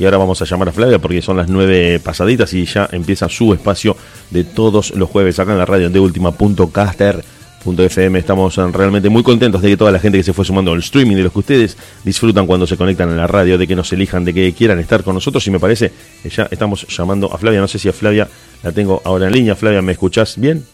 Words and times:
Y 0.00 0.04
ahora 0.06 0.16
vamos 0.16 0.40
a 0.40 0.46
llamar 0.46 0.70
a 0.70 0.72
Flavia 0.72 0.98
porque 0.98 1.20
son 1.20 1.36
las 1.36 1.50
nueve 1.50 2.00
pasaditas 2.02 2.54
y 2.54 2.64
ya 2.64 2.88
empieza 2.90 3.28
su 3.28 3.52
espacio 3.52 3.94
de 4.30 4.44
todos 4.44 4.94
los 4.96 5.10
jueves 5.10 5.38
acá 5.38 5.52
en 5.52 5.58
la 5.58 5.66
radio 5.66 5.90
de 5.90 6.00
última.caster.fm. 6.00 8.18
Estamos 8.18 8.56
realmente 8.56 9.10
muy 9.10 9.22
contentos 9.22 9.60
de 9.60 9.68
que 9.68 9.76
toda 9.76 9.92
la 9.92 9.98
gente 9.98 10.16
que 10.16 10.24
se 10.24 10.32
fue 10.32 10.46
sumando 10.46 10.72
al 10.72 10.78
streaming, 10.78 11.16
de 11.16 11.24
los 11.24 11.32
que 11.34 11.40
ustedes 11.40 11.76
disfrutan 12.02 12.46
cuando 12.46 12.66
se 12.66 12.78
conectan 12.78 13.10
en 13.10 13.18
la 13.18 13.26
radio, 13.26 13.58
de 13.58 13.66
que 13.66 13.76
nos 13.76 13.92
elijan, 13.92 14.24
de 14.24 14.32
que 14.32 14.54
quieran 14.54 14.78
estar 14.78 15.04
con 15.04 15.12
nosotros. 15.14 15.46
Y 15.46 15.50
me 15.50 15.60
parece 15.60 15.92
que 16.22 16.30
ya 16.30 16.48
estamos 16.50 16.86
llamando 16.88 17.30
a 17.30 17.36
Flavia. 17.36 17.60
No 17.60 17.68
sé 17.68 17.78
si 17.78 17.90
a 17.90 17.92
Flavia 17.92 18.26
la 18.62 18.72
tengo 18.72 19.02
ahora 19.04 19.26
en 19.26 19.34
línea. 19.34 19.54
Flavia, 19.54 19.82
¿me 19.82 19.92
escuchás 19.92 20.38
bien? 20.38 20.64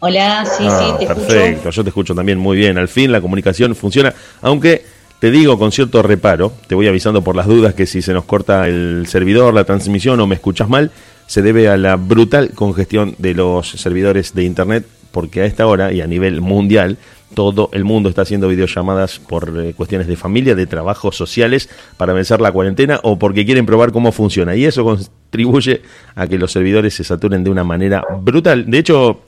Hola, 0.00 0.44
sí, 0.44 0.64
sí, 0.64 0.68
Ah, 0.70 0.96
te 0.98 1.06
perfecto, 1.06 1.34
escucho. 1.44 1.70
yo 1.70 1.82
te 1.84 1.88
escucho 1.88 2.14
también 2.14 2.36
muy 2.38 2.58
bien. 2.58 2.76
Al 2.76 2.88
fin 2.88 3.10
la 3.12 3.22
comunicación 3.22 3.74
funciona, 3.74 4.12
aunque 4.42 4.99
te 5.20 5.30
digo 5.30 5.58
con 5.58 5.70
cierto 5.70 6.02
reparo, 6.02 6.52
te 6.66 6.74
voy 6.74 6.88
avisando 6.88 7.22
por 7.22 7.36
las 7.36 7.46
dudas 7.46 7.74
que 7.74 7.86
si 7.86 8.02
se 8.02 8.12
nos 8.12 8.24
corta 8.24 8.66
el 8.66 9.04
servidor, 9.06 9.54
la 9.54 9.64
transmisión 9.64 10.18
o 10.18 10.26
me 10.26 10.34
escuchas 10.34 10.68
mal, 10.68 10.90
se 11.26 11.42
debe 11.42 11.68
a 11.68 11.76
la 11.76 11.96
brutal 11.96 12.50
congestión 12.54 13.14
de 13.18 13.34
los 13.34 13.68
servidores 13.70 14.34
de 14.34 14.44
internet, 14.44 14.86
porque 15.12 15.42
a 15.42 15.44
esta 15.44 15.66
hora 15.66 15.92
y 15.92 16.00
a 16.00 16.06
nivel 16.06 16.40
mundial 16.40 16.96
todo 17.34 17.68
el 17.72 17.84
mundo 17.84 18.08
está 18.08 18.22
haciendo 18.22 18.48
videollamadas 18.48 19.20
por 19.20 19.52
eh, 19.60 19.74
cuestiones 19.74 20.08
de 20.08 20.16
familia, 20.16 20.54
de 20.54 20.66
trabajos 20.66 21.16
sociales, 21.16 21.68
para 21.96 22.12
vencer 22.12 22.40
la 22.40 22.50
cuarentena 22.50 22.98
o 23.04 23.18
porque 23.18 23.44
quieren 23.44 23.66
probar 23.66 23.92
cómo 23.92 24.10
funciona. 24.10 24.56
Y 24.56 24.64
eso 24.64 24.82
contribuye 24.84 25.82
a 26.16 26.26
que 26.26 26.38
los 26.38 26.50
servidores 26.50 26.94
se 26.94 27.04
saturen 27.04 27.44
de 27.44 27.50
una 27.50 27.62
manera 27.62 28.02
brutal. 28.22 28.68
De 28.68 28.78
hecho, 28.78 29.20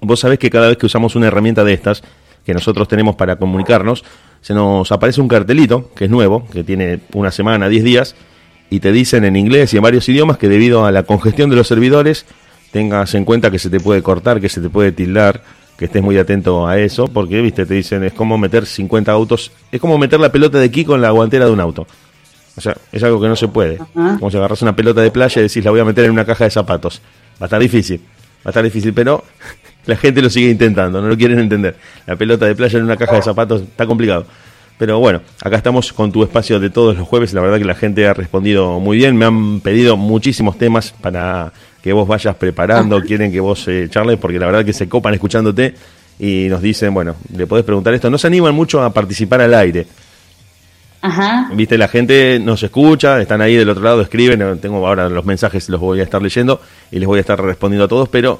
Vos 0.00 0.20
sabés 0.20 0.38
que 0.38 0.50
cada 0.50 0.68
vez 0.68 0.78
que 0.78 0.86
usamos 0.86 1.14
una 1.16 1.26
herramienta 1.26 1.64
de 1.64 1.74
estas, 1.74 2.02
que 2.44 2.54
nosotros 2.54 2.88
tenemos 2.88 3.16
para 3.16 3.36
comunicarnos, 3.36 4.04
se 4.40 4.54
nos 4.54 4.90
aparece 4.90 5.20
un 5.20 5.28
cartelito, 5.28 5.90
que 5.94 6.06
es 6.06 6.10
nuevo, 6.10 6.46
que 6.48 6.64
tiene 6.64 7.00
una 7.14 7.30
semana, 7.30 7.68
10 7.68 7.84
días, 7.84 8.16
y 8.70 8.80
te 8.80 8.90
dicen 8.90 9.24
en 9.24 9.36
inglés 9.36 9.72
y 9.74 9.76
en 9.76 9.82
varios 9.82 10.08
idiomas 10.08 10.38
que 10.38 10.48
debido 10.48 10.84
a 10.84 10.90
la 10.90 11.04
congestión 11.04 11.50
de 11.50 11.56
los 11.56 11.68
servidores, 11.68 12.26
tengas 12.72 13.14
en 13.14 13.24
cuenta 13.24 13.50
que 13.50 13.58
se 13.58 13.70
te 13.70 13.78
puede 13.78 14.02
cortar, 14.02 14.40
que 14.40 14.48
se 14.48 14.60
te 14.60 14.70
puede 14.70 14.92
tildar, 14.92 15.42
que 15.76 15.84
estés 15.86 16.02
muy 16.02 16.18
atento 16.18 16.66
a 16.66 16.78
eso, 16.78 17.06
porque, 17.06 17.40
viste, 17.40 17.66
te 17.66 17.74
dicen, 17.74 18.02
es 18.02 18.12
como 18.12 18.38
meter 18.38 18.66
50 18.66 19.12
autos, 19.12 19.52
es 19.70 19.80
como 19.80 19.98
meter 19.98 20.20
la 20.20 20.32
pelota 20.32 20.58
de 20.58 20.70
Kiko 20.70 20.94
en 20.94 21.02
la 21.02 21.10
guantera 21.10 21.44
de 21.44 21.52
un 21.52 21.60
auto. 21.60 21.86
O 22.56 22.60
sea, 22.60 22.76
es 22.90 23.02
algo 23.02 23.20
que 23.20 23.28
no 23.28 23.36
se 23.36 23.48
puede. 23.48 23.78
Ajá. 23.80 24.16
Como 24.18 24.30
si 24.30 24.36
agarras 24.36 24.60
una 24.62 24.76
pelota 24.76 25.00
de 25.00 25.10
playa 25.10 25.40
y 25.40 25.44
decís, 25.44 25.64
la 25.64 25.70
voy 25.70 25.80
a 25.80 25.84
meter 25.84 26.04
en 26.04 26.10
una 26.10 26.24
caja 26.24 26.44
de 26.44 26.50
zapatos. 26.50 27.00
Va 27.40 27.44
a 27.44 27.46
estar 27.46 27.60
difícil. 27.60 28.00
Va 28.44 28.48
a 28.48 28.50
estar 28.50 28.64
difícil, 28.64 28.92
pero 28.92 29.24
la 29.86 29.96
gente 29.96 30.22
lo 30.22 30.30
sigue 30.30 30.50
intentando, 30.50 31.00
no 31.00 31.08
lo 31.08 31.16
quieren 31.16 31.38
entender. 31.38 31.76
La 32.06 32.16
pelota 32.16 32.46
de 32.46 32.54
playa 32.54 32.78
en 32.78 32.84
una 32.84 32.96
caja 32.96 33.16
de 33.16 33.22
zapatos 33.22 33.62
está 33.62 33.86
complicado. 33.86 34.26
Pero 34.78 34.98
bueno, 34.98 35.20
acá 35.42 35.56
estamos 35.56 35.92
con 35.92 36.10
tu 36.10 36.22
espacio 36.24 36.58
de 36.58 36.70
todos 36.70 36.96
los 36.96 37.06
jueves. 37.06 37.32
La 37.34 37.40
verdad 37.40 37.58
que 37.58 37.64
la 37.64 37.74
gente 37.74 38.06
ha 38.06 38.14
respondido 38.14 38.80
muy 38.80 38.96
bien. 38.96 39.16
Me 39.16 39.24
han 39.24 39.60
pedido 39.60 39.96
muchísimos 39.96 40.58
temas 40.58 40.92
para 41.00 41.52
que 41.82 41.92
vos 41.92 42.08
vayas 42.08 42.34
preparando. 42.36 43.00
Quieren 43.02 43.30
que 43.30 43.40
vos 43.40 43.66
eh, 43.68 43.86
charles 43.90 44.18
porque 44.18 44.38
la 44.38 44.46
verdad 44.46 44.64
que 44.64 44.72
se 44.72 44.88
copan 44.88 45.14
escuchándote 45.14 45.74
y 46.18 46.46
nos 46.48 46.62
dicen, 46.62 46.94
bueno, 46.94 47.16
le 47.36 47.46
podés 47.46 47.64
preguntar 47.64 47.94
esto. 47.94 48.10
No 48.10 48.18
se 48.18 48.26
animan 48.26 48.54
mucho 48.54 48.82
a 48.82 48.92
participar 48.92 49.40
al 49.40 49.54
aire. 49.54 49.86
Ajá. 51.00 51.50
Viste, 51.52 51.76
la 51.76 51.88
gente 51.88 52.40
nos 52.40 52.62
escucha, 52.62 53.20
están 53.20 53.40
ahí 53.40 53.56
del 53.56 53.68
otro 53.68 53.82
lado, 53.82 54.00
escriben, 54.00 54.58
tengo 54.60 54.86
ahora 54.86 55.08
los 55.08 55.24
mensajes, 55.24 55.68
los 55.68 55.80
voy 55.80 55.98
a 55.98 56.04
estar 56.04 56.22
leyendo 56.22 56.60
y 56.92 57.00
les 57.00 57.08
voy 57.08 57.18
a 57.18 57.20
estar 57.20 57.42
respondiendo 57.42 57.86
a 57.86 57.88
todos, 57.88 58.08
pero 58.08 58.38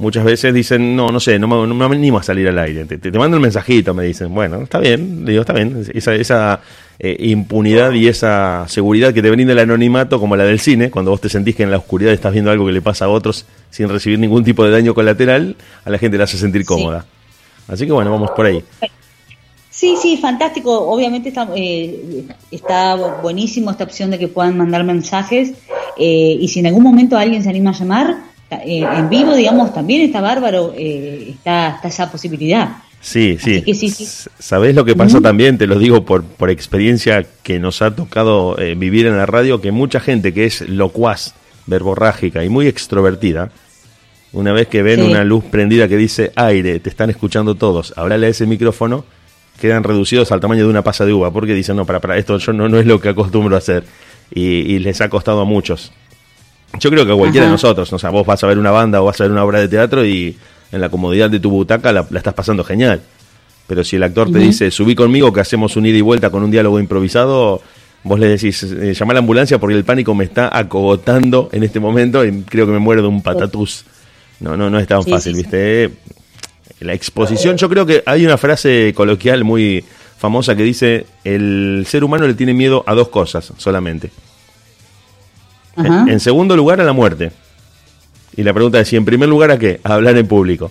muchas 0.00 0.24
veces 0.24 0.52
dicen, 0.52 0.96
no, 0.96 1.12
no 1.12 1.20
sé, 1.20 1.38
no 1.38 1.46
me, 1.46 1.66
no 1.66 1.88
me 1.88 1.96
animo 1.96 2.18
a 2.18 2.22
salir 2.22 2.48
al 2.48 2.58
aire, 2.58 2.86
te, 2.86 2.98
te, 2.98 3.10
mando 3.18 3.36
un 3.36 3.42
mensajito, 3.42 3.94
me 3.94 4.04
dicen, 4.04 4.34
bueno, 4.34 4.62
está 4.62 4.78
bien, 4.78 5.24
le 5.24 5.32
digo, 5.32 5.42
está 5.42 5.52
bien, 5.52 5.86
esa, 5.94 6.14
esa 6.14 6.60
eh, 6.98 7.16
impunidad 7.20 7.92
y 7.92 8.08
esa 8.08 8.64
seguridad 8.66 9.12
que 9.12 9.22
te 9.22 9.30
brinda 9.30 9.52
el 9.52 9.58
anonimato, 9.58 10.18
como 10.18 10.36
la 10.36 10.44
del 10.44 10.58
cine, 10.58 10.90
cuando 10.90 11.10
vos 11.10 11.20
te 11.20 11.28
sentís 11.28 11.54
que 11.54 11.62
en 11.62 11.70
la 11.70 11.76
oscuridad 11.76 12.12
estás 12.12 12.32
viendo 12.32 12.50
algo 12.50 12.66
que 12.66 12.72
le 12.72 12.82
pasa 12.82 13.04
a 13.04 13.08
otros 13.08 13.44
sin 13.70 13.88
recibir 13.88 14.18
ningún 14.18 14.42
tipo 14.42 14.64
de 14.64 14.70
daño 14.70 14.94
colateral, 14.94 15.54
a 15.84 15.90
la 15.90 15.98
gente 15.98 16.16
le 16.16 16.24
hace 16.24 16.38
sentir 16.38 16.64
cómoda. 16.64 17.04
Así 17.68 17.86
que 17.86 17.92
bueno, 17.92 18.10
vamos 18.10 18.30
por 18.32 18.46
ahí. 18.46 18.64
Sí, 19.70 19.96
sí, 20.00 20.16
fantástico. 20.16 20.90
Obviamente 20.90 21.28
está, 21.28 21.48
eh, 21.54 22.24
está 22.50 22.96
buenísimo 23.22 23.70
esta 23.70 23.84
opción 23.84 24.10
de 24.10 24.18
que 24.18 24.28
puedan 24.28 24.58
mandar 24.58 24.82
mensajes. 24.82 25.52
eh, 25.96 26.38
y 26.40 26.48
si 26.48 26.60
en 26.60 26.66
algún 26.66 26.82
momento 26.82 27.16
alguien 27.16 27.42
se 27.42 27.48
anima 27.50 27.70
a 27.70 27.74
llamar, 27.74 28.29
eh, 28.58 28.84
en 28.96 29.08
vivo, 29.08 29.34
digamos, 29.34 29.72
también 29.72 30.02
está 30.02 30.20
bárbaro, 30.20 30.72
eh, 30.76 31.28
está, 31.30 31.70
está 31.76 31.88
esa 31.88 32.10
posibilidad. 32.10 32.68
Sí, 33.00 33.38
sí. 33.40 33.62
Que 33.62 33.74
sí, 33.74 33.88
sí. 33.88 34.04
S- 34.04 34.28
¿Sabés 34.38 34.74
lo 34.74 34.84
que 34.84 34.94
pasa 34.94 35.20
también? 35.20 35.56
Te 35.56 35.66
lo 35.66 35.78
digo 35.78 36.04
por, 36.04 36.22
por 36.22 36.50
experiencia 36.50 37.24
que 37.42 37.58
nos 37.58 37.80
ha 37.82 37.94
tocado 37.94 38.58
eh, 38.58 38.74
vivir 38.74 39.06
en 39.06 39.16
la 39.16 39.24
radio, 39.26 39.60
que 39.60 39.72
mucha 39.72 40.00
gente 40.00 40.34
que 40.34 40.44
es 40.44 40.60
locuaz, 40.68 41.34
verborrágica 41.66 42.44
y 42.44 42.48
muy 42.48 42.66
extrovertida, 42.66 43.50
una 44.32 44.52
vez 44.52 44.68
que 44.68 44.82
ven 44.82 45.00
Sí. 45.00 45.06
una 45.10 45.24
luz 45.24 45.44
prendida 45.44 45.88
que 45.88 45.96
dice 45.96 46.30
aire, 46.36 46.78
te 46.80 46.90
están 46.90 47.08
escuchando 47.10 47.54
todos, 47.54 47.94
hablarle 47.96 48.26
a 48.26 48.30
ese 48.30 48.46
micrófono, 48.46 49.04
quedan 49.60 49.82
reducidos 49.82 50.30
al 50.32 50.40
tamaño 50.40 50.64
de 50.64 50.70
una 50.70 50.82
pasa 50.82 51.04
de 51.06 51.12
uva, 51.12 51.30
porque 51.32 51.54
dicen, 51.54 51.76
no, 51.76 51.84
para, 51.86 52.00
para, 52.00 52.16
esto 52.18 52.36
yo 52.38 52.52
no, 52.52 52.68
no 52.68 52.78
es 52.78 52.86
lo 52.86 53.00
que 53.00 53.08
acostumbro 53.10 53.54
a 53.56 53.58
hacer. 53.58 53.84
Y, 54.32 54.42
y 54.42 54.78
les 54.78 55.00
ha 55.00 55.08
costado 55.08 55.40
a 55.40 55.44
muchos. 55.44 55.90
Yo 56.78 56.90
creo 56.90 57.04
que 57.04 57.12
cualquiera 57.12 57.46
de 57.46 57.52
nosotros, 57.52 57.92
o 57.92 57.98
sea, 57.98 58.10
vos 58.10 58.24
vas 58.26 58.42
a 58.44 58.46
ver 58.46 58.58
una 58.58 58.70
banda 58.70 59.02
o 59.02 59.06
vas 59.06 59.20
a 59.20 59.24
ver 59.24 59.32
una 59.32 59.44
obra 59.44 59.58
de 59.60 59.68
teatro 59.68 60.04
y 60.04 60.36
en 60.72 60.80
la 60.80 60.88
comodidad 60.88 61.28
de 61.28 61.40
tu 61.40 61.50
butaca 61.50 61.92
la, 61.92 62.06
la 62.10 62.18
estás 62.18 62.34
pasando 62.34 62.62
genial. 62.64 63.00
Pero 63.66 63.84
si 63.84 63.96
el 63.96 64.02
actor 64.02 64.32
te 64.32 64.38
dice, 64.38 64.70
subí 64.70 64.94
conmigo 64.94 65.32
que 65.32 65.40
hacemos 65.40 65.76
un 65.76 65.86
ida 65.86 65.96
y 65.96 66.00
vuelta 66.00 66.30
con 66.30 66.42
un 66.42 66.50
diálogo 66.50 66.80
improvisado, 66.80 67.62
vos 68.02 68.18
le 68.18 68.28
decís, 68.28 68.62
eh, 68.64 68.94
llama 68.94 69.12
a 69.12 69.14
la 69.14 69.20
ambulancia 69.20 69.58
porque 69.58 69.76
el 69.76 69.84
pánico 69.84 70.14
me 70.14 70.24
está 70.24 70.56
acogotando 70.56 71.48
en 71.52 71.62
este 71.62 71.78
momento 71.80 72.24
y 72.24 72.42
creo 72.42 72.66
que 72.66 72.72
me 72.72 72.78
muero 72.78 73.02
de 73.02 73.08
un 73.08 73.22
patatús. 73.22 73.84
No, 74.40 74.56
no, 74.56 74.70
no 74.70 74.78
es 74.78 74.86
tan 74.88 75.02
Sí, 75.02 75.10
fácil, 75.10 75.34
sí, 75.34 75.40
sí. 75.40 75.42
¿viste? 75.42 75.90
La 76.80 76.94
exposición, 76.94 77.56
yo 77.58 77.68
creo 77.68 77.84
que 77.84 78.02
hay 78.06 78.24
una 78.24 78.38
frase 78.38 78.92
coloquial 78.96 79.44
muy 79.44 79.84
famosa 80.18 80.56
que 80.56 80.62
dice, 80.62 81.06
el 81.24 81.84
ser 81.86 82.04
humano 82.04 82.26
le 82.26 82.34
tiene 82.34 82.54
miedo 82.54 82.82
a 82.86 82.94
dos 82.94 83.08
cosas 83.08 83.52
solamente. 83.56 84.10
En, 85.76 86.08
en 86.08 86.20
segundo 86.20 86.56
lugar, 86.56 86.80
a 86.80 86.84
la 86.84 86.92
muerte. 86.92 87.32
Y 88.36 88.42
la 88.42 88.52
pregunta 88.52 88.80
es, 88.80 88.88
si 88.88 88.96
en 88.96 89.04
primer 89.04 89.28
lugar 89.28 89.50
a 89.50 89.58
qué? 89.58 89.80
A 89.84 89.94
hablar 89.94 90.16
en 90.16 90.26
público. 90.26 90.70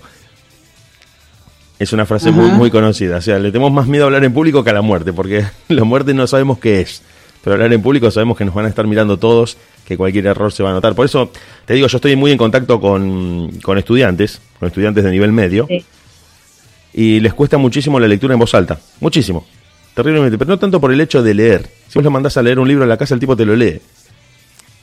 Es 1.78 1.94
una 1.94 2.06
frase 2.06 2.32
muy, 2.32 2.50
muy 2.52 2.70
conocida. 2.70 3.18
O 3.18 3.22
sea, 3.22 3.40
le 3.40 3.52
tenemos 3.52 3.72
más 3.72 3.88
miedo 3.88 4.04
a 4.04 4.08
hablar 4.08 4.24
en 4.26 4.34
público 4.34 4.64
que 4.64 4.70
a 4.70 4.74
la 4.74 4.82
muerte, 4.82 5.14
porque 5.14 5.46
la 5.70 5.84
muerte 5.86 6.14
no 6.14 6.28
sabemos 6.28 6.60
qué 6.60 6.82
es. 6.82 7.02
Pero 7.42 7.54
hablar 7.54 7.72
en 7.72 7.82
público 7.82 8.12
sabemos 8.12 8.38
que 8.38 8.44
nos 8.44 8.54
van 8.54 8.66
a 8.66 8.68
estar 8.70 8.86
mirando 8.86 9.18
todos, 9.18 9.56
que 9.86 9.96
cualquier 9.96 10.26
error 10.28 10.52
se 10.52 10.62
va 10.62 10.72
a 10.72 10.74
notar. 10.74 10.94
Por 10.94 11.06
eso, 11.06 11.32
te 11.66 11.74
digo, 11.74 11.88
yo 11.88 11.98
estoy 11.98 12.18
muy 12.18 12.32
en 12.32 12.38
contacto 12.38 12.82
con, 12.82 13.50
con 13.64 13.78
estudiantes, 13.78 14.42
con 14.60 14.68
estudiantes 14.68 15.06
de 15.06 15.12
nivel 15.12 15.32
medio, 15.32 15.66
Sí. 15.70 15.86
y 16.94 17.20
les 17.22 17.34
cuesta 17.34 17.58
muchísimo 17.58 17.98
la 17.98 18.10
lectura 18.10 18.34
en 18.34 18.40
voz 18.42 18.54
alta. 18.54 18.78
Muchísimo. 19.00 19.46
Terriblemente. 19.94 20.38
Pero 20.38 20.50
no 20.50 20.60
tanto 20.60 20.82
por 20.82 20.92
el 20.92 21.00
hecho 21.00 21.24
de 21.24 21.34
leer. 21.34 21.70
Si 21.88 21.98
vos 21.98 22.04
lo 22.04 22.12
mandás 22.12 22.36
a 22.36 22.42
leer 22.42 22.60
un 22.60 22.68
libro 22.68 22.84
en 22.84 22.90
la 22.90 22.98
casa, 22.98 23.14
el 23.14 23.22
tipo 23.22 23.38
te 23.38 23.46
lo 23.46 23.56
lee. 23.56 23.80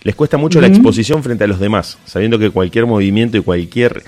Les 0.07 0.15
cuesta 0.15 0.37
mucho 0.37 0.61
la 0.61 0.69
exposición 0.69 1.21
frente 1.25 1.43
a 1.43 1.47
los 1.49 1.59
demás, 1.59 1.99
sabiendo 2.07 2.39
que 2.39 2.51
cualquier 2.51 2.87
movimiento 2.87 3.37
y 3.39 3.41
cualquier 3.43 4.05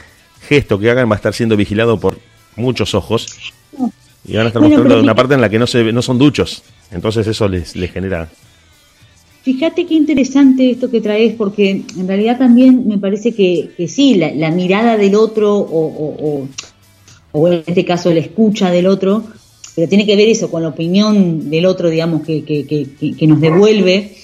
gesto 0.48 0.78
que 0.78 0.88
hagan 0.92 1.10
va 1.10 1.14
a 1.14 1.16
estar 1.16 1.34
siendo 1.34 1.56
vigilado 1.56 1.98
por 1.98 2.20
muchos 2.54 2.94
ojos. 2.94 3.26
Y 4.25 4.37
van 4.37 4.44
a 4.44 4.48
estar 4.50 4.62
Bueno, 4.62 4.76
mostrando 4.76 5.03
una 5.03 5.16
parte 5.16 5.34
en 5.34 5.41
la 5.41 5.48
que 5.50 5.58
no, 5.58 5.66
se, 5.66 5.92
no 5.92 6.00
son 6.00 6.16
duchos. 6.16 6.62
Entonces 6.92 7.26
eso 7.26 7.48
les, 7.48 7.75
les 7.75 7.91
genera... 7.91 8.28
Fíjate 9.42 9.87
qué 9.87 9.94
interesante 9.94 10.70
esto 10.70 10.88
que 10.88 11.00
traes, 11.00 11.34
porque 11.34 11.82
en 11.98 12.06
realidad 12.06 12.38
también 12.38 12.87
me 12.87 12.98
parece 12.98 13.32
que, 13.34 13.70
que 13.76 13.88
sí, 13.88 14.14
la, 14.14 14.31
la 14.31 14.53
mirada 14.53 14.97
del 14.97 15.16
otro, 15.16 15.56
o, 15.56 15.87
o- 15.87 16.16
o- 16.42 16.48
o 17.32 17.48
en 17.48 17.64
este 17.66 17.84
caso 17.84 18.14
la 18.14 18.20
escucha 18.20 18.70
del 18.70 18.87
otro, 18.87 19.25
pero 19.75 19.88
tiene 19.88 20.06
que 20.06 20.14
ver 20.14 20.28
eso 20.28 20.48
con 20.48 20.62
la 20.62 20.69
opinión 20.69 21.50
del 21.50 21.66
otro, 21.66 21.91
digamos, 21.91 22.22
que- 22.22 22.44
que- 22.44 23.14
que 23.16 23.26
nos 23.26 23.41
devuelve, 23.41 24.14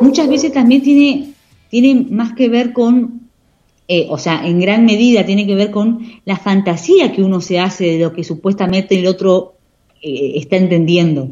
muchas 0.00 0.28
veces 0.28 0.52
también 0.52 0.82
tiene, 0.82 1.32
tiene 1.68 2.06
más 2.10 2.32
que 2.34 2.48
ver 2.48 2.72
con, 2.72 3.20
eh, 3.88 4.06
o 4.08 4.18
sea, 4.18 4.46
en 4.46 4.60
gran 4.60 4.84
medida 4.84 5.24
tiene 5.24 5.46
que 5.46 5.54
ver 5.54 5.70
con 5.70 6.06
la 6.24 6.36
fantasía 6.36 7.12
que 7.12 7.22
uno 7.22 7.40
se 7.40 7.60
hace 7.60 7.84
de 7.92 7.98
lo 7.98 8.12
que 8.12 8.24
supuestamente 8.24 8.98
el 8.98 9.06
otro 9.06 9.54
eh, 10.02 10.32
está 10.36 10.56
entendiendo. 10.56 11.28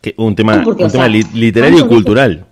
que 0.00 0.14
un 0.16 0.34
tema, 0.34 0.56
No, 0.56 0.64
porque, 0.64 0.84
un 0.84 0.90
tema 0.90 1.04
sea, 1.04 1.24
literario 1.34 1.80
y 1.80 1.88
cultural. 1.88 2.46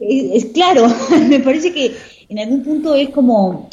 Eh, 0.00 0.30
Es 0.34 0.46
claro, 0.46 0.86
me 1.28 1.40
parece 1.40 1.72
que 1.72 1.92
en 2.28 2.38
algún 2.38 2.62
punto 2.62 2.94
es 2.94 3.10
como 3.10 3.68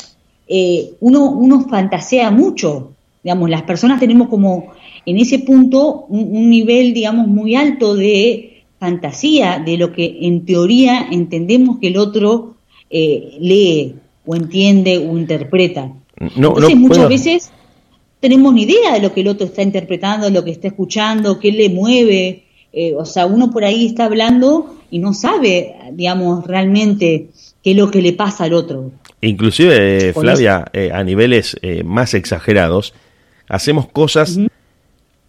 eh, 0.47 0.91
uno, 0.99 1.31
uno 1.31 1.67
fantasea 1.67 2.31
mucho, 2.31 2.93
digamos, 3.23 3.49
las 3.49 3.63
personas 3.63 3.99
tenemos 3.99 4.27
como 4.27 4.73
en 5.05 5.17
ese 5.17 5.39
punto 5.39 6.05
un, 6.09 6.35
un 6.35 6.49
nivel, 6.49 6.93
digamos, 6.93 7.27
muy 7.27 7.55
alto 7.55 7.95
de 7.95 8.54
fantasía, 8.85 9.61
de 9.65 9.77
lo 9.77 9.91
que 9.91 10.17
en 10.21 10.45
teoría 10.45 11.07
entendemos 11.11 11.79
que 11.79 11.87
el 11.87 11.97
otro 11.97 12.55
eh, 12.89 13.37
lee 13.39 13.95
o 14.25 14.35
entiende 14.35 14.97
o 14.97 15.17
interpreta. 15.17 15.91
No, 16.35 16.49
Entonces 16.49 16.75
no 16.75 16.81
muchas 16.81 16.97
puedo- 16.97 17.09
veces 17.09 17.51
tenemos 18.19 18.53
ni 18.53 18.63
idea 18.63 18.93
de 18.93 19.01
lo 19.01 19.11
que 19.13 19.21
el 19.21 19.27
otro 19.27 19.45
está 19.47 19.61
interpretando, 19.61 20.29
lo 20.29 20.43
que 20.43 20.51
está 20.51 20.67
escuchando, 20.67 21.39
qué 21.39 21.51
le 21.51 21.69
mueve, 21.69 22.43
eh, 22.73 22.93
o 22.95 23.05
sea, 23.05 23.25
uno 23.25 23.49
por 23.51 23.63
ahí 23.63 23.85
está 23.87 24.05
hablando 24.05 24.75
y 24.91 24.99
no 24.99 25.13
sabe, 25.13 25.75
digamos, 25.93 26.45
realmente 26.47 27.27
qué 27.63 27.71
es 27.71 27.77
lo 27.77 27.89
que 27.91 28.01
le 28.01 28.13
pasa 28.13 28.43
al 28.45 28.53
otro. 28.53 28.91
Inclusive, 29.21 30.13
Flavia, 30.13 30.65
eh, 30.73 30.91
a 30.93 31.03
niveles 31.03 31.57
eh, 31.61 31.83
más 31.83 32.13
exagerados, 32.13 32.93
hacemos 33.49 33.87
cosas 33.87 34.37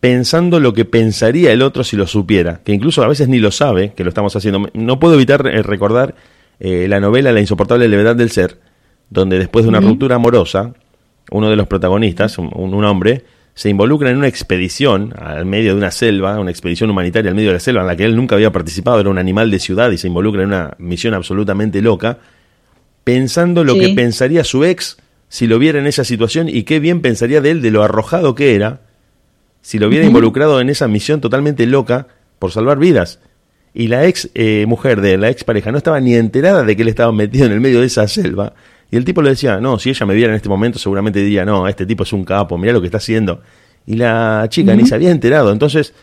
pensando 0.07 0.61
lo 0.61 0.73
que 0.73 0.85
pensaría 0.85 1.51
el 1.51 1.63
otro 1.63 1.83
si 1.83 1.97
lo 1.97 2.07
supiera, 2.07 2.61
que 2.63 2.73
incluso 2.73 3.03
a 3.03 3.09
veces 3.09 3.27
ni 3.27 3.41
lo 3.41 3.51
sabe 3.51 3.93
que 3.93 4.05
lo 4.05 4.11
estamos 4.11 4.37
haciendo. 4.37 4.69
No 4.73 5.01
puedo 5.01 5.15
evitar 5.15 5.43
recordar 5.43 6.15
la 6.61 7.01
novela 7.01 7.33
La 7.33 7.41
insoportable 7.41 7.89
levedad 7.89 8.15
del 8.15 8.31
ser, 8.31 8.61
donde 9.11 9.37
después 9.37 9.65
de 9.65 9.69
una 9.69 9.81
ruptura 9.81 10.15
amorosa, 10.15 10.75
uno 11.33 11.51
de 11.51 11.57
los 11.57 11.67
protagonistas, 11.67 12.39
un 12.39 12.85
hombre, 12.85 13.25
se 13.55 13.69
involucra 13.69 14.09
en 14.09 14.19
una 14.19 14.29
expedición 14.29 15.13
al 15.19 15.45
medio 15.45 15.73
de 15.73 15.79
una 15.79 15.91
selva, 15.91 16.39
una 16.39 16.53
expedición 16.53 16.89
humanitaria 16.89 17.29
al 17.29 17.35
medio 17.35 17.49
de 17.49 17.55
la 17.55 17.61
selva 17.61 17.81
en 17.81 17.89
la 17.89 17.97
que 17.97 18.05
él 18.05 18.15
nunca 18.15 18.37
había 18.37 18.53
participado, 18.53 19.01
era 19.01 19.11
un 19.11 19.19
animal 19.19 19.51
de 19.51 19.59
ciudad 19.59 19.91
y 19.91 19.99
se 19.99 20.07
involucra 20.07 20.43
en 20.43 20.49
una 20.51 20.77
misión 20.79 21.15
absolutamente 21.15 21.83
loca, 21.83 22.19
pensando 23.03 23.65
lo 23.65 23.75
que 23.75 23.89
pensaría 23.89 24.45
su 24.45 24.63
ex 24.63 24.99
si 25.29 25.49
lo 25.49 25.59
viera 25.59 25.81
en 25.81 25.89
esa 25.89 26.05
situación 26.05 26.49
y 26.49 26.63
qué 26.63 26.79
bien 26.79 27.01
pensaría 27.01 27.41
de 27.41 27.51
él, 27.51 27.61
de 27.61 27.73
lo 27.73 27.83
arrojado 27.83 28.37
que 28.37 28.55
era, 28.55 28.86
si 29.67 29.81
lo 29.81 29.89
hubiera 29.89 30.07
involucrado 30.07 30.61
en 30.61 30.71
esa 30.71 30.87
misión 30.87 31.21
totalmente 31.21 31.67
loca 31.67 32.07
por 32.39 32.53
salvar 32.53 32.79
vidas. 32.79 33.19
Y 33.75 33.89
la 33.89 34.07
ex 34.07 34.31
eh, 34.37 34.65
mujer 34.69 35.01
de 35.01 35.19
la 35.19 35.29
ex 35.29 35.43
pareja 35.43 35.73
no 35.73 35.79
estaba 35.79 35.99
ni 35.99 36.15
enterada 36.15 36.63
de 36.63 36.77
que 36.77 36.83
él 36.83 36.89
estaba 36.89 37.11
metido 37.11 37.47
en 37.47 37.53
el 37.53 37.61
medio 37.61 37.81
de 37.81 37.87
esa 37.87 38.07
selva 38.07 38.55
y 38.93 38.97
el 38.97 39.05
tipo 39.05 39.23
le 39.23 39.31
decía, 39.31 39.59
no, 39.59 39.81
si 39.81 39.91
ella 39.91 40.07
me 40.07 40.15
viera 40.15 40.31
en 40.31 40.37
este 40.37 40.49
momento 40.49 40.79
seguramente 40.79 41.19
diría, 41.19 41.45
no, 41.45 41.67
este 41.67 41.85
tipo 41.85 42.05
es 42.05 42.13
un 42.13 42.25
capo, 42.25 42.57
mira 42.57 42.73
lo 42.73 42.81
que 42.81 42.87
está 42.87 42.99
haciendo. 42.99 43.43
Y 43.89 43.97
la 43.97 44.47
chica 44.51 44.77
ni 44.77 44.87
se 44.87 44.95
había 44.95 45.11
enterado. 45.11 45.51
Entonces 45.51 45.95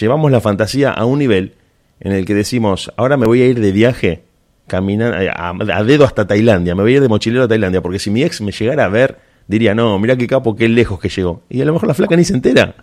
llevamos 0.00 0.32
la 0.32 0.40
fantasía 0.40 0.90
a 0.90 1.04
un 1.04 1.20
nivel 1.20 1.54
en 2.00 2.10
el 2.10 2.24
que 2.24 2.34
decimos, 2.34 2.92
ahora 2.96 3.16
me 3.16 3.26
voy 3.26 3.42
a 3.42 3.46
ir 3.46 3.60
de 3.60 3.70
viaje 3.70 4.24
caminando 4.66 5.16
eh, 5.20 5.30
a, 5.32 5.84
dedo 5.84 6.04
hasta 6.04 6.26
Tailandia, 6.26 6.74
me 6.74 6.82
voy 6.82 6.94
a 6.94 6.96
ir 6.96 7.02
de 7.02 7.08
mochilero 7.08 7.44
a 7.44 7.48
Tailandia, 7.48 7.80
porque 7.80 8.00
si 8.00 8.10
mi 8.10 8.24
ex 8.24 8.40
me 8.40 8.50
llegara 8.50 8.86
a 8.86 8.88
ver, 8.88 9.18
diría, 9.46 9.72
no, 9.72 10.00
mira 10.00 10.16
qué 10.16 10.26
capo, 10.26 10.56
qué 10.56 10.68
lejos 10.68 10.98
que 10.98 11.08
llegó. 11.08 11.44
Y 11.48 11.60
a 11.60 11.64
lo 11.64 11.74
mejor 11.74 11.86
la 11.86 11.94
flaca 11.94 12.16
ni 12.16 12.24
se 12.24 12.34
entera. 12.34 12.74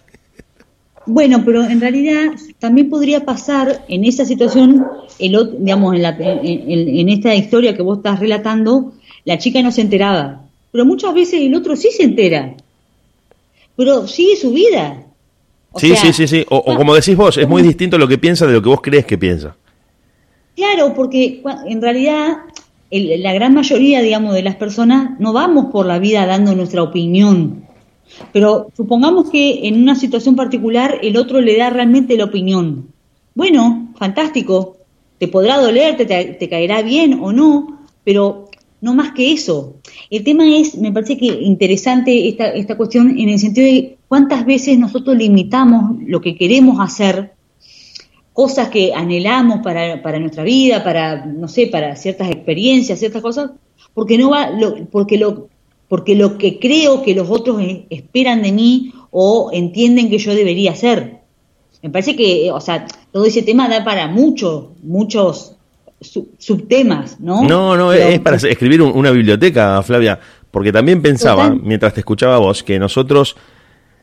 Bueno, 1.05 1.43
pero 1.43 1.63
en 1.63 1.81
realidad 1.81 2.31
también 2.59 2.89
podría 2.89 3.25
pasar 3.25 3.83
en 3.87 4.05
esa 4.05 4.23
situación, 4.23 4.85
el, 5.19 5.57
digamos, 5.59 5.95
en, 5.95 6.01
la, 6.03 6.15
en 6.19 7.09
esta 7.09 7.33
historia 7.33 7.75
que 7.75 7.81
vos 7.81 7.97
estás 7.97 8.19
relatando, 8.19 8.93
la 9.25 9.37
chica 9.37 9.61
no 9.61 9.71
se 9.71 9.81
enteraba, 9.81 10.41
pero 10.71 10.85
muchas 10.85 11.13
veces 11.13 11.41
el 11.41 11.55
otro 11.55 11.75
sí 11.75 11.89
se 11.91 12.03
entera, 12.03 12.55
pero 13.75 14.07
sigue 14.07 14.35
su 14.35 14.51
vida. 14.51 15.03
sí, 15.75 15.95
sí, 15.95 16.13
sí, 16.13 16.27
sí, 16.27 16.45
o, 16.49 16.63
como 16.75 16.93
decís 16.93 17.15
vos, 17.15 17.37
es 17.37 17.47
muy 17.47 17.61
distinto 17.61 17.97
lo 17.97 18.07
que 18.07 18.17
piensa 18.17 18.45
de 18.45 18.53
lo 18.53 18.61
que 18.61 18.69
vos 18.69 18.81
crees 18.81 19.05
que 19.05 19.17
piensa. 19.17 19.55
Claro, 20.55 20.93
porque 20.93 21.41
en 21.65 21.81
realidad 21.81 22.37
la 22.91 23.33
gran 23.33 23.53
mayoría, 23.53 24.01
digamos, 24.01 24.33
de 24.33 24.43
las 24.43 24.55
personas 24.55 25.19
no 25.19 25.33
vamos 25.33 25.67
por 25.71 25.85
la 25.85 25.97
vida 25.97 26.25
dando 26.25 26.53
nuestra 26.55 26.83
opinión. 26.83 27.65
Pero 28.33 28.71
supongamos 28.75 29.29
que 29.29 29.67
en 29.67 29.81
una 29.81 29.95
situación 29.95 30.35
particular 30.35 30.99
el 31.01 31.17
otro 31.17 31.41
le 31.41 31.57
da 31.57 31.69
realmente 31.69 32.17
la 32.17 32.25
opinión. 32.25 32.87
Bueno, 33.35 33.93
fantástico. 33.97 34.77
Te 35.17 35.27
podrá 35.27 35.57
doler, 35.57 35.97
te, 35.97 36.05
te 36.05 36.49
caerá 36.49 36.81
bien 36.81 37.19
o 37.21 37.31
no, 37.31 37.81
pero 38.03 38.49
no 38.81 38.95
más 38.95 39.11
que 39.11 39.31
eso. 39.31 39.75
El 40.09 40.23
tema 40.23 40.43
es, 40.57 40.75
me 40.75 40.91
parece 40.91 41.17
que 41.17 41.27
interesante 41.27 42.27
esta, 42.27 42.47
esta 42.47 42.75
cuestión 42.75 43.17
en 43.17 43.29
el 43.29 43.39
sentido 43.39 43.67
de 43.67 43.97
cuántas 44.07 44.45
veces 44.45 44.77
nosotros 44.77 45.15
limitamos 45.15 46.01
lo 46.05 46.19
que 46.19 46.35
queremos 46.35 46.79
hacer, 46.79 47.33
cosas 48.33 48.69
que 48.69 48.93
anhelamos 48.93 49.59
para, 49.59 50.01
para 50.01 50.19
nuestra 50.19 50.43
vida, 50.43 50.83
para, 50.83 51.25
no 51.25 51.47
sé, 51.47 51.67
para 51.67 51.95
ciertas 51.95 52.29
experiencias, 52.29 52.99
ciertas 52.99 53.21
cosas, 53.21 53.51
porque 53.93 54.17
no 54.17 54.31
va, 54.31 54.49
lo, 54.49 54.85
porque 54.87 55.17
lo, 55.17 55.49
porque 55.91 56.15
lo 56.15 56.37
que 56.37 56.57
creo 56.57 57.03
que 57.03 57.13
los 57.13 57.29
otros 57.29 57.61
esperan 57.89 58.41
de 58.43 58.53
mí 58.53 58.93
o 59.09 59.49
entienden 59.51 60.09
que 60.09 60.19
yo 60.19 60.33
debería 60.33 60.71
hacer. 60.71 61.17
Me 61.83 61.89
parece 61.89 62.15
que, 62.15 62.49
o 62.49 62.61
sea, 62.61 62.87
todo 63.11 63.25
ese 63.25 63.41
tema 63.41 63.67
da 63.67 63.83
para 63.83 64.07
muchos, 64.07 64.67
muchos 64.83 65.57
subtemas, 66.37 67.19
¿no? 67.19 67.43
No, 67.43 67.75
no, 67.75 67.91
es 67.91 68.21
para 68.21 68.37
escribir 68.37 68.81
una 68.81 69.11
biblioteca, 69.11 69.83
Flavia, 69.83 70.17
porque 70.49 70.71
también 70.71 71.01
pensaba, 71.01 71.49
mientras 71.49 71.93
te 71.93 71.99
escuchaba 71.99 72.37
vos, 72.37 72.63
que 72.63 72.79
nosotros 72.79 73.35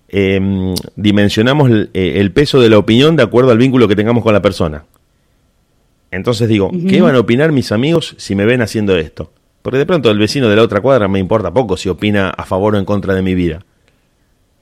em, 0.08 0.74
dimensionamos 0.94 1.70
eh, 1.94 2.16
el, 2.16 2.32
peso 2.32 2.60
de 2.60 2.68
la 2.68 2.76
opinión 2.76 3.16
de 3.16 3.22
acuerdo 3.22 3.50
al 3.50 3.56
vínculo 3.56 3.88
que 3.88 3.96
tengamos 3.96 4.22
con 4.22 4.34
la 4.34 4.42
persona. 4.42 4.84
Entonces 6.10 6.50
digo, 6.50 6.70
¿qué 6.86 7.00
van 7.00 7.14
a 7.14 7.20
opinar 7.20 7.50
mis 7.50 7.72
amigos 7.72 8.14
si 8.18 8.34
me 8.34 8.44
ven 8.44 8.60
haciendo 8.60 8.94
esto? 8.98 9.32
Porque 9.68 9.80
de 9.80 9.84
pronto 9.84 10.10
el 10.10 10.18
vecino 10.18 10.48
de 10.48 10.56
la 10.56 10.62
otra 10.62 10.80
cuadra 10.80 11.08
me 11.08 11.18
importa 11.18 11.52
poco 11.52 11.76
si 11.76 11.90
opina 11.90 12.30
a 12.30 12.46
favor 12.46 12.74
o 12.74 12.78
en 12.78 12.86
contra 12.86 13.12
de 13.12 13.20
mi 13.20 13.34
vida. 13.34 13.66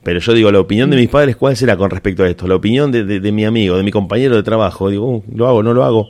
Pero 0.03 0.19
yo 0.19 0.33
digo, 0.33 0.51
la 0.51 0.59
opinión 0.59 0.91
de 0.91 0.97
mis 0.97 1.09
padres, 1.09 1.37
¿cuál 1.37 1.57
será 1.57 1.77
con 1.77 1.91
respecto 1.91 2.25
a 2.25 2.29
esto? 2.29 2.49
La 2.49 2.57
opinión 2.57 2.91
de, 2.91 3.31
mi 3.31 3.45
amigo, 3.45 3.77
de 3.77 3.85
mi 3.85 3.93
compañero 3.93 4.35
de 4.35 4.43
trabajo. 4.43 4.91
Digo, 4.91 5.09
uh, 5.09 5.23
¿lo 5.33 5.47
hago, 5.47 5.63
no 5.63 5.73
lo 5.75 5.85
hago? 5.85 6.09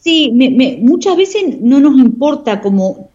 Sí, 0.00 0.30
muchas 0.82 1.16
veces 1.16 1.62
no 1.62 1.80
nos 1.80 1.96
importa 1.98 2.60
como, 2.60 3.08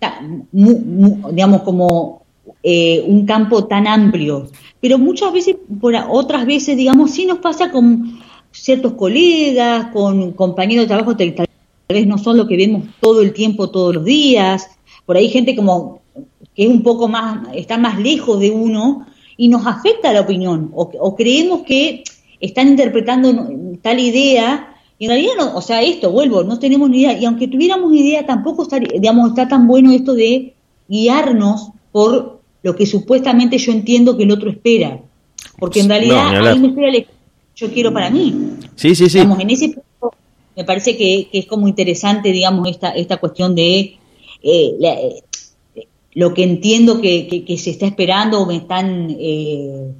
digamos, 0.51 1.61
como 1.61 2.23
eh, 2.63 3.03
un 3.05 3.27
campo 3.27 3.65
tan 3.65 3.85
amplio, 3.85 4.47
pero 4.81 4.97
muchas 4.97 5.31
veces, 5.31 5.55
por 5.79 5.93
otras 6.09 6.47
veces, 6.47 6.75
digamos, 6.75 7.11
sí 7.11 7.27
nos 7.27 7.37
pasa 7.37 7.69
con 7.69 8.19
ciertos 8.51 8.93
colegas, 8.93 9.89
con 9.93 10.31
compañeros 10.31 10.85
de 10.85 10.87
trabajo, 10.87 11.15
tal, 11.93 12.01
vez 12.01 12.07
no 12.07 12.17
son 12.17 12.37
lo 12.37 12.47
que 12.47 12.57
vemos 12.57 12.83
todo 12.99 13.21
el 13.21 13.33
tiempo, 13.33 13.69
todos 13.69 13.95
los 13.95 14.05
días, 14.05 14.67
por 15.05 15.17
ahí 15.17 15.29
gente 15.29 15.55
como 15.55 16.01
que 16.55 16.63
es 16.63 16.69
un 16.69 16.83
poco 16.83 17.07
más, 17.07 17.47
está 17.55 17.77
más 17.77 17.99
lejos 17.99 18.39
de 18.39 18.51
uno 18.51 19.05
y 19.37 19.47
nos 19.47 19.65
afecta 19.65 20.13
la 20.13 20.21
opinión, 20.21 20.71
o 20.73 21.15
creemos 21.15 21.61
que 21.63 22.03
están 22.39 22.67
interpretando 22.69 23.49
tal 23.81 23.99
idea 23.99 24.73
y 24.99 25.05
en 25.05 25.09
realidad, 25.09 25.33
no, 25.37 25.55
o 25.55 25.61
sea, 25.61 25.81
esto, 25.81 26.11
vuelvo, 26.11 26.43
no 26.43 26.59
tenemos 26.59 26.89
ni 26.89 27.01
idea. 27.01 27.17
Y 27.17 27.25
aunque 27.25 27.47
tuviéramos 27.47 27.93
idea, 27.93 28.25
tampoco 28.25 28.63
está, 28.63 28.79
digamos, 28.79 29.29
está 29.29 29.47
tan 29.47 29.67
bueno 29.67 29.91
esto 29.91 30.13
de 30.13 30.53
guiarnos 30.87 31.71
por 31.91 32.39
lo 32.61 32.75
que 32.75 32.85
supuestamente 32.85 33.57
yo 33.57 33.71
entiendo 33.71 34.15
que 34.15 34.23
el 34.23 34.31
otro 34.31 34.49
espera. 34.49 35.01
Porque 35.59 35.81
en 35.81 35.89
realidad, 35.89 36.47
ahí 36.47 36.59
me 36.59 36.67
espera 36.67 36.89
el 36.89 37.07
yo 37.55 37.71
quiero 37.71 37.93
para 37.93 38.09
mí. 38.09 38.33
Sí, 38.75 38.95
sí, 38.95 39.09
sí. 39.09 39.19
Digamos, 39.19 39.39
en 39.39 39.49
ese 39.49 39.69
punto 39.69 39.83
me 40.55 40.63
parece 40.63 40.95
que, 40.97 41.29
es 41.31 41.45
como 41.45 41.67
interesante, 41.67 42.31
digamos, 42.31 42.67
esta, 42.67 42.89
esta 42.89 43.17
cuestión 43.17 43.55
de 43.55 43.97
eh, 44.43 44.77
eh, 44.81 45.23
lo 46.13 46.33
que 46.33 46.43
entiendo 46.43 47.01
que, 47.01 47.43
que, 47.45 47.57
se 47.57 47.71
está 47.71 47.85
esperando 47.87 48.41
o 48.41 48.45
me 48.45 48.57
están 48.57 49.15
eh, 49.19 49.91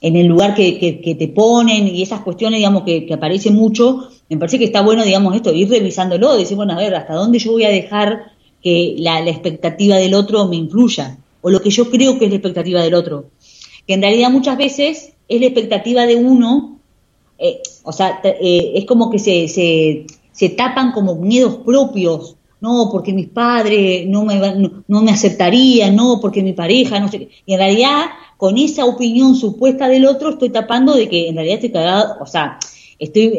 en 0.00 0.16
el 0.16 0.26
lugar 0.26 0.54
que, 0.54 1.16
te 1.18 1.28
ponen 1.28 1.88
y 1.88 2.02
esas 2.02 2.20
cuestiones, 2.20 2.58
digamos, 2.58 2.82
que, 2.82 3.08
aparecen 3.12 3.54
mucho, 3.54 4.08
me 4.28 4.36
parece 4.36 4.58
que 4.58 4.66
está 4.66 4.82
bueno, 4.82 5.04
digamos, 5.04 5.34
esto, 5.34 5.52
ir 5.52 5.70
revisándolo, 5.70 6.36
decir, 6.36 6.56
bueno, 6.56 6.74
a 6.74 6.76
ver, 6.76 6.94
¿hasta 6.94 7.14
dónde 7.14 7.38
yo 7.38 7.52
voy 7.52 7.64
a 7.64 7.70
dejar 7.70 8.32
que 8.62 8.94
la, 8.98 9.20
expectativa 9.20 9.96
del 9.96 10.14
otro 10.14 10.46
me 10.46 10.56
influya? 10.56 11.18
O 11.40 11.50
lo 11.50 11.60
que 11.62 11.70
yo 11.70 11.90
creo 11.90 12.18
que 12.18 12.26
es 12.26 12.30
la 12.30 12.36
expectativa 12.36 12.82
del 12.82 12.94
otro. 12.94 13.26
Que 13.86 13.94
en 13.94 14.02
realidad 14.02 14.30
muchas 14.30 14.58
veces 14.58 15.12
es 15.28 15.40
la 15.40 15.46
expectativa 15.46 16.06
de 16.06 16.16
uno, 16.16 16.75
eh, 17.38 17.62
o 17.82 17.92
sea, 17.92 18.20
eh, 18.24 18.72
es 18.74 18.84
como 18.84 19.10
que 19.10 19.18
se, 19.18 19.48
se, 19.48 20.06
se 20.32 20.48
tapan 20.50 20.92
como 20.92 21.16
miedos 21.16 21.56
propios 21.56 22.36
no, 22.60 22.88
porque 22.90 23.12
mis 23.12 23.28
padres 23.28 24.06
no 24.08 24.24
me, 24.24 24.40
no, 24.88 25.02
me 25.02 25.10
aceptarían, 25.10 25.94
no, 25.94 26.18
porque 26.20 26.42
mi 26.42 26.52
pareja, 26.52 26.98
no 26.98 27.08
sé 27.08 27.28
Y 27.44 27.52
en 27.52 27.58
realidad, 27.58 28.06
con 28.38 28.56
esa 28.56 28.86
opinión 28.86 29.34
supuesta 29.34 29.88
del 29.88 30.06
otro, 30.06 30.30
estoy 30.30 30.50
tapando 30.50 30.94
de 30.94 31.08
que 31.08 31.28
en 31.28 31.36
realidad 31.36 31.56
estoy 31.56 31.70
cagado, 31.70 32.16
o 32.20 32.26
sea, 32.26 32.58
estoy, 32.98 33.38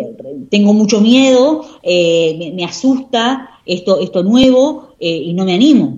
tengo 0.51 0.73
mucho 0.73 1.01
miedo, 1.01 1.65
eh, 1.81 2.53
me, 2.55 2.63
asusta 2.63 3.59
esto, 3.65 3.99
esto 3.99 4.23
nuevo 4.23 4.89
eh, 4.99 5.09
y 5.09 5.33
no 5.33 5.45
me 5.45 5.55
animo. 5.55 5.97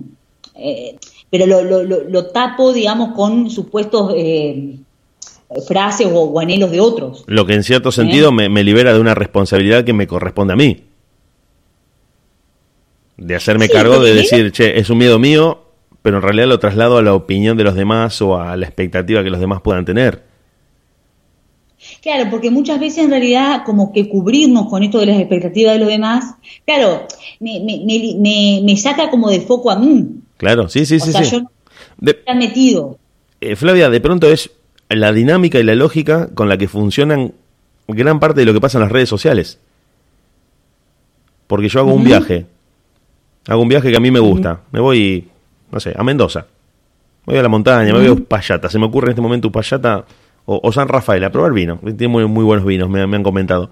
Pero 1.30 1.46
lo, 1.46 1.62
lo, 1.62 1.84
lo, 1.84 2.26
tapo, 2.26 2.72
digamos, 2.72 3.12
con 3.14 3.50
supuestos 3.50 4.12
frases 5.66 6.08
o, 6.12 6.38
anhelos 6.40 6.70
de 6.70 6.80
otros. 6.80 7.24
Lo 7.26 7.46
que 7.46 7.54
en 7.54 7.64
cierto 7.64 7.92
sentido 7.92 8.32
me, 8.32 8.48
me 8.48 8.64
libera 8.64 8.92
de 8.92 9.00
una 9.00 9.14
responsabilidad 9.14 9.84
que 9.84 9.92
me 9.92 10.06
corresponde 10.06 10.52
a 10.52 10.56
mí 10.56 10.84
de 13.20 13.36
hacerme 13.36 13.68
cargo 13.68 14.00
de 14.00 14.14
decir, 14.14 14.50
che, 14.50 14.78
es 14.78 14.88
un 14.88 14.98
miedo 14.98 15.18
mío, 15.18 15.62
pero 16.02 16.16
en 16.16 16.22
realidad 16.22 16.46
lo 16.46 16.58
traslado 16.58 16.96
a 16.96 17.02
la 17.02 17.14
opinión 17.14 17.56
de 17.56 17.64
los 17.64 17.74
demás 17.74 18.20
o 18.22 18.40
a 18.40 18.56
la 18.56 18.66
expectativa 18.66 19.22
que 19.22 19.30
los 19.30 19.40
demás 19.40 19.60
puedan 19.60 19.84
tener. 19.84 20.24
Claro, 22.02 22.30
porque 22.30 22.50
muchas 22.50 22.80
veces 22.80 23.04
en 23.04 23.10
realidad 23.10 23.62
como 23.64 23.92
que 23.92 24.08
cubrirnos 24.08 24.68
con 24.68 24.82
esto 24.82 24.98
de 24.98 25.06
las 25.06 25.18
expectativas 25.18 25.74
de 25.74 25.80
los 25.80 25.88
demás, 25.88 26.34
claro, 26.64 27.06
me, 27.40 27.60
me, 27.60 28.60
me, 28.62 28.76
saca 28.76 29.10
como 29.10 29.28
de 29.28 29.40
foco 29.40 29.70
a 29.70 29.76
mí. 29.76 30.06
Claro, 30.38 30.68
sí, 30.68 30.86
sí, 30.86 30.98
sí. 30.98 31.12
Sea, 31.12 31.22
yo 31.22 31.42
de, 31.98 32.18
metido. 32.34 32.98
Eh, 33.40 33.54
Flavia, 33.54 33.90
de 33.90 34.00
pronto 34.00 34.30
es 34.30 34.50
la 34.98 35.12
dinámica 35.12 35.58
y 35.58 35.62
la 35.62 35.74
lógica 35.74 36.28
con 36.34 36.48
la 36.48 36.58
que 36.58 36.68
funcionan 36.68 37.32
gran 37.88 38.20
parte 38.20 38.40
de 38.40 38.46
lo 38.46 38.52
que 38.52 38.60
pasa 38.60 38.78
en 38.78 38.82
las 38.82 38.92
redes 38.92 39.08
sociales. 39.08 39.58
Porque 41.46 41.68
yo 41.68 41.80
hago 41.80 41.92
un 41.92 42.04
viaje, 42.04 42.46
hago 43.48 43.62
un 43.62 43.68
viaje 43.68 43.90
que 43.90 43.96
a 43.96 44.00
mí 44.00 44.10
me 44.10 44.20
gusta, 44.20 44.60
me 44.70 44.80
voy, 44.80 45.28
no 45.70 45.80
sé, 45.80 45.94
a 45.96 46.02
Mendoza, 46.04 46.46
me 47.26 47.32
voy 47.32 47.38
a 47.38 47.42
la 47.42 47.48
montaña, 47.48 47.92
me 47.92 47.98
voy 47.98 48.08
a 48.08 48.12
Uspallata, 48.12 48.68
se 48.68 48.78
me 48.78 48.86
ocurre 48.86 49.06
en 49.06 49.10
este 49.10 49.22
momento 49.22 49.48
Uspallata 49.48 50.04
o, 50.46 50.72
San 50.72 50.88
Rafael 50.88 51.22
a 51.24 51.30
probar 51.30 51.52
vino, 51.52 51.78
tiene 51.96 52.08
muy, 52.08 52.26
muy 52.26 52.44
buenos 52.44 52.64
vinos, 52.64 52.88
me, 52.88 53.06
me 53.06 53.16
han 53.16 53.22
comentado. 53.22 53.70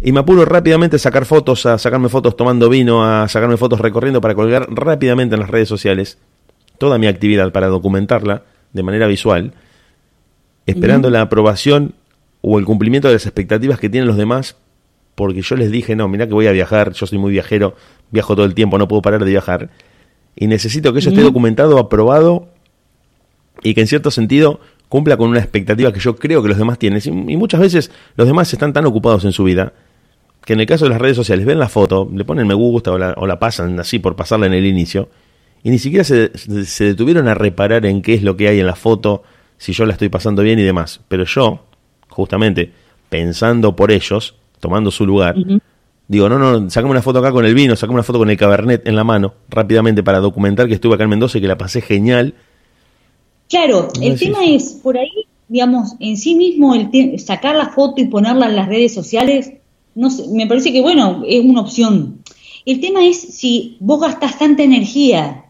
Y 0.00 0.12
me 0.12 0.20
apuro 0.20 0.44
rápidamente 0.44 0.96
a 0.96 0.98
sacar 0.98 1.26
fotos, 1.26 1.66
a 1.66 1.78
sacarme 1.78 2.08
fotos 2.08 2.36
tomando 2.36 2.68
vino, 2.68 3.04
a 3.04 3.28
sacarme 3.28 3.56
fotos 3.56 3.80
recorriendo 3.80 4.20
para 4.20 4.34
colgar 4.34 4.66
rápidamente 4.70 5.34
en 5.34 5.40
las 5.40 5.50
redes 5.50 5.68
sociales 5.68 6.18
toda 6.78 6.96
mi 6.96 7.06
actividad 7.06 7.52
para 7.52 7.66
documentarla 7.66 8.42
de 8.72 8.82
manera 8.82 9.06
visual, 9.06 9.52
esperando 10.66 11.10
la 11.10 11.22
aprobación 11.22 11.94
o 12.42 12.58
el 12.58 12.64
cumplimiento 12.64 13.08
de 13.08 13.14
las 13.14 13.26
expectativas 13.26 13.78
que 13.78 13.88
tienen 13.88 14.06
los 14.06 14.16
demás, 14.16 14.56
porque 15.14 15.42
yo 15.42 15.56
les 15.56 15.70
dije, 15.70 15.96
no, 15.96 16.08
mira 16.08 16.26
que 16.26 16.32
voy 16.32 16.46
a 16.46 16.52
viajar, 16.52 16.92
yo 16.92 17.06
soy 17.06 17.18
muy 17.18 17.32
viajero, 17.32 17.74
viajo 18.10 18.34
todo 18.34 18.46
el 18.46 18.54
tiempo, 18.54 18.78
no 18.78 18.88
puedo 18.88 19.02
parar 19.02 19.24
de 19.24 19.30
viajar, 19.30 19.70
y 20.36 20.46
necesito 20.46 20.92
que 20.92 21.00
eso 21.00 21.10
esté 21.10 21.22
documentado, 21.22 21.78
aprobado, 21.78 22.48
y 23.62 23.74
que 23.74 23.82
en 23.82 23.86
cierto 23.86 24.10
sentido 24.10 24.60
cumpla 24.88 25.16
con 25.16 25.28
una 25.28 25.38
expectativa 25.38 25.92
que 25.92 26.00
yo 26.00 26.16
creo 26.16 26.42
que 26.42 26.48
los 26.48 26.58
demás 26.58 26.78
tienen. 26.78 27.00
Y 27.04 27.36
muchas 27.36 27.60
veces 27.60 27.90
los 28.16 28.26
demás 28.26 28.52
están 28.52 28.72
tan 28.72 28.86
ocupados 28.86 29.24
en 29.24 29.32
su 29.32 29.44
vida 29.44 29.72
que 30.44 30.54
en 30.54 30.60
el 30.60 30.66
caso 30.66 30.84
de 30.84 30.90
las 30.90 31.00
redes 31.00 31.16
sociales 31.16 31.44
ven 31.44 31.58
la 31.58 31.68
foto, 31.68 32.08
le 32.12 32.24
ponen 32.24 32.46
me 32.46 32.54
gusta 32.54 32.92
o 32.92 32.98
la, 32.98 33.14
o 33.16 33.26
la 33.26 33.38
pasan 33.38 33.78
así 33.78 33.98
por 33.98 34.16
pasarla 34.16 34.46
en 34.46 34.54
el 34.54 34.66
inicio, 34.66 35.08
y 35.62 35.70
ni 35.70 35.78
siquiera 35.78 36.04
se, 36.04 36.30
se, 36.64 36.84
detuvieron 36.84 37.28
a 37.28 37.34
reparar 37.34 37.84
en 37.84 38.00
qué 38.00 38.14
es 38.14 38.22
lo 38.22 38.36
que 38.36 38.48
hay 38.48 38.60
en 38.60 38.66
la 38.66 38.74
foto, 38.74 39.22
si 39.60 39.74
yo 39.74 39.84
la 39.84 39.92
estoy 39.92 40.08
pasando 40.08 40.42
bien 40.42 40.58
y 40.58 40.62
demás. 40.62 41.00
Pero 41.06 41.24
yo, 41.24 41.60
justamente, 42.08 42.72
pensando 43.10 43.76
por 43.76 43.92
ellos, 43.92 44.34
tomando 44.58 44.90
su 44.90 45.04
lugar, 45.04 45.36
digo, 46.08 46.30
no, 46.30 46.38
no, 46.38 46.70
sacame 46.70 46.92
una 46.92 47.02
foto 47.02 47.18
acá 47.18 47.30
con 47.30 47.44
el 47.44 47.54
vino, 47.54 47.76
sacame 47.76 47.96
una 47.96 48.02
foto 48.02 48.18
con 48.18 48.30
el 48.30 48.38
cabernet 48.38 48.86
en 48.86 48.96
la 48.96 49.04
mano, 49.04 49.34
rápidamente 49.50 50.02
para 50.02 50.18
documentar 50.20 50.66
que 50.66 50.72
estuve 50.72 50.94
acá 50.94 51.04
en 51.04 51.10
Mendoza 51.10 51.36
y 51.36 51.42
que 51.42 51.46
la 51.46 51.58
pasé 51.58 51.82
genial. 51.82 52.34
Claro, 53.50 53.88
el 54.00 54.18
tema 54.18 54.46
es, 54.46 54.80
por 54.82 54.96
ahí, 54.96 55.26
digamos, 55.46 55.94
en 56.00 56.16
sí 56.16 56.34
mismo, 56.34 56.74
el 56.74 57.18
sacar 57.18 57.54
la 57.54 57.68
foto 57.68 58.00
y 58.00 58.06
ponerla 58.06 58.46
en 58.46 58.56
las 58.56 58.66
redes 58.66 58.94
sociales, 58.94 59.52
no 59.94 60.08
me 60.32 60.46
parece 60.46 60.72
que, 60.72 60.80
bueno, 60.80 61.22
es 61.26 61.44
una 61.44 61.60
opción. 61.60 62.22
El 62.64 62.80
tema 62.80 63.04
es 63.04 63.20
si 63.20 63.76
vos 63.78 64.00
gastas 64.00 64.38
tanta 64.38 64.62
energía 64.62 65.44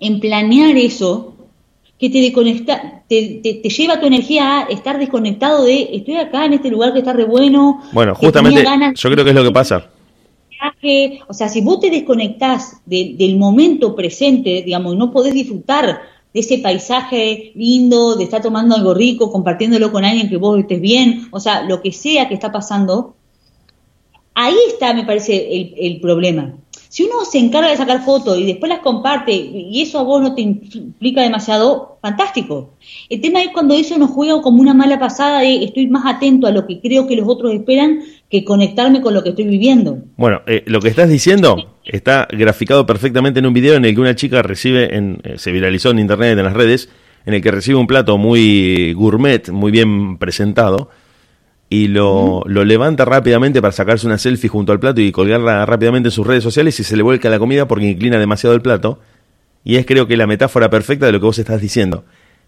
en 0.00 0.20
planear 0.20 0.78
eso, 0.78 1.33
que 1.98 2.10
te, 2.10 2.20
desconecta, 2.20 3.02
te, 3.08 3.40
te, 3.42 3.68
lleva 3.68 4.00
tu 4.00 4.06
energía 4.06 4.60
a 4.60 4.62
estar 4.64 4.98
desconectado 4.98 5.64
de 5.64 5.90
estoy 5.92 6.16
acá 6.16 6.44
en 6.44 6.54
este 6.54 6.70
lugar 6.70 6.92
que 6.92 6.98
está 6.98 7.12
re 7.12 7.24
bueno. 7.24 7.82
Bueno, 7.92 8.14
justamente 8.14 8.64
yo 8.94 9.10
creo 9.10 9.24
que 9.24 9.30
es 9.30 9.36
lo 9.36 9.44
que 9.44 9.52
pasa. 9.52 9.90
O 11.28 11.34
sea, 11.34 11.48
si 11.48 11.60
vos 11.62 11.80
te 11.80 11.90
desconectás 11.90 12.80
del 12.84 13.36
momento 13.36 13.94
presente, 13.94 14.62
digamos, 14.62 14.96
no 14.96 15.10
podés 15.10 15.32
disfrutar 15.32 16.02
de 16.32 16.40
ese 16.40 16.58
paisaje 16.58 17.52
lindo, 17.54 18.16
de 18.16 18.24
estar 18.24 18.42
tomando 18.42 18.74
algo 18.74 18.92
rico, 18.92 19.30
compartiéndolo 19.30 19.92
con 19.92 20.04
alguien 20.04 20.28
que 20.28 20.36
vos 20.36 20.58
estés 20.58 20.80
bien, 20.80 21.28
o 21.30 21.40
sea, 21.40 21.62
lo 21.62 21.80
que 21.80 21.92
sea 21.92 22.28
que 22.28 22.34
está 22.34 22.50
pasando, 22.52 23.14
ahí 24.34 24.56
está, 24.68 24.92
me 24.92 25.04
parece, 25.04 25.56
el, 25.56 25.74
el 25.78 26.00
problema. 26.00 26.54
Si 26.94 27.02
uno 27.02 27.24
se 27.24 27.38
encarga 27.38 27.70
de 27.70 27.76
sacar 27.76 28.04
fotos 28.04 28.38
y 28.38 28.46
después 28.46 28.70
las 28.70 28.78
comparte 28.78 29.32
y 29.32 29.82
eso 29.82 29.98
a 29.98 30.04
vos 30.04 30.22
no 30.22 30.36
te 30.36 30.42
implica 30.42 31.22
demasiado, 31.22 31.98
fantástico. 32.00 32.74
El 33.10 33.20
tema 33.20 33.42
es 33.42 33.48
cuando 33.48 33.74
eso 33.74 33.98
nos 33.98 34.10
juega 34.10 34.40
como 34.40 34.60
una 34.60 34.74
mala 34.74 35.00
pasada 35.00 35.40
de 35.40 35.64
estoy 35.64 35.88
más 35.88 36.04
atento 36.06 36.46
a 36.46 36.52
lo 36.52 36.68
que 36.68 36.80
creo 36.80 37.08
que 37.08 37.16
los 37.16 37.26
otros 37.26 37.52
esperan 37.52 37.98
que 38.30 38.44
conectarme 38.44 39.00
con 39.00 39.12
lo 39.12 39.24
que 39.24 39.30
estoy 39.30 39.46
viviendo. 39.46 40.04
Bueno, 40.16 40.42
eh, 40.46 40.62
lo 40.66 40.80
que 40.80 40.86
estás 40.86 41.08
diciendo 41.08 41.56
está 41.84 42.28
graficado 42.30 42.86
perfectamente 42.86 43.40
en 43.40 43.46
un 43.46 43.54
video 43.54 43.74
en 43.74 43.86
el 43.86 43.92
que 43.92 44.00
una 44.00 44.14
chica 44.14 44.42
recibe, 44.42 44.96
en, 44.96 45.18
eh, 45.24 45.34
se 45.36 45.50
viralizó 45.50 45.90
en 45.90 45.98
internet, 45.98 46.38
en 46.38 46.44
las 46.44 46.54
redes, 46.54 46.90
en 47.26 47.34
el 47.34 47.42
que 47.42 47.50
recibe 47.50 47.76
un 47.76 47.88
plato 47.88 48.18
muy 48.18 48.92
gourmet, 48.92 49.48
muy 49.48 49.72
bien 49.72 50.16
presentado, 50.18 50.90
y 51.68 51.88
lo, 51.88 52.42
lo, 52.46 52.64
levanta 52.64 53.04
rápidamente 53.04 53.60
para 53.60 53.72
sacarse 53.72 54.06
una 54.06 54.18
selfie 54.18 54.48
junto 54.48 54.72
al 54.72 54.80
plato 54.80 55.00
y 55.00 55.10
colgarla 55.12 55.64
rápidamente 55.66 56.08
en 56.08 56.12
sus 56.12 56.26
redes 56.26 56.44
sociales 56.44 56.78
y 56.78 56.84
se 56.84 56.96
le 56.96 57.02
vuelca 57.02 57.30
la 57.30 57.38
comida 57.38 57.66
porque 57.66 57.86
inclina 57.86 58.18
demasiado 58.18 58.54
el 58.54 58.62
plato. 58.62 59.00
Y 59.64 59.76
es 59.76 59.86
creo 59.86 60.06
que 60.06 60.16
la 60.16 60.26
metáfora 60.26 60.68
perfecta 60.68 61.06
de 61.06 61.12
lo 61.12 61.20
que 61.20 61.26
vos 61.26 61.38
estás 61.38 61.60
diciendo. 61.60 62.04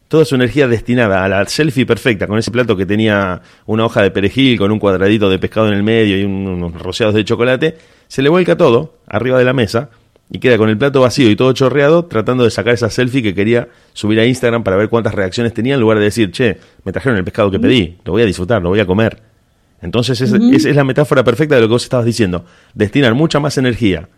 Toda 0.08 0.25
su 0.25 0.37
energía 0.37 0.68
destinada 0.68 1.25
a 1.25 1.28
la 1.28 1.44
selfie 1.46 1.87
perfecta, 1.87 2.28
con 2.28 2.38
ese 2.38 2.50
plato 2.52 2.76
que 2.76 2.87
tenía 2.87 3.42
una 3.64 3.87
hoja 3.87 4.02
de 4.02 4.12
perejil, 4.12 4.58
con 4.58 4.70
un 4.70 4.78
cuadradito 4.78 5.28
de 5.28 5.38
pescado 5.38 5.66
en 5.68 5.75
el 5.75 5.82
medio 5.82 6.16
y 6.18 6.25
unos 6.25 6.80
rociados 6.80 7.14
de 7.14 7.25
chocolate, 7.25 7.76
se 8.06 8.23
le 8.23 8.28
vuelca 8.28 8.56
todo 8.56 8.99
arriba 9.08 9.38
de 9.38 9.44
la 9.44 9.52
mesa 9.52 9.90
y 10.30 10.38
queda 10.38 10.59
con 10.59 10.68
el 10.68 10.76
plato 10.76 11.00
vacío 11.00 11.30
y 11.30 11.37
todo 11.37 11.52
chorreado 11.52 12.04
tratando 12.06 12.45
de 12.45 12.50
sacar 12.50 12.75
esa 12.75 12.90
selfie 12.90 13.23
que 13.23 13.35
quería 13.35 13.68
subir 13.92 14.18
a 14.18 14.26
Instagram 14.26 14.64
para 14.64 14.76
ver 14.76 14.88
cuántas 14.88 15.14
reacciones 15.14 15.54
tenía 15.54 15.75
en 15.75 15.80
lugar 15.80 15.99
de 15.99 16.04
decir, 16.04 16.30
che, 16.33 16.59
me 16.85 16.92
trajeron 16.92 17.16
el 17.18 17.25
pescado 17.25 17.50
que 17.50 17.61
pedí, 17.61 17.97
lo 18.04 18.12
voy 18.12 18.23
a 18.23 18.26
disfrutar, 18.26 18.62
lo 18.62 18.71
voy 18.71 18.80
a 18.80 18.87
comer. 18.87 19.23
Entonces 19.83 20.21
esa 20.21 20.37
es 20.37 20.76
la 20.76 20.85
metáfora 20.85 21.23
perfecta 21.23 21.54
de 21.54 21.61
lo 21.61 21.68
que 21.68 21.73
vos 21.73 21.85
estabas 21.85 22.06
diciendo. 22.06 22.45
Destinar 22.75 23.14
mucha 23.14 23.38
más 23.40 23.56
energía 23.59 24.09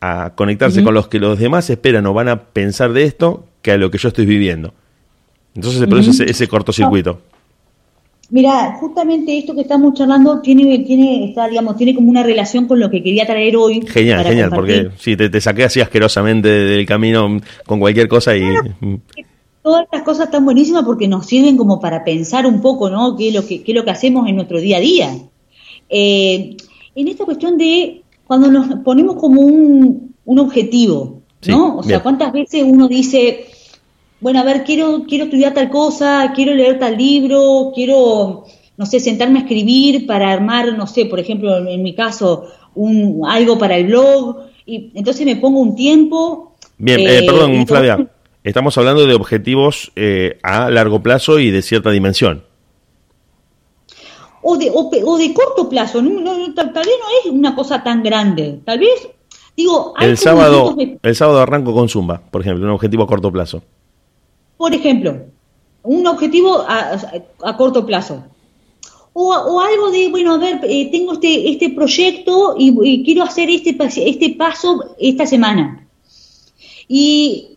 a 0.00 0.32
conectarse 0.34 0.82
con 0.82 0.94
los 0.94 1.08
que 1.08 1.18
los 1.18 1.38
demás 1.38 1.70
esperan 1.70 2.06
o 2.06 2.14
van 2.14 2.28
a 2.28 2.44
pensar 2.44 2.92
de 2.92 3.04
esto 3.04 3.46
que 3.62 3.72
a 3.72 3.76
lo 3.78 3.90
que 3.90 3.98
yo 3.98 4.08
estoy 4.08 4.26
viviendo. 4.26 4.74
Entonces 5.54 5.80
se 5.80 5.86
produce 5.86 6.10
ese, 6.10 6.30
ese 6.30 6.48
cortocircuito. 6.48 7.20
Mira, 8.32 8.78
justamente 8.80 9.36
esto 9.36 9.54
que 9.54 9.60
estamos 9.60 9.92
charlando 9.92 10.40
tiene, 10.40 10.78
tiene, 10.78 11.26
está, 11.26 11.48
digamos, 11.48 11.76
tiene 11.76 11.94
como 11.94 12.08
una 12.08 12.22
relación 12.22 12.66
con 12.66 12.80
lo 12.80 12.90
que 12.90 13.02
quería 13.02 13.26
traer 13.26 13.58
hoy. 13.58 13.82
Genial, 13.86 14.24
genial, 14.24 14.50
porque 14.54 14.88
sí, 14.96 15.18
te, 15.18 15.38
saqué 15.38 15.64
así 15.64 15.82
asquerosamente 15.82 16.48
del 16.48 16.86
camino 16.86 17.38
con 17.66 17.78
cualquier 17.78 18.08
cosa 18.08 18.34
y... 18.34 18.40
todas 19.62 19.84
estas 19.84 20.02
cosas 20.02 20.26
están 20.26 20.46
buenísimas 20.46 20.82
porque 20.82 21.06
nos 21.08 21.26
sirven 21.26 21.58
como 21.58 21.78
para 21.78 22.04
pensar 22.04 22.46
un 22.46 22.62
poco, 22.62 22.88
¿no? 22.88 23.16
¿Qué 23.16 23.28
es 23.28 23.34
lo 23.34 23.46
que, 23.46 23.62
qué 23.62 23.72
es 23.72 23.76
lo 23.76 23.84
que 23.84 23.90
hacemos 23.90 24.26
en 24.26 24.36
nuestro 24.36 24.62
día 24.62 24.78
a 24.78 24.80
día? 24.80 25.10
Eh, 25.90 26.56
en 26.94 27.08
esta 27.08 27.26
cuestión 27.26 27.58
de 27.58 28.02
cuando 28.26 28.50
nos 28.50 28.76
ponemos 28.76 29.16
como 29.16 29.42
un, 29.42 30.14
un 30.24 30.38
objetivo, 30.38 31.20
¿no? 31.46 31.76
o 31.76 31.82
sea, 31.82 32.02
¿cuántas 32.02 32.32
veces 32.32 32.64
uno 32.66 32.88
dice 32.88 33.44
bueno, 34.22 34.38
a 34.38 34.44
ver, 34.44 34.62
quiero, 34.62 35.02
quiero 35.08 35.24
estudiar 35.24 35.52
tal 35.52 35.68
cosa, 35.68 36.32
quiero 36.32 36.54
leer 36.54 36.78
tal 36.78 36.96
libro, 36.96 37.72
quiero, 37.74 38.44
no 38.76 38.86
sé, 38.86 39.00
sentarme 39.00 39.40
a 39.40 39.42
escribir 39.42 40.06
para 40.06 40.30
armar, 40.30 40.78
no 40.78 40.86
sé, 40.86 41.06
por 41.06 41.18
ejemplo, 41.18 41.58
en, 41.58 41.82
mi 41.82 41.92
caso, 41.92 42.46
un, 42.76 43.22
algo 43.28 43.58
para 43.58 43.76
el 43.76 43.88
blog, 43.88 44.44
y 44.64 44.92
entonces 44.94 45.26
me 45.26 45.34
pongo 45.34 45.58
un 45.58 45.74
tiempo. 45.74 46.54
Bien, 46.78 47.00
eh, 47.00 47.18
eh 47.18 47.26
perdón, 47.26 47.66
Flavia, 47.66 48.08
estamos 48.44 48.78
hablando 48.78 49.04
de 49.04 49.14
objetivos 49.14 49.90
eh, 49.96 50.38
a 50.44 50.70
largo 50.70 51.02
plazo 51.02 51.40
y 51.40 51.50
de 51.50 51.60
cierta 51.60 51.90
dimensión. 51.90 52.44
O 54.40 54.56
de, 54.56 54.70
o, 54.72 55.18
de 55.18 55.34
corto 55.34 55.68
plazo, 55.68 55.98
tal, 55.98 56.72
vez 56.72 56.74
no 56.74 57.08
es 57.24 57.30
una 57.32 57.56
cosa 57.56 57.82
tan 57.82 58.04
grande, 58.04 58.60
tal 58.64 58.78
vez, 58.78 59.08
digo... 59.56 59.94
el, 60.00 60.16
sábado, 60.16 60.76
el 61.02 61.16
sábado 61.16 61.40
arranco 61.40 61.74
con 61.74 61.88
Zumba, 61.88 62.22
por 62.30 62.40
ejemplo, 62.40 62.64
un 62.64 62.72
objetivo 62.72 63.02
a 63.02 63.08
corto 63.08 63.32
plazo. 63.32 63.62
Por 64.62 64.76
ejemplo, 64.76 65.26
un 65.82 66.06
objetivo 66.06 66.64
a, 66.68 67.56
corto 67.56 67.84
plazo. 67.84 68.22
O, 69.12 69.60
algo 69.60 69.90
de, 69.90 70.08
bueno, 70.08 70.34
a 70.34 70.38
ver, 70.38 70.60
eh, 70.62 70.88
tengo 70.92 71.14
este, 71.14 71.50
este 71.50 71.70
proyecto 71.70 72.54
y, 72.56 73.02
quiero 73.02 73.24
hacer 73.24 73.50
este, 73.50 73.76
este 74.06 74.36
paso 74.36 74.94
esta 75.00 75.26
semana. 75.26 75.88
Y 76.86 77.48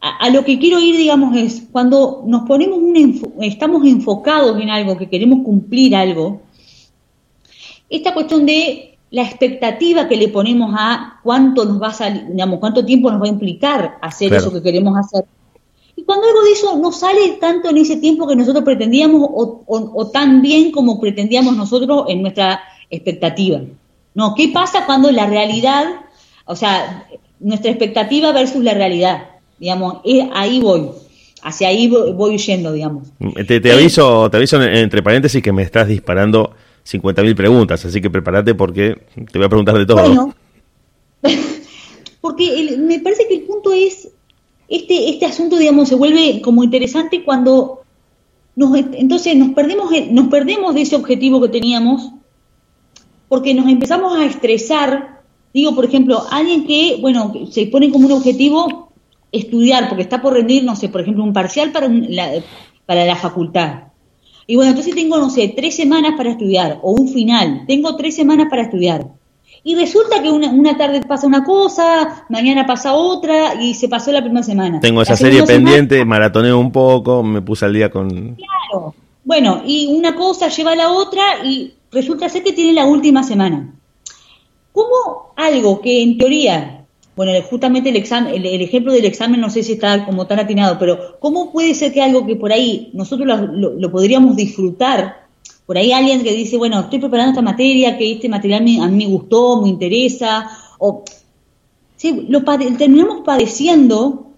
a, 0.00 0.30
lo 0.30 0.42
que 0.46 0.58
quiero 0.58 0.80
ir, 0.80 0.96
digamos, 0.96 1.36
es 1.36 1.64
cuando 1.70 2.22
nos 2.26 2.48
ponemos 2.48 2.78
un, 2.78 3.34
estamos 3.42 3.84
enfocados 3.84 4.58
en 4.62 4.70
algo, 4.70 4.96
que 4.96 5.10
queremos 5.10 5.44
cumplir 5.44 5.94
algo, 5.94 6.40
esta 7.90 8.14
cuestión 8.14 8.46
de 8.46 8.96
la 9.10 9.24
expectativa 9.24 10.08
que 10.08 10.16
le 10.16 10.28
ponemos 10.28 10.74
a 10.74 11.20
cuánto 11.22 11.66
nos 11.66 11.82
va 11.82 11.88
a 11.88 11.92
salir, 11.92 12.28
digamos, 12.28 12.60
cuánto 12.60 12.82
tiempo 12.82 13.10
nos 13.10 13.20
va 13.20 13.26
a 13.26 13.36
implicar 13.36 13.98
hacer 14.00 14.32
eso 14.32 14.50
que 14.50 14.62
queremos 14.62 14.96
hacer 14.96 15.26
y 16.02 16.04
cuando 16.04 16.26
algo 16.26 16.42
de 16.42 16.50
eso 16.50 16.76
no 16.78 16.90
sale 16.90 17.36
tanto 17.40 17.70
en 17.70 17.76
ese 17.76 17.96
tiempo 17.96 18.26
que 18.26 18.34
nosotros 18.34 18.64
pretendíamos 18.64 19.22
o, 19.32 20.10
tan 20.12 20.42
bien 20.42 20.72
como 20.72 21.00
pretendíamos 21.00 21.56
nosotros 21.56 22.06
en 22.08 22.22
nuestra 22.22 22.60
expectativa. 22.90 23.60
No, 24.12 24.34
¿qué 24.34 24.48
pasa 24.48 24.84
cuando 24.84 25.12
la 25.12 25.26
realidad, 25.26 25.84
o 26.44 26.56
sea, 26.56 27.06
nuestra 27.38 27.70
expectativa 27.70 28.32
versus 28.32 28.64
la 28.64 28.74
realidad? 28.74 29.28
Digamos, 29.60 29.98
ahí 30.32 30.60
voy, 30.60 30.88
hacia 31.42 31.68
ahí 31.68 31.88
voy, 31.88 32.36
yendo, 32.36 32.72
digamos. 32.72 33.08
Te, 33.46 33.60
te 33.60 33.72
aviso, 33.72 34.28
te 34.28 34.38
aviso 34.38 34.60
entre 34.60 35.04
paréntesis 35.04 35.40
que 35.40 35.52
me 35.52 35.62
estás 35.62 35.86
disparando 35.86 36.52
50.000 36.84 37.36
preguntas, 37.36 37.84
así 37.84 38.00
que 38.00 38.10
prepárate 38.10 38.56
porque 38.56 38.98
te 39.30 39.38
voy 39.38 39.46
a 39.46 39.48
preguntar 39.48 39.78
de 39.78 39.86
todo. 39.86 40.02
Bueno, 40.02 40.34
porque 42.20 42.76
me 42.76 42.98
parece 42.98 43.28
que 43.28 43.34
el 43.34 43.42
punto 43.42 43.72
es 43.72 44.08
este, 44.68 45.10
este 45.10 45.26
asunto, 45.26 45.56
digamos, 45.56 45.88
se 45.88 45.94
vuelve 45.94 46.40
como 46.40 46.64
interesante 46.64 47.24
cuando 47.24 47.80
nos, 48.54 48.76
entonces 48.76 49.36
nos 49.36 49.50
perdemos, 49.50 49.90
nos 50.10 50.28
perdemos 50.28 50.74
de 50.74 50.82
ese 50.82 50.96
objetivo 50.96 51.40
que 51.40 51.48
teníamos 51.48 52.12
porque 53.28 53.54
nos 53.54 53.66
empezamos 53.68 54.14
a 54.18 54.26
estresar. 54.26 55.22
Digo, 55.54 55.74
por 55.74 55.86
ejemplo, 55.86 56.22
alguien 56.30 56.66
que, 56.66 56.98
bueno, 57.00 57.32
se 57.50 57.66
pone 57.66 57.90
como 57.90 58.06
un 58.06 58.12
objetivo 58.12 58.92
estudiar, 59.32 59.88
porque 59.88 60.02
está 60.02 60.20
por 60.20 60.34
rendir, 60.34 60.64
no 60.64 60.76
sé, 60.76 60.90
por 60.90 61.00
ejemplo, 61.00 61.24
un 61.24 61.32
parcial 61.32 61.72
para, 61.72 61.88
la, 61.88 62.30
para 62.84 63.06
la 63.06 63.16
facultad. 63.16 63.84
Y 64.46 64.56
bueno, 64.56 64.70
entonces 64.70 64.94
tengo, 64.94 65.16
no 65.16 65.30
sé, 65.30 65.48
tres 65.56 65.74
semanas 65.74 66.12
para 66.16 66.32
estudiar, 66.32 66.78
o 66.82 66.92
un 66.92 67.08
final, 67.08 67.64
tengo 67.66 67.96
tres 67.96 68.14
semanas 68.14 68.48
para 68.50 68.64
estudiar. 68.64 69.06
Y 69.64 69.76
resulta 69.76 70.20
que 70.20 70.30
una, 70.30 70.76
tarde 70.76 71.02
pasa 71.02 71.26
una 71.26 71.44
cosa, 71.44 72.24
mañana 72.28 72.66
pasa 72.66 72.94
otra, 72.94 73.54
y 73.54 73.74
se 73.74 73.88
pasó 73.88 74.10
la 74.10 74.20
primera 74.20 74.42
semana. 74.42 74.80
Tengo 74.80 75.02
esa 75.02 75.16
serie 75.16 75.44
pendiente, 75.44 76.04
maratoneo 76.04 76.58
un 76.58 76.72
poco, 76.72 77.22
me 77.22 77.42
puse 77.42 77.64
al 77.64 77.72
día 77.72 77.90
con... 77.90 78.34
Claro. 78.34 78.94
Bueno, 79.24 79.62
y 79.64 79.94
una 79.96 80.16
cosa 80.16 80.48
lleva 80.48 80.72
a 80.72 80.76
la 80.76 80.90
otra, 80.90 81.22
y 81.44 81.74
resulta 81.92 82.28
ser 82.28 82.42
que 82.42 82.52
tiene 82.52 82.72
la 82.72 82.86
última 82.86 83.22
semana. 83.22 83.72
¿Cómo 84.72 85.32
algo 85.36 85.80
que 85.80 86.02
en 86.02 86.18
teoría, 86.18 86.86
bueno, 87.14 87.32
justamente 87.42 87.90
el, 87.90 87.96
examen, 87.96 88.34
el, 88.34 88.62
ejemplo 88.62 88.92
del 88.92 89.04
examen 89.04 89.40
no 89.40 89.50
sé 89.50 89.62
si 89.62 89.74
está 89.74 90.04
como 90.04 90.26
tan 90.26 90.40
atinado, 90.40 90.78
pero 90.78 91.18
¿cómo 91.20 91.52
puede 91.52 91.74
ser 91.74 91.92
que 91.92 92.02
algo 92.02 92.26
que 92.26 92.36
por 92.36 92.52
ahí 92.52 92.90
nosotros 92.94 93.28
lo, 93.52 93.92
podríamos 93.92 94.34
disfrutar, 94.34 95.21
por 95.72 95.78
ahí 95.78 95.90
alguien 95.90 96.22
que 96.22 96.34
dice, 96.34 96.58
bueno, 96.58 96.80
estoy 96.80 96.98
preparando 96.98 97.30
esta 97.30 97.40
materia, 97.40 97.96
que 97.96 98.12
este 98.12 98.28
material 98.28 98.60
a 98.60 98.88
mí 98.88 99.06
me 99.06 99.06
gustó, 99.06 99.62
me 99.62 99.70
interesa, 99.70 100.50
o 100.78 101.02
sí, 101.96 102.26
lo 102.28 102.44
terminamos 102.44 103.22
padeciendo 103.24 104.32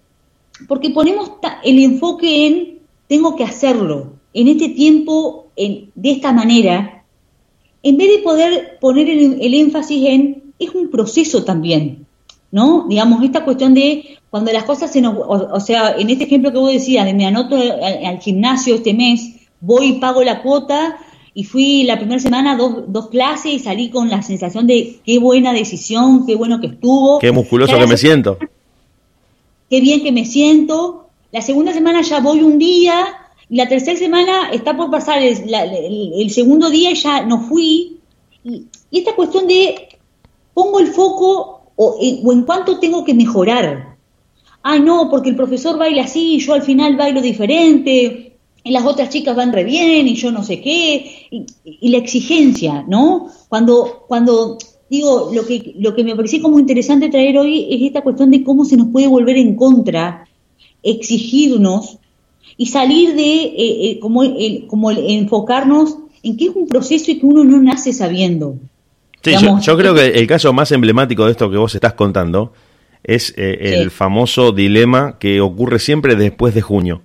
porque 0.69 0.91
ponemos 0.91 1.33
el 1.65 1.79
enfoque 1.79 2.47
en 2.47 2.79
tengo 3.09 3.35
que 3.35 3.43
hacerlo, 3.43 4.13
en 4.33 4.47
este 4.47 4.69
tiempo, 4.69 5.47
en, 5.57 5.91
de 5.93 6.11
esta 6.11 6.31
manera, 6.31 7.03
en 7.83 7.97
vez 7.97 8.15
de 8.15 8.23
poder 8.23 8.77
poner 8.79 9.09
el, 9.09 9.53
énfasis 9.55 10.05
en, 10.05 10.53
es 10.57 10.69
un 10.73 10.89
proceso 10.89 11.43
también, 11.43 12.05
¿no? 12.49 12.85
Digamos, 12.87 13.21
esta 13.25 13.43
cuestión 13.43 13.73
de 13.73 14.19
cuando 14.29 14.53
las 14.53 14.63
cosas 14.63 14.89
se 14.89 15.01
nos, 15.01 15.17
o, 15.17 15.59
sea, 15.59 15.97
en 15.97 16.09
este 16.09 16.23
ejemplo 16.23 16.53
que 16.53 16.59
vos 16.59 16.71
decías, 16.71 17.03
de 17.03 17.13
me 17.13 17.25
anoto 17.25 17.57
al, 17.57 18.19
gimnasio 18.19 18.75
este 18.75 18.93
mes, 18.93 19.35
voy 19.59 19.87
y 19.87 19.99
pago 19.99 20.23
la 20.23 20.41
cuota, 20.41 20.97
y 21.37 21.43
fui 21.43 21.83
la 21.83 21.97
primera 21.97 22.19
semana 22.19 22.55
dos, 22.55 22.85
dos 22.87 23.09
clases 23.09 23.51
y 23.51 23.59
salí 23.59 23.89
con 23.89 24.09
la 24.09 24.21
sensación 24.21 24.65
de 24.67 25.01
qué 25.05 25.19
buena 25.19 25.51
decisión, 25.51 26.25
qué 26.25 26.33
bueno 26.33 26.61
que 26.61 26.67
estuvo. 26.67 27.19
Qué 27.19 27.33
musculoso 27.33 27.77
que 27.77 27.87
me 27.87 27.97
siento. 27.97 28.37
Qué 29.69 29.81
bien 29.81 30.01
que 30.01 30.13
me 30.13 30.23
siento. 30.23 31.09
La 31.33 31.41
segunda 31.41 31.73
semana 31.73 32.01
ya 32.03 32.21
voy 32.21 32.41
un 32.41 32.57
día 32.57 33.05
y 33.49 33.57
la 33.57 33.67
tercera 33.67 33.99
semana 33.99 34.49
está 34.53 34.77
por 34.77 34.89
pasar 34.89 35.21
el, 35.21 36.31
segundo 36.31 36.69
día 36.69 36.91
y 36.91 36.95
ya 36.95 37.25
no 37.25 37.41
fui. 37.41 37.97
Y, 38.45 38.67
esta 38.89 39.13
cuestión 39.13 39.45
de 39.45 39.89
pongo 40.53 40.79
el 40.79 40.87
foco 40.87 41.63
o, 41.75 41.97
en 41.99 42.43
cuánto 42.43 42.79
tengo 42.79 43.03
que 43.03 43.13
mejorar. 43.13 43.97
Ah, 44.63 44.79
no, 44.79 45.09
porque 45.11 45.31
el 45.31 45.35
profesor 45.35 45.77
baila 45.77 46.03
así 46.03 46.35
y 46.35 46.39
yo 46.39 46.53
al 46.53 46.61
final 46.61 46.95
bailo 46.95 47.21
diferente. 47.21 48.24
Y 48.67 48.71
las 48.71 48.83
otras 48.83 49.09
chicas 49.09 49.35
van 49.35 49.53
re 49.53 49.63
bien 49.63 50.07
y 50.07 50.15
yo 50.15 50.31
no 50.31 50.43
sé 50.43 50.59
qué. 50.59 51.27
Y, 51.29 51.89
la 51.89 51.99
exigencia, 51.99 52.83
¿no? 52.87 53.27
Cuando, 53.47 54.05
cuando 54.07 54.57
digo, 54.89 55.29
lo 55.31 55.45
que, 55.45 55.75
lo 55.77 55.93
que 55.93 56.03
me 56.03 56.15
pareció 56.15 56.41
como 56.41 56.59
interesante 56.59 57.09
traer 57.09 57.37
hoy 57.37 57.67
es 57.69 57.83
esta 57.83 58.01
cuestión 58.01 58.31
de 58.31 58.43
cómo 58.43 58.65
se 58.65 58.75
nos 58.75 58.87
puede 58.87 59.07
volver 59.07 59.37
en 59.37 59.55
contra, 59.55 60.27
exigirnos 60.81 61.99
y 62.57 62.65
salir 62.65 63.13
de 63.13 63.43
eh, 63.43 63.55
eh, 63.91 63.99
como, 63.99 64.23
el, 64.23 64.65
como 64.65 64.89
enfocarnos 64.89 65.97
en 66.23 66.35
que 66.35 66.45
es 66.45 66.55
un 66.55 66.67
proceso 66.67 67.11
y 67.11 67.19
que 67.19 67.25
uno 67.27 67.43
no 67.43 67.61
nace 67.61 67.93
sabiendo. 67.93 68.55
Sí, 69.21 69.33
yo, 69.61 69.77
creo 69.77 69.93
que 69.93 70.07
el 70.07 70.25
caso 70.25 70.53
más 70.53 70.71
emblemático 70.71 71.25
de 71.25 71.31
esto 71.31 71.51
que 71.51 71.57
vos 71.57 71.75
estás 71.75 71.93
contando 71.93 72.51
es 73.03 73.31
eh, 73.37 73.75
el 73.79 73.91
famoso 73.91 74.51
dilema 74.51 75.19
que 75.19 75.39
ocurre 75.39 75.77
siempre 75.77 76.15
después 76.15 76.55
de 76.55 76.61
junio. 76.61 77.03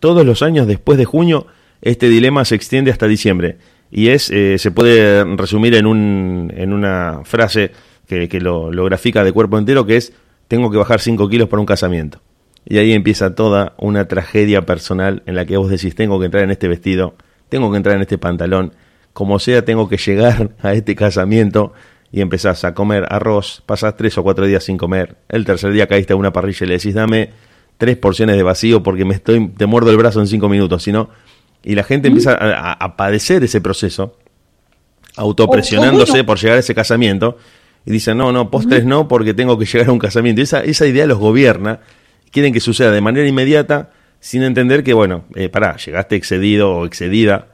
Todos 0.00 0.24
los 0.24 0.42
años 0.42 0.66
después 0.66 0.98
de 0.98 1.04
junio 1.04 1.46
este 1.80 2.08
dilema 2.08 2.44
se 2.44 2.54
extiende 2.54 2.90
hasta 2.90 3.06
diciembre 3.06 3.58
y 3.90 4.08
es 4.08 4.24
se 4.24 4.70
puede 4.70 5.24
resumir 5.36 5.74
en, 5.74 5.86
un, 5.86 6.52
en 6.56 6.72
una 6.72 7.20
frase 7.24 7.70
que, 8.06 8.28
que 8.28 8.40
lo, 8.40 8.72
lo 8.72 8.84
grafica 8.84 9.24
de 9.24 9.32
cuerpo 9.32 9.58
entero 9.58 9.86
que 9.86 9.96
es 9.96 10.12
tengo 10.48 10.70
que 10.70 10.78
bajar 10.78 11.00
5 11.00 11.28
kilos 11.28 11.48
para 11.48 11.60
un 11.60 11.66
casamiento. 11.66 12.20
Y 12.64 12.78
ahí 12.78 12.92
empieza 12.92 13.34
toda 13.34 13.74
una 13.78 14.08
tragedia 14.08 14.66
personal 14.66 15.22
en 15.26 15.36
la 15.36 15.46
que 15.46 15.56
vos 15.56 15.70
decís, 15.70 15.94
tengo 15.94 16.18
que 16.18 16.26
entrar 16.26 16.42
en 16.42 16.50
este 16.50 16.68
vestido, 16.68 17.14
tengo 17.48 17.70
que 17.70 17.76
entrar 17.76 17.96
en 17.96 18.02
este 18.02 18.18
pantalón, 18.18 18.72
como 19.12 19.38
sea, 19.38 19.64
tengo 19.64 19.88
que 19.88 19.96
llegar 19.96 20.50
a 20.62 20.72
este 20.72 20.94
casamiento 20.94 21.72
y 22.10 22.20
empezás 22.20 22.64
a 22.64 22.74
comer 22.74 23.06
arroz, 23.10 23.62
pasás 23.66 23.96
tres 23.96 24.16
o 24.18 24.22
cuatro 24.22 24.46
días 24.46 24.64
sin 24.64 24.76
comer, 24.76 25.16
el 25.28 25.44
tercer 25.44 25.72
día 25.72 25.86
caíste 25.86 26.14
a 26.14 26.16
una 26.16 26.32
parrilla 26.32 26.64
y 26.64 26.68
le 26.68 26.74
decís, 26.74 26.94
dame 26.94 27.30
tres 27.78 27.96
porciones 27.96 28.36
de 28.36 28.42
vacío 28.42 28.82
porque 28.82 29.04
me 29.04 29.14
estoy, 29.14 29.48
te 29.48 29.66
muerdo 29.66 29.90
el 29.90 29.96
brazo 29.96 30.20
en 30.20 30.26
cinco 30.26 30.48
minutos, 30.48 30.82
sino 30.82 31.08
y 31.62 31.74
la 31.74 31.84
gente 31.84 32.08
empieza 32.08 32.34
a, 32.34 32.96
padecer 32.96 33.42
ese 33.42 33.60
proceso, 33.60 34.16
autopresionándose 35.16 36.22
por 36.22 36.38
llegar 36.38 36.56
a 36.56 36.60
ese 36.60 36.74
casamiento, 36.74 37.36
y 37.84 37.90
dicen, 37.90 38.18
no, 38.18 38.32
no, 38.32 38.50
postres 38.50 38.84
no, 38.84 39.08
porque 39.08 39.34
tengo 39.34 39.58
que 39.58 39.64
llegar 39.64 39.88
a 39.88 39.92
un 39.92 39.98
casamiento. 39.98 40.42
esa, 40.42 40.60
esa 40.60 40.86
idea 40.86 41.06
los 41.06 41.18
gobierna 41.18 41.80
quieren 42.30 42.52
que 42.52 42.60
suceda 42.60 42.90
de 42.90 43.00
manera 43.00 43.26
inmediata 43.26 43.90
sin 44.20 44.42
entender 44.42 44.84
que, 44.84 44.94
bueno, 44.94 45.24
eh, 45.34 45.48
pará, 45.48 45.76
llegaste 45.76 46.16
excedido 46.16 46.70
o 46.70 46.86
excedida 46.86 47.48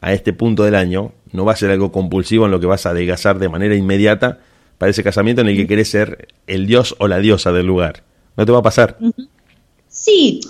a 0.00 0.12
este 0.12 0.32
punto 0.32 0.64
del 0.64 0.74
año, 0.74 1.12
no 1.32 1.44
va 1.44 1.52
a 1.52 1.56
ser 1.56 1.70
algo 1.70 1.92
compulsivo 1.92 2.46
en 2.46 2.50
lo 2.50 2.60
que 2.60 2.66
vas 2.66 2.86
a 2.86 2.90
adelgazar 2.90 3.38
de 3.38 3.48
manera 3.48 3.74
inmediata 3.74 4.38
para 4.78 4.90
ese 4.90 5.02
casamiento 5.02 5.42
en 5.42 5.48
el 5.48 5.56
que 5.56 5.66
querés 5.66 5.90
ser 5.90 6.28
el 6.46 6.66
dios 6.66 6.94
o 6.98 7.08
la 7.08 7.18
diosa 7.18 7.52
del 7.52 7.66
lugar. 7.66 8.02
No 8.36 8.46
te 8.46 8.52
va 8.52 8.58
a 8.58 8.62
pasar. 8.62 8.96
Sí, 9.90 10.40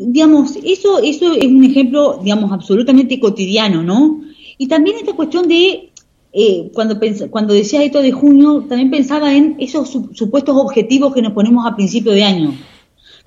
digamos, 0.00 0.56
eso, 0.64 0.98
eso 0.98 1.32
es 1.34 1.46
un 1.46 1.64
ejemplo, 1.64 2.20
digamos, 2.22 2.52
absolutamente 2.52 3.20
cotidiano, 3.20 3.82
¿no? 3.82 4.20
Y 4.58 4.66
también 4.66 4.96
esta 4.98 5.14
cuestión 5.14 5.48
de, 5.48 5.92
eh, 6.32 6.70
cuando, 6.74 6.98
cuando 7.30 7.54
decía 7.54 7.82
esto 7.82 8.02
de 8.02 8.12
junio, 8.12 8.66
también 8.68 8.90
pensaba 8.90 9.34
en 9.34 9.56
esos 9.60 9.88
supuestos 9.88 10.56
objetivos 10.56 11.14
que 11.14 11.22
nos 11.22 11.32
ponemos 11.32 11.64
a 11.66 11.76
principio 11.76 12.12
de 12.12 12.24
año 12.24 12.54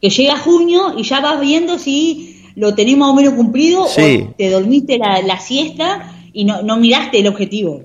que 0.02 0.10
llega 0.10 0.38
junio 0.38 0.94
y 0.98 1.04
ya 1.04 1.20
vas 1.20 1.40
viendo 1.40 1.80
si 1.80 2.38
lo 2.56 2.76
tenés 2.76 2.98
más 2.98 3.10
o 3.10 3.16
menos 3.16 3.34
cumplido 3.34 3.86
o 3.86 3.90
te 4.38 4.50
dormiste 4.50 4.98
la, 4.98 5.40
siesta 5.40 6.14
y 6.34 6.46
no, 6.46 6.62
no 6.62 6.78
miraste 6.78 7.20
el 7.20 7.28
objetivo. 7.28 7.84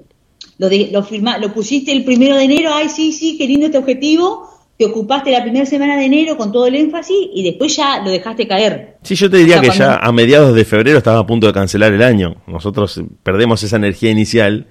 Lo, 0.58 0.68
de, 0.68 0.90
lo, 0.92 1.06
lo 1.38 1.54
pusiste 1.54 1.92
el 1.92 2.04
primero 2.04 2.36
de 2.36 2.44
enero, 2.44 2.70
ay, 2.74 2.88
sí, 2.88 3.12
sí, 3.12 3.38
qué 3.38 3.46
lindo 3.46 3.66
este 3.66 3.78
objetivo, 3.78 4.49
te 4.80 4.86
ocupaste 4.86 5.30
la 5.30 5.42
primera 5.42 5.66
semana 5.66 5.94
de 5.94 6.06
enero 6.06 6.38
con 6.38 6.50
todo 6.50 6.66
el 6.66 6.74
énfasis 6.74 7.14
y 7.34 7.44
después 7.44 7.76
ya 7.76 8.02
lo 8.02 8.08
dejaste 8.08 8.48
caer. 8.48 8.96
Sí, 9.02 9.14
yo 9.14 9.28
te 9.28 9.36
diría 9.36 9.60
que 9.60 9.68
ya 9.68 9.96
a 9.96 10.10
mediados 10.10 10.54
de 10.54 10.64
febrero 10.64 10.96
estaba 10.96 11.18
a 11.18 11.26
punto 11.26 11.46
de 11.46 11.52
cancelar 11.52 11.92
el 11.92 12.02
año. 12.02 12.36
Nosotros 12.46 12.98
perdemos 13.22 13.62
esa 13.62 13.76
energía 13.76 14.10
inicial. 14.10 14.68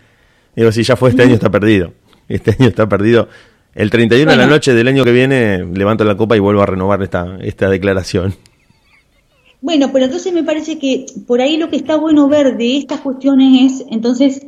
Digo, 0.55 0.71
si 0.71 0.81
ya 0.81 0.95
fue 0.95 1.11
este 1.11 1.21
año, 1.21 1.35
está 1.35 1.51
perdido. 1.51 1.93
Este 2.27 2.55
año 2.59 2.69
está 2.69 2.89
perdido. 2.89 3.29
El 3.75 3.91
31 3.91 4.31
de 4.31 4.35
la 4.35 4.47
noche 4.47 4.73
del 4.73 4.87
año 4.87 5.05
que 5.05 5.11
viene 5.11 5.63
levanto 5.63 6.03
la 6.05 6.17
copa 6.17 6.35
y 6.35 6.39
vuelvo 6.39 6.63
a 6.63 6.65
renovar 6.65 7.03
esta, 7.03 7.37
esta 7.41 7.69
declaración. 7.69 8.33
Bueno, 9.61 9.91
pero 9.93 10.05
entonces 10.05 10.33
me 10.33 10.43
parece 10.43 10.79
que 10.79 11.05
por 11.27 11.39
ahí 11.39 11.57
lo 11.57 11.69
que 11.69 11.75
está 11.75 11.97
bueno 11.97 12.27
ver 12.27 12.57
de 12.57 12.77
estas 12.77 13.01
cuestiones 13.01 13.73
es, 13.73 13.85
entonces, 13.91 14.47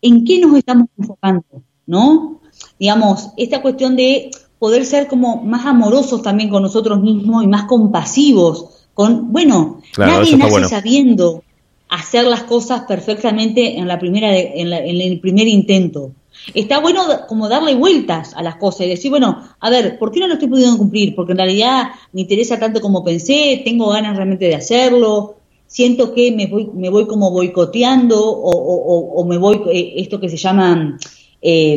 en 0.00 0.24
qué 0.24 0.40
nos 0.40 0.56
estamos 0.56 0.88
enfocando, 0.98 1.44
¿no? 1.84 2.40
Digamos, 2.78 3.28
esta 3.36 3.60
cuestión 3.60 3.94
de 3.94 4.30
poder 4.62 4.86
ser 4.86 5.08
como 5.08 5.42
más 5.42 5.66
amorosos 5.66 6.22
también 6.22 6.48
con 6.48 6.62
nosotros 6.62 7.00
mismos 7.00 7.42
y 7.42 7.48
más 7.48 7.64
compasivos, 7.64 8.66
con, 8.94 9.32
bueno, 9.32 9.80
nadie 9.98 10.36
nace 10.36 10.66
sabiendo 10.66 11.42
hacer 11.88 12.26
las 12.26 12.44
cosas 12.44 12.82
perfectamente 12.82 13.76
en 13.76 13.88
la 13.88 13.98
primera, 13.98 14.38
en 14.38 14.72
el 14.72 15.18
primer 15.18 15.48
intento 15.48 16.12
está 16.54 16.78
bueno 16.78 17.02
como 17.26 17.48
darle 17.48 17.74
vueltas 17.74 18.34
a 18.36 18.42
las 18.44 18.54
cosas 18.54 18.86
y 18.86 18.90
decir, 18.90 19.10
bueno, 19.10 19.42
a 19.58 19.68
ver, 19.68 19.98
¿por 19.98 20.12
qué 20.12 20.20
no 20.20 20.28
lo 20.28 20.34
estoy 20.34 20.48
pudiendo 20.48 20.78
cumplir? 20.78 21.16
Porque 21.16 21.32
en 21.32 21.38
realidad 21.38 21.88
me 22.12 22.20
interesa 22.20 22.56
tanto 22.56 22.80
como 22.80 23.02
pensé, 23.02 23.62
tengo 23.64 23.88
ganas 23.90 24.16
realmente 24.16 24.44
de 24.44 24.54
hacerlo, 24.54 25.38
siento 25.66 26.14
que 26.14 26.30
me 26.30 26.46
voy, 26.46 26.70
me 26.72 26.88
voy 26.88 27.08
como 27.08 27.32
boicoteando 27.32 28.16
o, 28.24 29.24
me 29.24 29.38
voy, 29.38 29.60
eh, 29.72 29.94
esto 29.96 30.20
que 30.20 30.28
se 30.28 30.36
llama... 30.36 30.96
Eh, 31.40 31.74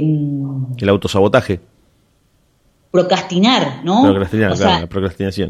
el 0.78 0.90
autosabotaje. 0.90 1.60
Procrastinar, 2.96 3.82
¿no? 3.84 4.04
Procrastinar, 4.04 4.56
claro, 4.56 4.82
la 4.82 4.88
procrastinación. 4.88 5.50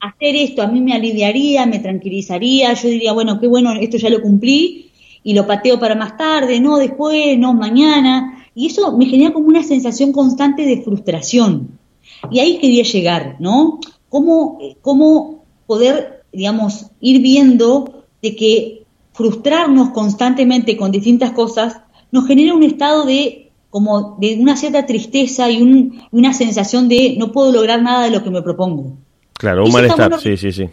hacer 0.00 0.36
esto 0.36 0.62
a 0.62 0.66
mí 0.66 0.80
me 0.80 0.94
aliviaría, 0.94 1.66
me 1.66 1.80
tranquilizaría, 1.80 2.72
yo 2.72 2.88
diría, 2.88 3.12
bueno, 3.12 3.38
qué 3.38 3.46
bueno, 3.46 3.72
esto 3.74 3.98
ya 3.98 4.08
lo 4.08 4.22
cumplí, 4.22 4.90
y 5.22 5.34
lo 5.34 5.46
pateo 5.46 5.78
para 5.78 5.94
más 5.94 6.16
tarde, 6.16 6.60
no 6.60 6.78
después, 6.78 7.38
no 7.38 7.52
mañana, 7.52 8.46
y 8.54 8.66
eso 8.66 8.96
me 8.96 9.04
genera 9.04 9.34
como 9.34 9.48
una 9.48 9.62
sensación 9.62 10.12
constante 10.12 10.64
de 10.64 10.82
frustración. 10.82 11.78
Y 12.30 12.38
ahí 12.40 12.58
quería 12.58 12.84
llegar, 12.84 13.36
¿no? 13.38 13.78
¿Cómo, 14.08 14.58
cómo 14.80 15.44
poder, 15.66 16.24
digamos, 16.32 16.86
ir 17.00 17.20
viendo 17.20 18.04
de 18.22 18.34
que 18.34 18.82
frustrarnos 19.12 19.90
constantemente 19.90 20.76
con 20.76 20.90
distintas 20.90 21.32
cosas 21.32 21.82
nos 22.10 22.26
genera 22.26 22.54
un 22.54 22.62
estado 22.62 23.04
de 23.04 23.51
como 23.72 24.18
de 24.20 24.36
una 24.38 24.54
cierta 24.54 24.84
tristeza 24.84 25.50
y 25.50 25.90
una 26.10 26.34
sensación 26.34 26.90
de 26.90 27.16
no 27.18 27.32
puedo 27.32 27.50
lograr 27.50 27.80
nada 27.80 28.04
de 28.04 28.10
lo 28.10 28.22
que 28.22 28.28
me 28.28 28.42
propongo. 28.42 28.98
Claro, 29.32 29.64
un 29.64 29.72
malestar, 29.72 30.20
sí, 30.20 30.36
sí, 30.36 30.52
sí. 30.52 30.68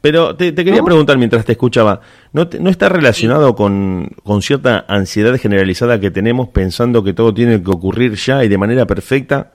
Pero 0.00 0.34
te, 0.34 0.54
quería 0.54 0.82
preguntar 0.82 1.18
mientras 1.18 1.44
te 1.44 1.52
escuchaba, 1.52 2.00
¿no, 2.32 2.48
no 2.58 2.70
está 2.70 2.88
relacionado 2.88 3.54
con, 3.54 4.08
con, 4.24 4.40
cierta 4.40 4.86
ansiedad 4.88 5.38
generalizada 5.38 6.00
que 6.00 6.10
tenemos 6.10 6.48
pensando 6.48 7.04
que 7.04 7.12
todo 7.12 7.34
tiene 7.34 7.62
que 7.62 7.70
ocurrir 7.70 8.14
ya 8.14 8.42
y 8.42 8.48
de 8.48 8.56
manera 8.56 8.86
perfecta 8.86 9.52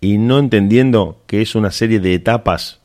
y 0.00 0.18
no 0.18 0.40
entendiendo 0.40 1.22
que 1.28 1.42
es 1.42 1.54
una 1.54 1.70
serie 1.70 2.00
de 2.00 2.12
etapas 2.12 2.80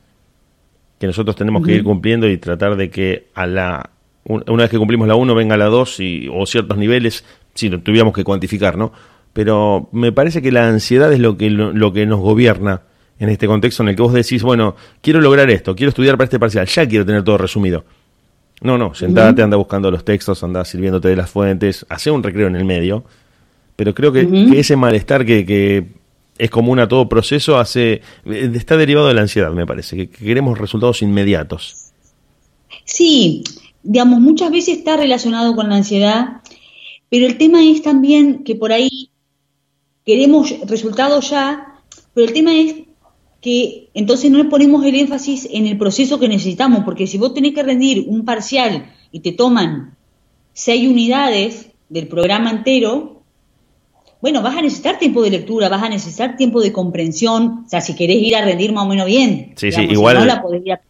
que 1.00 1.08
nosotros 1.08 1.34
tenemos 1.34 1.66
que 1.66 1.72
ir 1.72 1.82
cumpliendo 1.82 2.28
y 2.28 2.38
tratar 2.38 2.76
de 2.76 2.90
que 2.90 3.26
a 3.34 3.46
la 3.46 3.90
una 4.24 4.62
vez 4.64 4.70
que 4.70 4.78
cumplimos 4.78 5.08
la 5.08 5.16
1 5.16 5.34
venga 5.34 5.56
la 5.56 5.66
2 5.66 6.00
y, 6.00 6.28
o 6.32 6.46
ciertos 6.46 6.76
niveles, 6.76 7.24
si 7.54 7.68
lo 7.68 7.80
tuviéramos 7.80 8.14
que 8.14 8.24
cuantificar, 8.24 8.76
¿no? 8.76 8.92
Pero 9.32 9.88
me 9.92 10.12
parece 10.12 10.42
que 10.42 10.50
la 10.50 10.68
ansiedad 10.68 11.12
es 11.12 11.20
lo 11.20 11.36
que, 11.36 11.50
lo 11.50 11.92
que 11.92 12.06
nos 12.06 12.20
gobierna 12.20 12.82
en 13.20 13.28
este 13.28 13.46
contexto 13.46 13.82
en 13.82 13.90
el 13.90 13.96
que 13.96 14.02
vos 14.02 14.14
decís, 14.14 14.42
bueno, 14.42 14.74
quiero 15.02 15.20
lograr 15.20 15.50
esto, 15.50 15.76
quiero 15.76 15.90
estudiar 15.90 16.16
para 16.16 16.24
este 16.24 16.40
parcial, 16.40 16.66
ya 16.66 16.88
quiero 16.88 17.04
tener 17.04 17.22
todo 17.22 17.38
resumido. 17.38 17.84
No, 18.62 18.76
no, 18.76 18.94
sentate, 18.94 19.42
anda 19.42 19.56
buscando 19.56 19.90
los 19.90 20.04
textos, 20.04 20.42
anda 20.42 20.64
sirviéndote 20.64 21.08
de 21.08 21.16
las 21.16 21.30
fuentes, 21.30 21.86
hace 21.88 22.10
un 22.10 22.22
recreo 22.22 22.46
en 22.46 22.56
el 22.56 22.64
medio, 22.64 23.04
pero 23.76 23.94
creo 23.94 24.12
que, 24.12 24.26
ese 24.54 24.76
malestar 24.76 25.24
que, 25.24 25.86
es 26.38 26.50
común 26.50 26.78
a 26.78 26.88
todo 26.88 27.06
proceso 27.06 27.58
hace 27.58 28.00
eh, 28.24 28.50
está 28.54 28.78
derivado 28.78 29.08
de 29.08 29.14
la 29.14 29.20
ansiedad, 29.20 29.52
me 29.52 29.66
parece, 29.66 29.96
que, 29.96 30.08
queremos 30.08 30.58
resultados 30.58 31.02
inmediatos. 31.02 31.90
Sí, 32.84 33.44
digamos, 33.82 34.20
muchas 34.20 34.50
veces 34.50 34.78
está 34.78 34.96
relacionado 34.96 35.54
con 35.54 35.68
la 35.68 35.76
ansiedad, 35.76 36.40
pero 37.10 37.26
el 37.26 37.36
tema 37.36 37.62
es 37.62 37.82
también 37.82 38.44
que 38.44 38.54
por 38.54 38.72
ahí 38.72 39.10
queremos 40.06 40.54
resultados 40.66 41.30
ya, 41.30 41.82
pero 42.14 42.26
el 42.26 42.32
tema 42.32 42.54
es 42.54 42.76
que 43.40 43.88
entonces 43.94 44.30
no 44.30 44.38
le 44.38 44.44
ponemos 44.44 44.84
el 44.84 44.94
énfasis 44.94 45.48
en 45.50 45.66
el 45.66 45.76
proceso 45.76 46.18
que 46.18 46.28
necesitamos, 46.28 46.84
porque 46.84 47.06
si 47.06 47.18
vos 47.18 47.34
tenés 47.34 47.54
que 47.54 47.62
rendir 47.62 48.04
un 48.06 48.24
parcial 48.24 48.92
y 49.10 49.20
te 49.20 49.32
toman 49.32 49.96
seis 50.52 50.88
unidades 50.88 51.70
del 51.88 52.06
programa 52.06 52.50
entero, 52.50 53.22
bueno, 54.20 54.42
vas 54.42 54.56
a 54.56 54.62
necesitar 54.62 54.98
tiempo 54.98 55.22
de 55.22 55.30
lectura, 55.30 55.68
vas 55.68 55.82
a 55.82 55.88
necesitar 55.88 56.36
tiempo 56.36 56.60
de 56.60 56.72
comprensión, 56.72 57.64
o 57.64 57.68
sea, 57.68 57.80
si 57.80 57.96
querés 57.96 58.22
ir 58.22 58.36
a 58.36 58.44
rendir 58.44 58.72
más 58.72 58.84
o 58.84 58.88
menos 58.88 59.06
bien. 59.06 59.54
Sí, 59.56 59.72
sí, 59.72 59.82
igual. 59.82 60.16
Si 60.16 60.20
no 60.20 60.26
la 60.26 60.42
podés 60.42 60.62
ir 60.64 60.72
a 60.72 60.80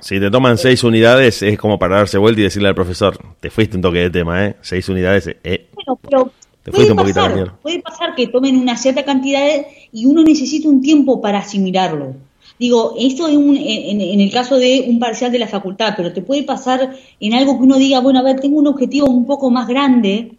si 0.00 0.20
te 0.20 0.30
toman 0.30 0.58
seis 0.58 0.84
unidades, 0.84 1.42
es 1.42 1.58
como 1.58 1.78
para 1.78 1.96
darse 1.96 2.18
vuelta 2.18 2.40
y 2.40 2.44
decirle 2.44 2.68
al 2.68 2.74
profesor, 2.74 3.18
te 3.40 3.50
fuiste 3.50 3.76
un 3.76 3.82
toque 3.82 3.98
de 3.98 4.10
tema, 4.10 4.44
¿eh? 4.44 4.56
Seis 4.60 4.88
unidades, 4.88 5.28
eh. 5.42 5.68
Bueno, 5.74 5.98
pero 6.02 6.30
puede 6.70 6.94
pasar, 6.94 7.56
Puede 7.62 7.80
pasar 7.80 8.14
que 8.14 8.26
tomen 8.26 8.56
una 8.56 8.76
cierta 8.76 9.04
cantidad 9.04 9.46
y 9.92 10.06
uno 10.06 10.22
necesita 10.22 10.68
un 10.68 10.82
tiempo 10.82 11.20
para 11.20 11.38
asimilarlo. 11.38 12.14
Digo, 12.58 12.94
esto 12.98 13.28
es 13.28 13.34
en, 13.36 14.20
el 14.20 14.32
caso 14.32 14.56
de 14.56 14.86
un 14.88 14.98
parcial 14.98 15.30
de 15.30 15.38
la 15.38 15.46
facultad, 15.46 15.94
pero 15.96 16.12
te 16.12 16.22
puede 16.22 16.42
pasar 16.42 16.94
en 17.20 17.34
algo 17.34 17.58
que 17.58 17.64
uno 17.64 17.76
diga, 17.76 18.00
bueno, 18.00 18.18
a 18.18 18.22
ver, 18.22 18.40
tengo 18.40 18.58
un 18.58 18.66
objetivo 18.66 19.06
un 19.08 19.26
poco 19.26 19.50
más 19.50 19.68
grande 19.68 20.32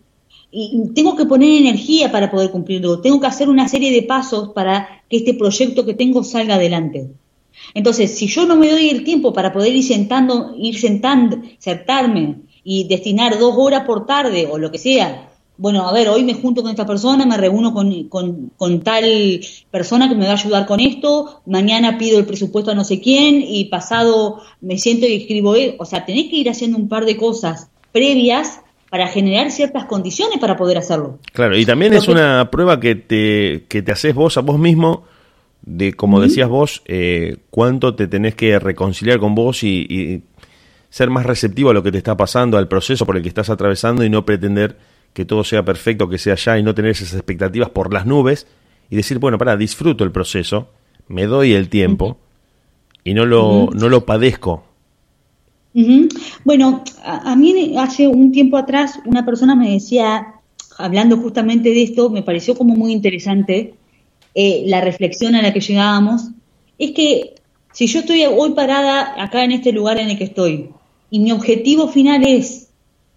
y 0.51 0.89
tengo 0.95 1.15
que 1.15 1.25
poner 1.25 1.59
energía 1.59 2.11
para 2.11 2.31
poder 2.31 2.49
cumplirlo, 2.51 3.01
tengo 3.01 3.19
que 3.19 3.27
hacer 3.27 3.49
una 3.49 3.67
serie 3.67 3.91
de 3.91 4.03
pasos 4.03 4.49
para 4.49 5.03
que 5.09 5.17
este 5.17 5.33
proyecto 5.33 5.85
que 5.85 5.93
tengo 5.93 6.23
salga 6.23 6.55
adelante. 6.55 7.07
Entonces, 7.73 8.17
si 8.17 8.27
yo 8.27 8.45
no 8.45 8.55
me 8.55 8.69
doy 8.69 8.89
el 8.89 9.03
tiempo 9.03 9.33
para 9.33 9.53
poder 9.53 9.75
ir 9.75 9.83
sentando, 9.83 10.53
ir 10.57 10.79
sentando, 10.79 11.41
sentarme 11.57 12.41
y 12.63 12.87
destinar 12.87 13.37
dos 13.37 13.55
horas 13.57 13.83
por 13.85 14.05
tarde 14.05 14.47
o 14.49 14.57
lo 14.57 14.71
que 14.71 14.77
sea 14.77 15.27
bueno, 15.57 15.87
a 15.87 15.91
ver, 15.91 16.07
hoy 16.07 16.23
me 16.23 16.35
junto 16.35 16.61
con 16.61 16.69
esta 16.69 16.85
persona, 16.85 17.25
me 17.25 17.35
reúno 17.35 17.73
con, 17.73 18.81
tal 18.81 19.39
persona 19.71 20.07
que 20.07 20.15
me 20.15 20.25
va 20.25 20.31
a 20.31 20.35
ayudar 20.35 20.67
con 20.67 20.79
esto, 20.79 21.41
mañana 21.45 21.97
pido 21.97 22.19
el 22.19 22.25
presupuesto 22.25 22.71
a 22.71 22.75
no 22.75 22.83
sé 22.83 23.01
quién 23.01 23.41
y 23.41 23.65
pasado 23.65 24.41
me 24.61 24.77
siento 24.77 25.07
y 25.07 25.15
escribo, 25.15 25.55
o 25.79 25.85
sea, 25.85 26.05
tenés 26.05 26.29
que 26.29 26.37
ir 26.37 26.49
haciendo 26.49 26.77
un 26.77 26.87
par 26.87 27.05
de 27.05 27.17
cosas 27.17 27.69
previas 27.91 28.61
para 28.91 29.07
generar 29.07 29.51
ciertas 29.51 29.85
condiciones 29.85 30.37
para 30.39 30.55
poder 30.55 30.77
hacerlo. 30.77 31.17
Claro, 31.33 31.57
y 31.57 31.65
también 31.65 31.93
es 31.93 32.07
una 32.07 32.49
prueba 32.51 32.79
que 32.79 32.95
te, 32.95 33.65
que 33.67 33.81
te 33.81 33.91
haces 33.91 34.13
vos 34.13 34.37
a 34.37 34.41
vos 34.41 34.59
mismo 34.59 35.03
de, 35.67 35.93
como 35.93 36.21
decías 36.21 36.47
vos, 36.47 36.81
eh, 36.85 37.37
cuánto 37.49 37.93
te 37.93 38.07
tenés 38.07 38.35
que 38.35 38.57
reconciliar 38.57 39.19
con 39.19 39.35
vos 39.35 39.63
y 39.63 40.23
ser 40.89 41.09
más 41.09 41.25
receptivo 41.25 41.69
a 41.69 41.73
lo 41.73 41.83
que 41.83 41.91
te 41.91 41.97
está 41.97 42.15
pasando, 42.15 42.57
al 42.57 42.67
proceso 42.67 43.05
por 43.05 43.17
el 43.17 43.23
que 43.23 43.29
estás 43.29 43.49
atravesando 43.49 44.03
y 44.03 44.09
no 44.09 44.25
pretender 44.25 44.77
que 45.13 45.25
todo 45.25 45.43
sea 45.43 45.63
perfecto, 45.65 46.09
que 46.09 46.17
sea 46.17 46.35
ya 46.35 46.57
y 46.57 46.63
no 46.63 46.73
tener 46.73 46.91
esas 46.91 47.13
expectativas 47.13 47.69
por 47.69 47.93
las 47.93 48.05
nubes 48.05 48.47
y 48.89 48.95
decir, 48.95 49.19
bueno, 49.19 49.37
para, 49.37 49.57
disfruto 49.57 50.03
el 50.03 50.11
proceso, 50.11 50.69
me 51.07 51.25
doy 51.25 51.53
el 51.53 51.69
tiempo 51.69 52.17
y 53.03 53.13
no 53.13 53.25
lo, 53.25 53.69
no 53.73 53.89
lo 53.89 54.05
padezco. 54.05 54.63
Bueno, 56.43 56.83
a, 57.03 57.35
mí 57.35 57.75
hace 57.77 58.07
un 58.07 58.31
tiempo 58.31 58.57
atrás 58.57 58.99
una 59.05 59.23
persona 59.23 59.55
me 59.55 59.71
decía, 59.71 60.35
hablando 60.77 61.17
justamente 61.17 61.69
de 61.69 61.83
esto, 61.83 62.09
me 62.09 62.23
pareció 62.23 62.55
como 62.55 62.75
muy 62.75 62.91
interesante 62.91 63.75
eh, 64.39 64.65
la 64.67 64.81
reflexión 64.81 65.33
a 65.33 65.41
la 65.41 65.51
que 65.51 65.61
llegábamos, 65.61 66.29
es 66.77 66.91
que 66.91 67.33
si 67.73 67.87
yo 67.87 68.01
estoy 68.01 68.23
hoy 68.23 68.51
parada 68.51 69.19
acá 69.19 69.43
en 69.43 69.51
este 69.51 69.71
lugar 69.71 69.97
en 69.97 70.11
el 70.11 70.17
que 70.19 70.25
estoy 70.25 70.69
y 71.09 71.17
mi 71.17 71.31
objetivo 71.31 71.87
final 71.87 72.23
es 72.23 72.67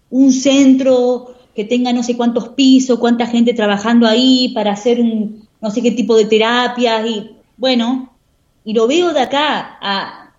un 0.09 0.33
centro 0.33 1.35
que 1.53 1.63
tenga 1.63 1.93
no 1.93 2.01
sé 2.01 2.17
cuántos 2.17 2.49
pisos, 2.49 2.97
cuánta 2.97 3.27
gente 3.27 3.53
trabajando 3.53 4.07
ahí 4.07 4.49
para 4.55 4.71
hacer 4.71 4.99
un 4.99 5.47
no 5.61 5.69
sé 5.69 5.83
qué 5.83 5.91
tipo 5.91 6.15
de 6.15 6.25
terapias 6.25 7.05
y 7.05 7.29
bueno, 7.55 8.11
y 8.63 8.73
lo 8.73 8.87
veo 8.87 9.13
de 9.13 9.19
acá 9.19 9.77
a 9.79 10.33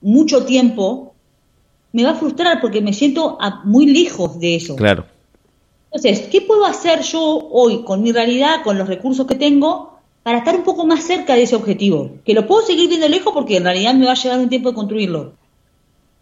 mucho 0.00 0.46
tiempo, 0.46 1.14
me 1.92 2.02
va 2.02 2.10
a 2.10 2.16
frustrar 2.16 2.60
porque 2.60 2.80
me 2.80 2.92
siento 2.92 3.38
muy 3.62 3.86
lejos 3.86 4.40
de 4.40 4.56
eso. 4.56 4.74
Claro. 4.74 5.06
Entonces, 5.92 6.26
¿qué 6.26 6.40
puedo 6.40 6.64
hacer 6.64 7.02
yo 7.02 7.22
hoy 7.52 7.84
con 7.84 8.02
mi 8.02 8.10
realidad, 8.10 8.64
con 8.64 8.76
los 8.76 8.88
recursos 8.88 9.24
que 9.24 9.36
tengo, 9.36 9.97
para 10.28 10.38
estar 10.40 10.54
un 10.54 10.62
poco 10.62 10.84
más 10.84 11.04
cerca 11.04 11.34
de 11.34 11.44
ese 11.44 11.56
objetivo? 11.56 12.18
Que 12.22 12.34
lo 12.34 12.46
puedo 12.46 12.60
seguir 12.60 12.88
viendo 12.88 13.08
lejos 13.08 13.32
porque 13.32 13.56
en 13.56 13.64
realidad 13.64 13.94
me 13.94 14.04
va 14.04 14.12
a 14.12 14.14
llevar 14.14 14.38
un 14.38 14.50
tiempo 14.50 14.68
de 14.68 14.74
construirlo. 14.74 15.32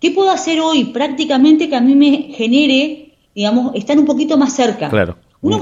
¿Qué 0.01 0.13
puedo 0.13 0.31
hacer 0.31 0.61
hoy 0.61 0.85
prácticamente 0.85 1.69
que 1.69 1.75
a 1.75 1.81
mí 1.81 1.97
me 1.97 2.33
genere 2.33 3.07
digamos, 3.35 3.75
están 3.75 3.99
un 3.99 4.07
poquito 4.07 4.39
más 4.39 4.55
cerca. 4.55 4.89
Claro. 4.89 5.17
Un, 5.43 5.61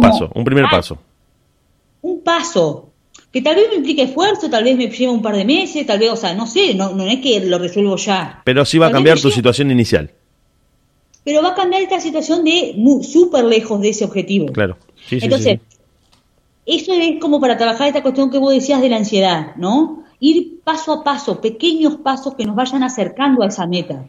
paso, 0.00 0.30
un 0.34 0.44
primer 0.44 0.66
paso. 0.70 0.98
Un 2.02 2.20
paso, 2.20 2.90
que 3.32 3.40
tal 3.40 3.56
vez 3.56 3.70
me 3.70 3.76
implique 3.76 4.02
esfuerzo, 4.02 4.50
tal 4.50 4.62
vez 4.62 4.76
me 4.76 4.88
lleve 4.90 5.10
un 5.10 5.22
par 5.22 5.34
de 5.34 5.46
meses, 5.46 5.86
tal 5.86 5.98
vez, 5.98 6.10
o 6.10 6.16
sea, 6.16 6.34
no 6.34 6.46
sé, 6.46 6.74
no, 6.74 6.92
no 6.92 7.04
es 7.04 7.20
que 7.20 7.40
lo 7.40 7.58
resuelvo 7.58 7.96
ya. 7.96 8.42
Pero 8.44 8.66
sí 8.66 8.76
va 8.76 8.88
a 8.88 8.92
cambiar 8.92 9.18
tu 9.18 9.30
situación 9.30 9.70
inicial. 9.70 10.10
Pero 11.24 11.42
va 11.42 11.50
a 11.50 11.54
cambiar 11.54 11.80
esta 11.80 11.98
situación 11.98 12.44
de 12.44 12.76
súper 13.02 13.46
lejos 13.46 13.80
de 13.80 13.88
ese 13.88 14.04
objetivo. 14.04 14.52
Claro. 14.52 14.76
Entonces, 15.10 15.58
eso 16.66 16.92
es 16.92 17.20
como 17.20 17.40
para 17.40 17.56
trabajar 17.56 17.86
esta 17.86 18.02
cuestión 18.02 18.30
que 18.30 18.38
vos 18.38 18.52
decías 18.52 18.80
de 18.80 18.88
la 18.88 18.96
ansiedad, 18.96 19.54
¿no? 19.56 20.02
Ir 20.18 20.60
paso 20.64 20.92
a 20.92 21.04
paso, 21.04 21.40
pequeños 21.40 21.96
pasos 21.96 22.34
que 22.34 22.44
nos 22.44 22.56
vayan 22.56 22.82
acercando 22.82 23.42
a 23.42 23.46
esa 23.46 23.66
meta. 23.66 24.04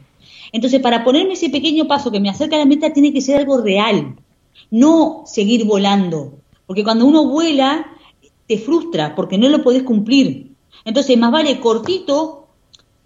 Entonces, 0.52 0.82
para 0.82 1.04
ponerme 1.04 1.34
ese 1.34 1.50
pequeño 1.50 1.88
paso 1.88 2.12
que 2.12 2.20
me 2.20 2.30
acerca 2.30 2.56
a 2.56 2.60
la 2.60 2.66
meta, 2.66 2.92
tiene 2.92 3.14
que 3.14 3.22
ser 3.22 3.38
algo 3.38 3.62
real, 3.62 4.16
no 4.72 5.24
seguir 5.26 5.66
volando. 5.66 6.40
Porque 6.66 6.84
cuando 6.84 7.06
uno 7.06 7.28
vuela, 7.28 7.86
te 8.48 8.58
frustra 8.58 9.14
porque 9.16 9.38
no 9.38 9.50
lo 9.50 9.62
podés 9.64 9.84
cumplir. 9.84 10.54
Entonces, 10.84 11.18
más 11.18 11.32
vale 11.32 11.60
cortito, 11.60 12.37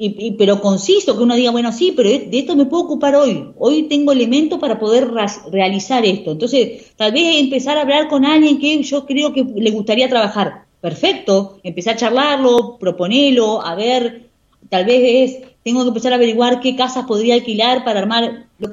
y, 0.04 0.32
pero 0.32 0.60
conciso, 0.62 1.16
que 1.16 1.22
uno 1.22 1.36
diga, 1.36 1.52
bueno, 1.52 1.72
sí, 1.72 1.94
pero 1.96 2.10
de 2.10 2.30
esto 2.32 2.56
me 2.56 2.66
puedo 2.66 2.86
ocupar 2.86 3.16
hoy. 3.16 3.52
Hoy 3.60 3.84
tengo 3.84 4.12
elementos 4.12 4.60
para 4.60 4.80
poder 4.80 5.12
realizar 5.52 6.04
esto. 6.04 6.32
Entonces, 6.32 6.92
tal 6.96 7.12
vez 7.12 7.40
empezar 7.40 7.78
a 7.78 7.82
hablar 7.82 8.08
con 8.08 8.26
alguien 8.26 8.60
que 8.60 8.82
yo 8.82 9.06
creo 9.06 9.32
que 9.32 9.44
le 9.44 9.70
gustaría 9.70 10.10
trabajar. 10.10 10.64
Perfecto, 10.82 11.60
empezar 11.62 11.94
a 11.94 11.98
charlarlo, 11.98 12.78
proponerlo, 12.80 13.64
a 13.64 13.76
ver, 13.76 14.30
tal 14.70 14.86
vez 14.86 15.02
es 15.04 15.48
tengo 15.64 15.84
que 15.84 15.90
empezar 15.90 16.14
a 16.14 16.16
averiguar 16.16 16.60
qué 16.62 16.76
casas 16.76 17.06
podría 17.06 17.36
alquilar 17.36 17.86
para 17.86 18.00
armar 18.00 18.48
lo 18.58 18.70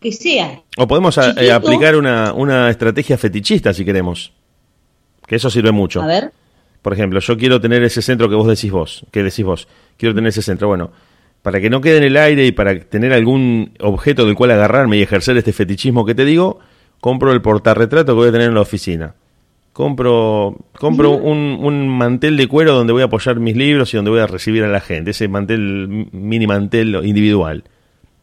que 0.00 0.12
sea. 0.12 0.62
O 0.78 0.88
podemos 0.88 1.18
eh, 1.18 1.52
aplicar 1.52 1.94
una, 1.94 2.32
una 2.32 2.70
estrategia 2.70 3.18
fetichista 3.18 3.74
si 3.74 3.84
queremos, 3.84 4.32
que 5.26 5.36
eso 5.36 5.50
sirve 5.50 5.72
mucho. 5.72 6.00
A 6.00 6.06
ver. 6.06 6.32
Por 6.82 6.92
ejemplo, 6.92 7.20
yo 7.20 7.36
quiero 7.36 7.60
tener 7.60 7.82
ese 7.82 8.02
centro 8.02 8.28
que 8.28 8.34
vos 8.34 8.46
decís 8.46 8.70
vos, 8.70 9.04
que 9.10 9.22
decís 9.22 9.44
vos, 9.44 9.68
quiero 9.96 10.14
tener 10.14 10.28
ese 10.28 10.42
centro. 10.42 10.68
Bueno, 10.68 10.90
para 11.42 11.60
que 11.60 11.70
no 11.70 11.80
quede 11.80 11.98
en 11.98 12.04
el 12.04 12.16
aire 12.16 12.46
y 12.46 12.52
para 12.52 12.78
tener 12.80 13.12
algún 13.12 13.72
objeto 13.80 14.26
del 14.26 14.34
cual 14.34 14.50
agarrarme 14.52 14.98
y 14.98 15.02
ejercer 15.02 15.36
este 15.36 15.52
fetichismo 15.52 16.04
que 16.04 16.14
te 16.14 16.24
digo, 16.24 16.58
compro 17.00 17.32
el 17.32 17.42
portarretrato 17.42 18.12
que 18.12 18.16
voy 18.16 18.28
a 18.28 18.32
tener 18.32 18.48
en 18.48 18.54
la 18.54 18.60
oficina. 18.60 19.14
Compro, 19.72 20.56
compro 20.78 21.12
un, 21.12 21.58
un, 21.62 21.88
mantel 21.88 22.36
de 22.36 22.48
cuero 22.48 22.74
donde 22.74 22.92
voy 22.92 23.02
a 23.02 23.06
apoyar 23.06 23.38
mis 23.38 23.56
libros 23.56 23.94
y 23.94 23.96
donde 23.96 24.10
voy 24.10 24.20
a 24.20 24.26
recibir 24.26 24.64
a 24.64 24.68
la 24.68 24.80
gente, 24.80 25.12
ese 25.12 25.28
mantel, 25.28 26.08
mini 26.10 26.46
mantel 26.46 27.00
individual. 27.04 27.62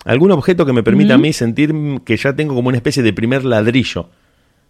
algún 0.03 0.31
objeto 0.31 0.65
que 0.65 0.73
me 0.73 0.83
permita 0.83 1.13
a 1.13 1.17
mí 1.17 1.31
sentir 1.31 1.73
que 2.03 2.17
ya 2.17 2.35
tengo 2.35 2.53
como 2.53 2.67
una 2.67 2.77
especie 2.77 3.01
de 3.01 3.13
primer 3.13 3.45
ladrillo 3.45 4.09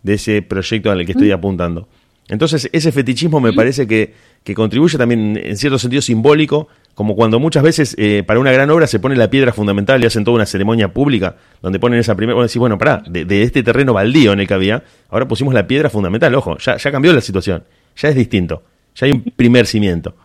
de 0.04 0.14
ese 0.14 0.42
proyecto 0.44 0.92
al 0.92 1.04
que 1.06 1.14
estoy 1.14 1.32
apuntando. 1.32 1.88
Entonces, 2.30 2.70
ese 2.74 2.92
fetichismo 2.92 3.40
me 3.40 3.54
parece 3.54 3.88
que, 3.88 4.14
que, 4.44 4.54
contribuye 4.54 4.98
también 4.98 5.40
en 5.42 5.56
cierto 5.56 5.80
sentido 5.80 6.02
simbólico, 6.02 6.68
como 6.94 7.16
cuando 7.16 7.40
muchas 7.40 7.64
veces 7.64 7.96
eh, 7.98 8.24
para 8.26 8.40
una 8.40 8.52
gran 8.52 8.70
obra 8.70 8.86
se 8.88 9.00
pone 9.00 9.16
la 9.16 9.30
piedra 9.30 9.54
fundamental 9.54 10.04
y 10.04 10.08
hacen 10.08 10.26
toda 10.26 10.36
una 10.36 10.46
ceremonia 10.46 10.92
pública 10.92 11.38
donde 11.62 11.80
ponen 11.80 12.00
esa 12.00 12.16
primera. 12.16 12.36
Bueno, 12.36 12.48
decís, 12.48 12.60
bueno, 12.60 12.78
pará, 12.78 13.02
de, 13.08 13.44
este 13.44 13.64
terreno 13.64 13.94
baldío 13.94 14.34
en 14.34 14.42
el 14.42 14.48
que 14.48 14.54
había, 14.54 14.84
ahora 15.10 15.28
pusimos 15.28 15.54
la 15.54 15.68
piedra 15.68 15.90
fundamental, 15.90 16.36
ojo, 16.36 16.58
ya, 16.58 16.76
ya 16.76 16.92
cambió 16.92 17.14
la 17.14 17.22
situación, 17.22 17.64
ya 17.96 18.10
es 18.10 18.16
distinto, 18.16 18.64
ya 18.96 19.06
hay 19.06 19.14
un 19.14 19.24
primer 19.24 19.66
cimiento. 19.68 20.16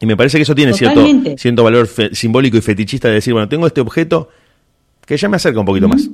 Y 0.00 0.06
me 0.06 0.16
parece 0.16 0.38
que 0.38 0.42
eso 0.42 0.54
tiene 0.54 0.74
cierto, 0.74 1.04
cierto 1.36 1.64
valor 1.64 1.88
simbólico 2.12 2.56
y 2.56 2.60
fetichista 2.60 3.08
de 3.08 3.14
decir, 3.14 3.32
bueno, 3.32 3.48
tengo 3.48 3.66
este 3.66 3.80
objeto 3.80 4.28
que 5.06 5.16
ya 5.16 5.28
me 5.28 5.36
acerca 5.36 5.60
un 5.60 5.66
poquito 5.66 5.88
más. 5.88 6.08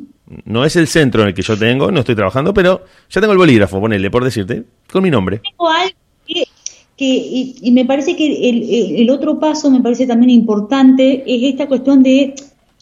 No 0.44 0.64
es 0.64 0.76
el 0.76 0.86
centro 0.86 1.22
en 1.22 1.28
el 1.28 1.34
que 1.34 1.42
yo 1.42 1.58
tengo, 1.58 1.90
no 1.90 2.00
estoy 2.00 2.14
trabajando, 2.14 2.54
pero 2.54 2.84
ya 3.08 3.20
tengo 3.20 3.32
el 3.32 3.38
bolígrafo, 3.38 3.80
ponele, 3.80 4.10
por 4.10 4.24
decirte, 4.24 4.64
con 4.90 5.02
mi 5.02 5.10
nombre. 5.10 5.38
Tengo 5.38 5.68
algo 5.68 5.90
que, 6.96 7.06
y, 7.06 7.70
me 7.72 7.84
parece 7.84 8.14
que 8.14 8.48
el, 8.48 9.00
el, 9.00 9.10
otro 9.10 9.40
paso 9.40 9.70
me 9.70 9.80
parece 9.80 10.06
también 10.06 10.30
importante 10.30 11.24
es 11.26 11.52
esta 11.52 11.66
cuestión 11.66 12.02
de 12.02 12.34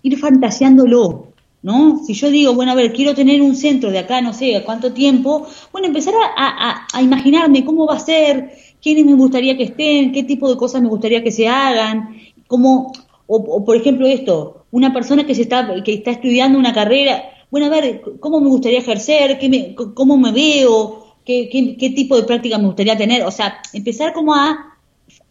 ir 0.02 0.18
fantaseándolo, 0.18 1.28
¿no? 1.62 2.02
Si 2.04 2.14
yo 2.14 2.28
digo, 2.28 2.52
bueno, 2.52 2.72
a 2.72 2.74
ver, 2.74 2.92
quiero 2.92 3.14
tener 3.14 3.40
un 3.40 3.54
centro 3.54 3.90
de 3.90 4.00
acá, 4.00 4.20
no 4.20 4.32
sé, 4.32 4.60
cuánto 4.64 4.92
tiempo, 4.92 5.46
bueno, 5.72 5.86
empezar 5.86 6.14
a, 6.36 6.86
a 6.92 7.02
imaginarme 7.02 7.64
cómo 7.64 7.86
va 7.86 7.94
a 7.94 8.00
ser, 8.00 8.50
quiénes 8.82 9.04
me 9.04 9.14
gustaría 9.14 9.56
que 9.56 9.64
estén, 9.64 10.12
qué 10.12 10.22
tipo 10.22 10.50
de 10.50 10.56
cosas 10.56 10.82
me 10.82 10.88
gustaría 10.88 11.22
que 11.22 11.32
se 11.32 11.48
hagan, 11.48 12.16
cómo, 12.46 12.92
o, 13.26 13.64
por 13.64 13.76
ejemplo 13.76 14.06
esto, 14.06 14.64
una 14.70 14.92
persona 14.92 15.24
que 15.24 15.34
se 15.34 15.42
está, 15.42 15.82
que 15.82 15.94
está 15.94 16.10
estudiando 16.10 16.58
una 16.58 16.72
carrera, 16.72 17.22
bueno, 17.50 17.66
a 17.66 17.70
ver, 17.70 18.02
cómo 18.20 18.40
me 18.40 18.48
gustaría 18.48 18.78
ejercer, 18.78 19.38
qué 19.38 19.48
me, 19.48 19.74
cómo 19.74 20.16
me 20.16 20.32
veo, 20.32 21.14
qué, 21.24 21.48
qué, 21.50 21.90
tipo 21.90 22.16
de 22.16 22.24
práctica 22.24 22.58
me 22.58 22.66
gustaría 22.66 22.96
tener, 22.96 23.22
o 23.22 23.30
sea, 23.30 23.60
empezar 23.72 24.12
como 24.12 24.34
a 24.34 24.76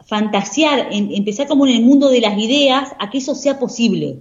fantasear, 0.06 0.90
empezar 0.92 1.48
como 1.48 1.68
en 1.68 1.76
el 1.76 1.84
mundo 1.84 2.10
de 2.10 2.22
las 2.22 2.38
ideas 2.38 2.96
a 3.00 3.10
que 3.10 3.18
eso 3.18 3.36
sea 3.36 3.60
posible. 3.60 4.20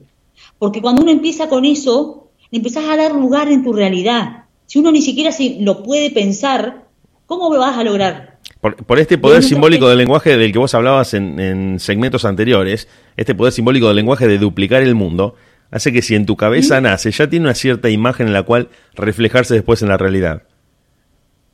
Porque 0.58 0.82
cuando 0.82 1.02
uno 1.02 1.10
empieza 1.10 1.48
con 1.48 1.64
eso, 1.64 2.28
le 2.50 2.58
empezás 2.58 2.84
a 2.84 2.96
dar 2.96 3.14
lugar 3.14 3.48
en 3.48 3.62
tu 3.62 3.72
realidad. 3.72 4.44
Si 4.66 4.78
uno 4.78 4.90
ni 4.90 5.02
siquiera 5.02 5.32
se 5.32 5.58
lo 5.60 5.82
puede 5.82 6.10
pensar, 6.10 6.86
¿cómo 7.26 7.52
lo 7.52 7.60
vas 7.60 7.78
a 7.78 7.84
lograr? 7.84 8.36
Por, 8.60 8.98
este 8.98 9.16
poder 9.16 9.44
simbólico 9.44 9.88
del 9.88 9.98
lenguaje 9.98 10.36
del 10.36 10.50
que 10.50 10.58
vos 10.58 10.74
hablabas 10.74 11.14
en, 11.14 11.78
segmentos 11.78 12.24
anteriores, 12.24 12.88
este 13.16 13.34
poder 13.34 13.52
simbólico 13.52 13.86
del 13.86 13.96
lenguaje 13.96 14.26
de 14.26 14.38
duplicar 14.38 14.82
el 14.82 14.94
mundo, 14.94 15.36
hace 15.70 15.92
que 15.92 16.02
si 16.02 16.14
en 16.14 16.26
tu 16.26 16.36
cabeza 16.36 16.80
nace, 16.80 17.10
ya 17.10 17.28
tiene 17.28 17.46
una 17.46 17.54
cierta 17.54 17.90
imagen 17.90 18.28
en 18.28 18.32
la 18.32 18.42
cual 18.42 18.68
reflejarse 18.94 19.54
después 19.54 19.82
en 19.82 19.88
la 19.88 19.96
realidad. 19.96 20.42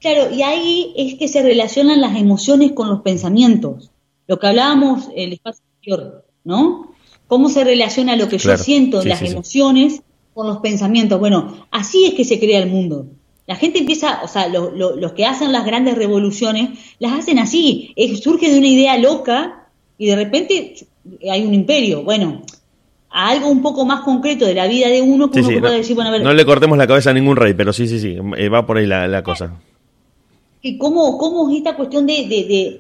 Claro, 0.01 0.35
y 0.35 0.43
ahí 0.43 0.93
es 0.97 1.15
que 1.15 1.29
se 1.29 1.43
relacionan 1.43 2.01
las 2.01 2.17
emociones 2.17 2.73
con 2.73 2.89
los 2.89 3.03
pensamientos. 3.03 3.91
Lo 4.27 4.39
que 4.39 4.47
hablábamos 4.49 5.09
el 5.15 5.33
espacio 5.33 5.63
anterior, 5.75 6.25
¿no? 6.45 6.93
Cómo 7.29 7.49
se 7.49 7.65
relaciona 7.65 8.17
lo 8.17 8.29
que 8.29 8.39
yo 8.39 8.57
siento, 8.57 9.03
las 9.05 9.23
emociones, 9.23 10.03
con 10.35 10.47
los 10.47 10.59
pensamientos. 10.59 11.21
Bueno, 11.21 11.67
así 11.71 12.07
es 12.07 12.15
que 12.15 12.25
se 12.25 12.39
crea 12.39 12.59
el 12.59 12.69
mundo. 12.69 13.07
La 13.47 13.57
gente 13.57 13.81
empieza, 13.81 14.23
o 14.23 14.29
sea, 14.29 14.49
los 14.49 15.13
que 15.13 15.27
hacen 15.27 15.53
las 15.53 15.65
grandes 15.65 15.97
revoluciones, 15.97 16.71
las 16.99 17.13
hacen 17.13 17.39
así, 17.39 17.95
surge 18.23 18.51
de 18.51 18.59
una 18.59 18.69
idea 18.69 18.99
loca 18.99 19.69
y 19.99 20.07
de 20.07 20.17
repente 20.17 20.75
hay 21.31 21.45
un 21.45 21.55
imperio. 21.55 22.03
Bueno, 22.03 22.43
a 23.13 23.29
algo 23.29 23.49
un 23.49 23.63
poco 23.63 23.85
más 23.85 24.01
concreto 24.01 24.47
de 24.47 24.55
la 24.55 24.67
vida 24.67 24.89
de 24.89 25.03
uno, 25.03 25.31
que 25.31 25.41
uno 25.41 25.61
puede 25.61 25.77
decir, 25.79 25.95
bueno, 25.95 26.09
a 26.09 26.13
ver... 26.13 26.23
No 26.23 26.33
le 26.33 26.45
cortemos 26.45 26.79
la 26.79 26.87
cabeza 26.87 27.11
a 27.11 27.15
ningún 27.15 27.37
rey, 27.37 27.55
pero 27.55 27.73
sí, 27.73 27.87
sí, 27.87 27.99
sí, 27.99 28.17
eh, 28.37 28.49
va 28.49 28.67
por 28.67 28.79
ahí 28.79 28.87
la, 28.87 29.23
cosa. 29.23 29.61
¿Y 30.63 30.79
cómo, 30.79 31.19
cómo 31.19 31.51
es 31.51 31.59
esta 31.59 31.77
cuestión 31.77 32.07
de... 32.07 32.15
de, 32.27 32.79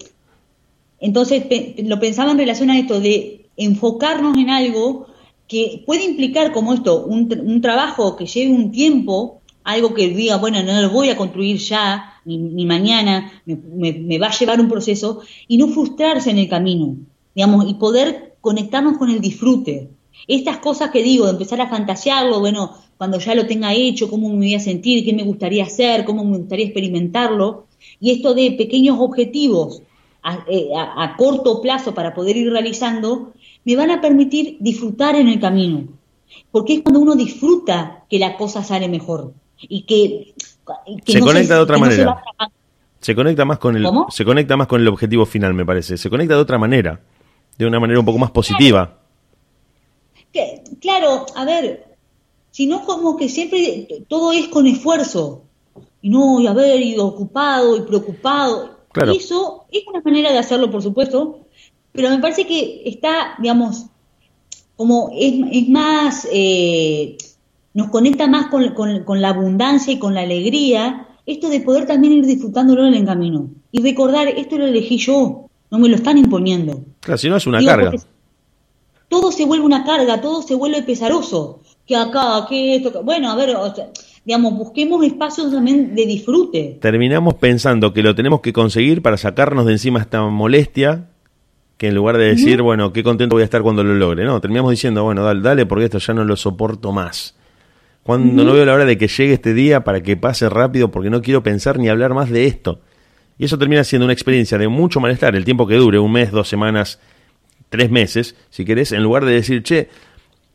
Entonces, 1.00 1.44
lo 1.84 2.00
pensaba 2.00 2.32
en 2.32 2.38
relación 2.38 2.70
a 2.70 2.78
esto, 2.78 3.00
de 3.00 3.46
enfocarnos 3.56 4.36
en 4.38 4.50
algo 4.50 5.06
que 5.46 5.82
puede 5.84 6.04
implicar 6.04 6.52
como 6.52 6.72
esto, 6.72 7.04
un, 7.04 7.30
un 7.44 7.60
trabajo 7.60 8.16
que 8.16 8.26
lleve 8.26 8.52
un 8.52 8.72
tiempo, 8.72 9.42
algo 9.64 9.94
que 9.94 10.08
diga, 10.08 10.36
bueno, 10.36 10.62
no 10.62 10.80
lo 10.80 10.90
voy 10.90 11.10
a 11.10 11.16
construir 11.16 11.58
ya, 11.58 12.12
ni, 12.24 12.66
mañana, 12.66 13.32
me, 13.44 14.18
va 14.18 14.28
a 14.28 14.38
llevar 14.38 14.60
un 14.60 14.68
proceso, 14.68 15.20
y 15.48 15.58
no 15.58 15.68
frustrarse 15.68 16.30
en 16.30 16.38
el 16.38 16.48
camino, 16.48 16.96
digamos, 17.34 17.68
y 17.68 17.74
poder 17.74 18.36
conectarnos 18.40 18.98
con 18.98 19.10
el 19.10 19.20
disfrute. 19.20 19.90
Estas 20.29 20.59
cosas 20.59 20.90
que 20.90 21.03
digo, 21.03 21.27
de 21.27 21.33
empezar 21.33 21.61
a 21.61 21.68
fantasearlo, 21.68 22.40
bueno, 22.40 22.77
cuando 22.96 23.18
ya 23.18 23.35
lo 23.35 23.46
tenga 23.46 23.75
hecho, 23.75 24.09
cómo 24.09 24.29
me 24.29 24.37
voy 24.37 24.55
a 24.55 24.61
sentir, 24.61 25.05
qué 25.05 25.12
me 25.12 25.25
gustaría 25.25 25.64
hacer, 25.64 26.05
cómo 26.05 26.25
me 26.25 26.38
gustaría 26.38 26.66
experimentarlo, 26.66 27.66
y 28.01 28.11
esto 28.11 28.35
de 28.35 28.53
pequeños 28.53 28.98
objetivos 29.01 29.83
a, 30.22 30.44
eh, 30.48 30.68
a 30.75 31.16
corto 31.16 31.61
plazo 31.61 31.94
para 31.94 32.14
poder 32.14 32.37
ir 32.37 32.51
realizando, 32.51 33.33
me 33.64 33.77
van 33.77 33.90
a 33.90 34.01
permitir 34.01 34.57
disfrutar 34.61 35.16
en 35.16 35.29
el 35.29 35.40
camino, 35.40 35.88
porque 36.51 36.75
es 36.75 36.83
cuando 36.83 37.01
uno 37.01 37.14
disfruta 37.14 38.05
que 38.09 38.18
la 38.18 38.37
cosa 38.37 38.62
sale 38.62 38.88
mejor 38.88 39.33
y 39.61 39.83
que, 39.83 40.35
se 41.07 41.20
conecta 41.20 41.57
de 41.57 41.61
otra 41.61 41.79
manera. 41.79 42.22
Se, 43.01 43.14
conecta 43.14 43.44
más 43.44 43.59
con 43.59 43.77
el 43.77 43.87
se 44.11 44.25
conecta 44.25 44.57
más 44.57 44.66
con 44.66 44.81
el 44.81 44.88
objetivo 44.88 45.27
final, 45.27 45.55
me 45.55 45.64
parece. 45.64 45.96
Se 45.96 46.09
conecta 46.09 46.35
de 46.35 46.40
otra 46.40 46.59
manera, 46.59 47.01
de 47.59 47.66
una 47.66 47.81
manera 47.81 47.98
un 47.98 48.07
poco 48.07 48.18
más 48.18 48.31
positiva. 48.31 48.87
Claro, 48.87 49.01
a 51.34 51.44
ver, 51.44 51.84
si 52.50 52.66
no 52.66 52.84
como 52.84 53.16
que 53.16 53.28
siempre 53.28 54.04
todo 54.08 54.32
es 54.32 54.48
con 54.48 54.66
esfuerzo 54.66 55.42
y 56.00 56.10
no 56.10 56.40
y 56.40 56.46
haber 56.46 56.80
ido 56.80 57.06
ocupado 57.06 57.76
y 57.76 57.82
preocupado. 57.82 58.78
eso 59.14 59.64
es 59.70 59.86
una 59.86 60.00
manera 60.00 60.32
de 60.32 60.38
hacerlo, 60.38 60.70
por 60.70 60.82
supuesto, 60.82 61.46
pero 61.92 62.10
me 62.10 62.18
parece 62.18 62.46
que 62.46 62.82
está, 62.86 63.34
digamos, 63.38 63.86
como 64.76 65.10
es, 65.14 65.34
es 65.52 65.68
más 65.68 66.28
eh, 66.32 67.16
nos 67.74 67.88
conecta 67.88 68.26
más 68.26 68.46
con, 68.46 69.20
la 69.20 69.28
abundancia 69.28 69.92
y 69.92 69.98
con 69.98 70.14
la 70.14 70.20
alegría, 70.22 71.08
esto 71.24 71.48
de 71.48 71.60
poder 71.60 71.86
también 71.86 72.12
ir 72.12 72.26
disfrutándolo 72.26 72.86
en 72.86 72.94
el 72.94 73.04
camino. 73.04 73.48
Y 73.70 73.82
recordar, 73.82 74.28
esto 74.28 74.58
lo 74.58 74.66
elegí 74.66 74.98
yo, 74.98 75.48
no 75.70 75.78
me 75.78 75.88
lo 75.88 75.96
están 75.96 76.18
imponiendo. 76.18 76.84
Claro, 77.00 77.18
si 77.18 77.28
no 77.28 77.36
es 77.36 77.46
una 77.46 77.64
carga. 77.64 77.92
Todo 79.12 79.31
se 79.31 79.44
vuelve 79.44 79.66
una 79.66 79.85
carga, 79.85 80.22
todo 80.22 80.40
se 80.40 80.55
vuelve 80.55 80.83
pesaroso. 80.83 81.61
Que 81.87 81.94
acá, 81.94 82.46
que 82.48 82.77
esto, 82.77 83.03
bueno, 83.05 83.31
a 83.31 83.37
ver, 83.37 83.55
digamos, 84.25 84.57
busquemos 84.57 85.05
espacios 85.05 85.53
también 85.53 85.94
de 85.94 86.07
disfrute. 86.07 86.79
Terminamos 86.81 87.35
pensando 87.35 87.92
que 87.92 88.03
lo 88.03 88.14
tenemos 88.14 88.40
que 88.40 88.55
conseguir 88.55 89.03
para 89.03 89.18
sacarnos 89.18 89.66
de 89.66 89.72
encima 89.72 90.01
esta 90.01 90.22
molestia, 90.22 91.11
que 91.77 91.88
en 91.88 91.94
lugar 91.94 92.16
de 92.16 92.25
decir, 92.25 92.62
bueno, 92.62 92.94
qué 92.94 93.03
contento 93.03 93.35
voy 93.35 93.42
a 93.42 93.44
estar 93.44 93.61
cuando 93.61 93.85
lo 93.85 93.94
logre, 93.94 94.25
no, 94.25 94.40
terminamos 94.40 94.70
diciendo, 94.70 95.05
bueno, 95.05 95.22
dale, 95.22 95.42
dale, 95.42 95.66
porque 95.66 95.85
esto 95.85 95.98
ya 95.98 96.14
no 96.14 96.25
lo 96.25 96.35
soporto 96.35 96.90
más. 96.90 97.35
Cuando 98.05 98.44
no 98.44 98.55
veo 98.55 98.64
la 98.64 98.72
hora 98.72 98.87
de 98.87 98.96
que 98.96 99.09
llegue 99.09 99.35
este 99.35 99.53
día 99.53 99.85
para 99.85 100.03
que 100.03 100.16
pase 100.16 100.48
rápido 100.48 100.90
porque 100.90 101.11
no 101.11 101.20
quiero 101.20 101.42
pensar 101.42 101.79
ni 101.79 101.90
hablar 101.90 102.14
más 102.14 102.31
de 102.31 102.46
esto. 102.46 102.81
Y 103.37 103.44
eso 103.44 103.59
termina 103.59 103.85
siendo 103.85 104.07
una 104.07 104.14
experiencia 104.14 104.57
de 104.57 104.68
mucho 104.68 105.01
malestar, 105.01 105.37
el 105.37 105.44
tiempo 105.44 105.66
que 105.66 105.77
dure, 105.77 105.98
un 105.98 106.12
mes, 106.12 106.31
dos 106.31 106.48
semanas, 106.48 106.98
tres 107.72 107.90
meses, 107.90 108.37
si 108.50 108.64
querés, 108.66 108.92
en 108.92 109.02
lugar 109.02 109.24
de 109.24 109.32
decir, 109.32 109.62
che, 109.62 109.88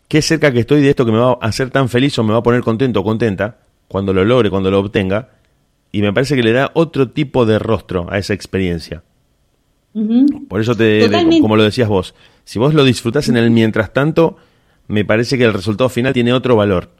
qué 0.07 0.21
cerca 0.21 0.53
que 0.53 0.59
estoy 0.59 0.81
de 0.81 0.91
esto 0.91 1.03
que 1.03 1.11
me 1.11 1.17
va 1.17 1.31
a 1.41 1.47
hacer 1.47 1.71
tan 1.71 1.89
feliz 1.89 2.17
o 2.19 2.23
me 2.23 2.31
va 2.31 2.39
a 2.39 2.43
poner 2.43 2.61
contento 2.61 3.01
o 3.01 3.03
contenta, 3.03 3.57
cuando 3.87 4.13
lo 4.13 4.23
logre, 4.23 4.51
cuando 4.51 4.69
lo 4.69 4.79
obtenga, 4.79 5.31
y 5.91 6.01
me 6.01 6.13
parece 6.13 6.35
que 6.35 6.43
le 6.43 6.53
da 6.53 6.69
otro 6.75 7.09
tipo 7.09 7.47
de 7.47 7.57
rostro 7.57 8.07
a 8.09 8.19
esa 8.19 8.33
experiencia. 8.33 9.03
Por 10.47 10.61
eso 10.61 10.75
te, 10.75 11.09
como 11.41 11.55
lo 11.55 11.63
decías 11.63 11.89
vos, 11.89 12.13
si 12.43 12.59
vos 12.59 12.75
lo 12.75 12.83
disfrutás 12.83 13.29
en 13.29 13.37
el 13.37 13.49
mientras 13.49 13.91
tanto, 13.93 14.37
me 14.87 15.03
parece 15.03 15.39
que 15.39 15.43
el 15.43 15.53
resultado 15.53 15.89
final 15.89 16.13
tiene 16.13 16.33
otro 16.33 16.55
valor. 16.55 16.91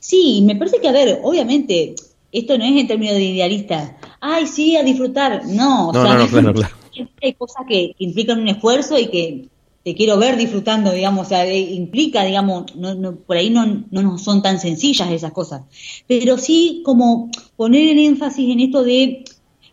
Sí, 0.00 0.42
me 0.44 0.56
parece 0.56 0.80
que, 0.80 0.88
a 0.88 0.92
ver, 0.92 1.20
obviamente, 1.22 1.94
esto 2.32 2.58
no 2.58 2.64
es 2.64 2.72
en 2.72 2.88
términos 2.88 3.14
de 3.14 3.22
idealista. 3.22 3.96
Ay, 4.20 4.48
sí, 4.48 4.76
a 4.76 4.82
disfrutar. 4.82 5.42
No, 5.46 5.90
o 5.90 5.92
sea, 5.92 6.26
hay 7.22 7.32
cosas 7.34 7.64
que, 7.68 7.94
implican 7.98 8.40
un 8.40 8.48
esfuerzo 8.48 8.98
y 8.98 9.08
que 9.08 9.48
te 9.84 9.94
quiero 9.94 10.18
ver 10.18 10.36
disfrutando, 10.36 10.92
digamos, 10.92 11.26
o 11.26 11.28
sea, 11.28 11.52
implica, 11.54 12.24
digamos, 12.24 12.74
no, 12.76 12.94
no, 12.94 13.16
por 13.16 13.36
ahí 13.36 13.48
no, 13.50 13.84
no 13.90 14.18
son 14.18 14.42
tan 14.42 14.60
sencillas 14.60 15.10
esas 15.10 15.32
cosas. 15.32 15.62
Pero 16.06 16.36
sí 16.36 16.82
como 16.84 17.30
poner 17.56 17.88
el 17.88 17.98
énfasis 17.98 18.50
en 18.50 18.60
esto 18.60 18.82
de 18.82 19.24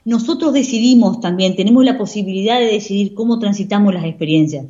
nosotros 0.06 0.54
decidimos 0.54 1.20
también, 1.20 1.58
tenemos 1.58 1.84
la 1.84 1.98
posibilidad 1.98 2.60
de 2.60 2.68
decidir 2.68 3.14
cómo 3.14 3.40
transitamos 3.40 3.94
las 3.94 4.06
experiencias. 4.06 4.66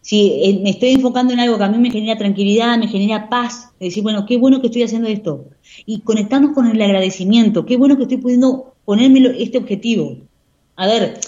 Si 0.00 0.40
eh, 0.42 0.60
me 0.62 0.70
estoy 0.70 0.92
enfocando 0.92 1.34
en 1.34 1.40
algo 1.40 1.58
que 1.58 1.64
a 1.64 1.68
mí 1.68 1.76
me 1.76 1.90
genera 1.90 2.16
tranquilidad, 2.16 2.78
me 2.78 2.88
genera 2.88 3.28
paz, 3.28 3.72
decir, 3.78 4.02
bueno, 4.02 4.24
qué 4.24 4.38
bueno 4.38 4.62
que 4.62 4.68
estoy 4.68 4.82
haciendo 4.82 5.08
esto. 5.08 5.44
Y 5.84 6.00
conectarnos 6.00 6.52
con 6.52 6.66
el 6.66 6.80
agradecimiento, 6.80 7.66
qué 7.66 7.76
bueno 7.76 7.98
que 7.98 8.04
estoy 8.04 8.16
pudiendo 8.16 8.74
ponerme 8.86 9.34
este 9.38 9.58
objetivo. 9.58 10.16
A 10.76 10.86
ver, 10.86 11.20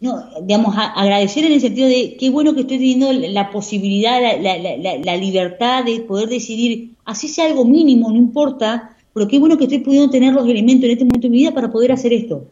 no, 0.00 0.24
digamos, 0.42 0.74
agradecer 0.76 1.44
en 1.44 1.52
el 1.52 1.60
sentido 1.60 1.86
de 1.86 2.16
qué 2.18 2.30
bueno 2.30 2.54
que 2.54 2.62
estoy 2.62 2.78
teniendo 2.78 3.12
la 3.12 3.50
posibilidad, 3.50 4.18
la, 4.20 4.56
la, 4.56 4.96
la, 4.96 5.16
libertad 5.18 5.84
de 5.84 6.00
poder 6.00 6.30
decidir, 6.30 6.92
así 7.04 7.28
sea 7.28 7.46
algo 7.46 7.66
mínimo, 7.66 8.10
no 8.10 8.16
importa, 8.16 8.96
pero 9.12 9.28
qué 9.28 9.38
bueno 9.38 9.58
que 9.58 9.64
estoy 9.64 9.80
pudiendo 9.80 10.08
tener 10.08 10.32
los 10.32 10.48
elementos 10.48 10.84
en 10.84 10.92
este 10.92 11.04
momento 11.04 11.26
de 11.26 11.30
mi 11.30 11.38
vida 11.38 11.52
para 11.52 11.70
poder 11.70 11.92
hacer 11.92 12.14
esto. 12.14 12.46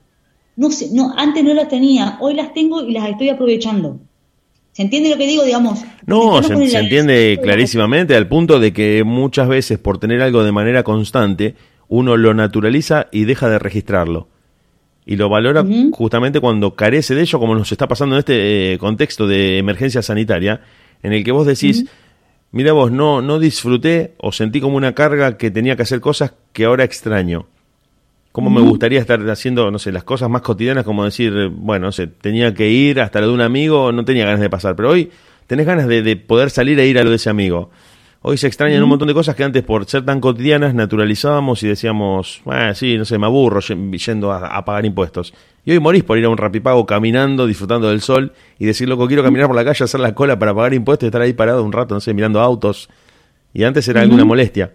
No 0.57 0.71
sé, 0.71 0.91
no, 0.93 1.15
antes 1.17 1.43
no 1.43 1.55
las 1.55 1.69
tenía, 1.69 2.19
hoy 2.21 2.35
las 2.35 2.53
tengo 2.53 2.83
y 2.83 2.93
las 2.93 3.09
estoy 3.09 3.31
aprovechando. 3.31 3.99
¿Se 4.73 4.83
entiende 4.83 5.09
lo 5.09 5.17
que 5.17 5.27
digo, 5.27 5.43
digamos? 5.43 5.81
No, 6.05 6.43
se, 6.43 6.53
entiende 6.53 7.41
clarísimamente 7.43 8.15
al 8.15 8.29
punto 8.29 8.61
de 8.61 8.75
que 8.75 9.05
muchas 9.05 9.49
veces 9.49 9.79
por 9.79 9.99
tener 9.99 10.21
algo 10.21 10.45
de 10.45 10.53
manera 10.53 10.83
constante, 10.83 11.55
uno 11.89 12.19
lo 12.19 12.35
naturaliza 12.35 13.07
y 13.11 13.25
deja 13.25 13.49
de 13.49 13.59
registrarlo 13.59 14.29
y 15.09 15.17
lo 15.17 15.31
valora 15.31 15.65
justamente 15.91 16.39
cuando 16.39 16.75
carece 16.75 17.15
de 17.15 17.23
ello, 17.23 17.39
como 17.39 17.55
nos 17.55 17.73
está 17.73 17.89
pasando 17.89 18.15
en 18.15 18.19
este 18.19 18.75
eh, 18.75 18.79
contexto 18.79 19.27
de 19.27 19.57
emergencia 19.57 20.03
sanitaria, 20.03 20.61
en 21.03 21.15
el 21.15 21.25
que 21.25 21.33
vos 21.33 21.47
decís, 21.47 21.87
mira 22.53 22.75
vos, 22.75 22.93
no, 22.93 23.23
no 23.23 23.39
disfruté 23.39 24.13
o 24.19 24.33
sentí 24.33 24.61
como 24.61 24.77
una 24.77 24.93
carga 24.93 25.39
que 25.39 25.51
tenía 25.51 25.77
que 25.77 25.83
hacer 25.83 26.03
cosas 26.03 26.35
que 26.53 26.67
ahora 26.67 26.85
extraño. 26.85 27.47
Como 28.33 28.51
me 28.51 28.61
gustaría 28.61 29.01
estar 29.01 29.19
haciendo, 29.31 29.71
no 29.71 29.79
sé, 29.79 29.93
las 29.93 30.05
cosas 30.05 30.29
más 30.29 30.43
cotidianas, 30.43 30.85
como 30.85 31.07
decir, 31.07 31.49
bueno, 31.55 31.87
no 31.87 31.93
sé, 31.93 32.07
tenía 32.07 32.53
que 32.53 32.69
ir 32.69 33.01
hasta 33.01 33.23
lo 33.23 33.29
de 33.29 33.33
un 33.33 33.41
amigo, 33.41 33.91
no 33.93 34.05
tenía 34.05 34.27
ganas 34.27 34.41
de 34.41 34.51
pasar, 34.51 34.77
pero 34.77 34.91
hoy 34.91 35.11
tenés 35.47 35.65
ganas 35.65 35.89
de, 35.89 36.03
de 36.03 36.17
poder 36.17 36.51
salir 36.51 36.79
e 36.79 36.87
ir 36.87 36.99
a 36.99 37.03
lo 37.03 37.09
de 37.09 37.17
ese 37.17 37.31
amigo. 37.31 37.71
Hoy 38.21 38.37
se 38.37 38.49
extrañan 38.49 38.83
un 38.83 38.89
montón 38.89 39.07
de 39.07 39.15
cosas 39.15 39.37
que 39.37 39.45
antes 39.45 39.63
por 39.63 39.87
ser 39.87 40.05
tan 40.05 40.21
cotidianas 40.21 40.75
naturalizábamos 40.75 41.63
y 41.63 41.69
decíamos, 41.69 42.43
ah, 42.47 42.75
sí, 42.75 42.99
no 42.99 43.05
sé, 43.05 43.17
me 43.17 43.27
aburro 43.27 43.61
yendo 43.61 44.33
a, 44.33 44.65
pagar 44.65 44.85
impuestos. 44.85 45.33
Y 45.65 45.71
hoy 45.71 45.79
morís 45.79 46.03
por 46.03 46.19
ir 46.19 46.25
a 46.25 46.29
un 46.29 46.37
rapipago 46.37 46.85
caminando, 46.85 47.47
disfrutando 47.47 47.91
del 47.91 48.01
sol 48.01 48.33
y 48.59 48.67
decir, 48.67 48.89
loco, 48.89 49.07
quiero 49.07 49.23
caminar 49.23 49.47
por 49.47 49.55
la 49.55 49.65
calle, 49.65 49.85
hacer 49.85 50.01
la 50.01 50.17
cola 50.17 50.37
para 50.37 50.53
pagar 50.53 50.75
impuestos 50.75 51.07
y 51.07 51.09
estar 51.09 51.23
ahí 51.23 51.33
parado 51.33 51.63
un 51.63 51.73
rato, 51.73 51.95
no 51.95 52.01
sé, 52.01 52.13
mirando 52.13 52.41
autos. 52.41 52.89
Y 53.55 53.63
antes 53.63 53.87
era 53.87 54.01
alguna 54.01 54.25
molestia. 54.25 54.73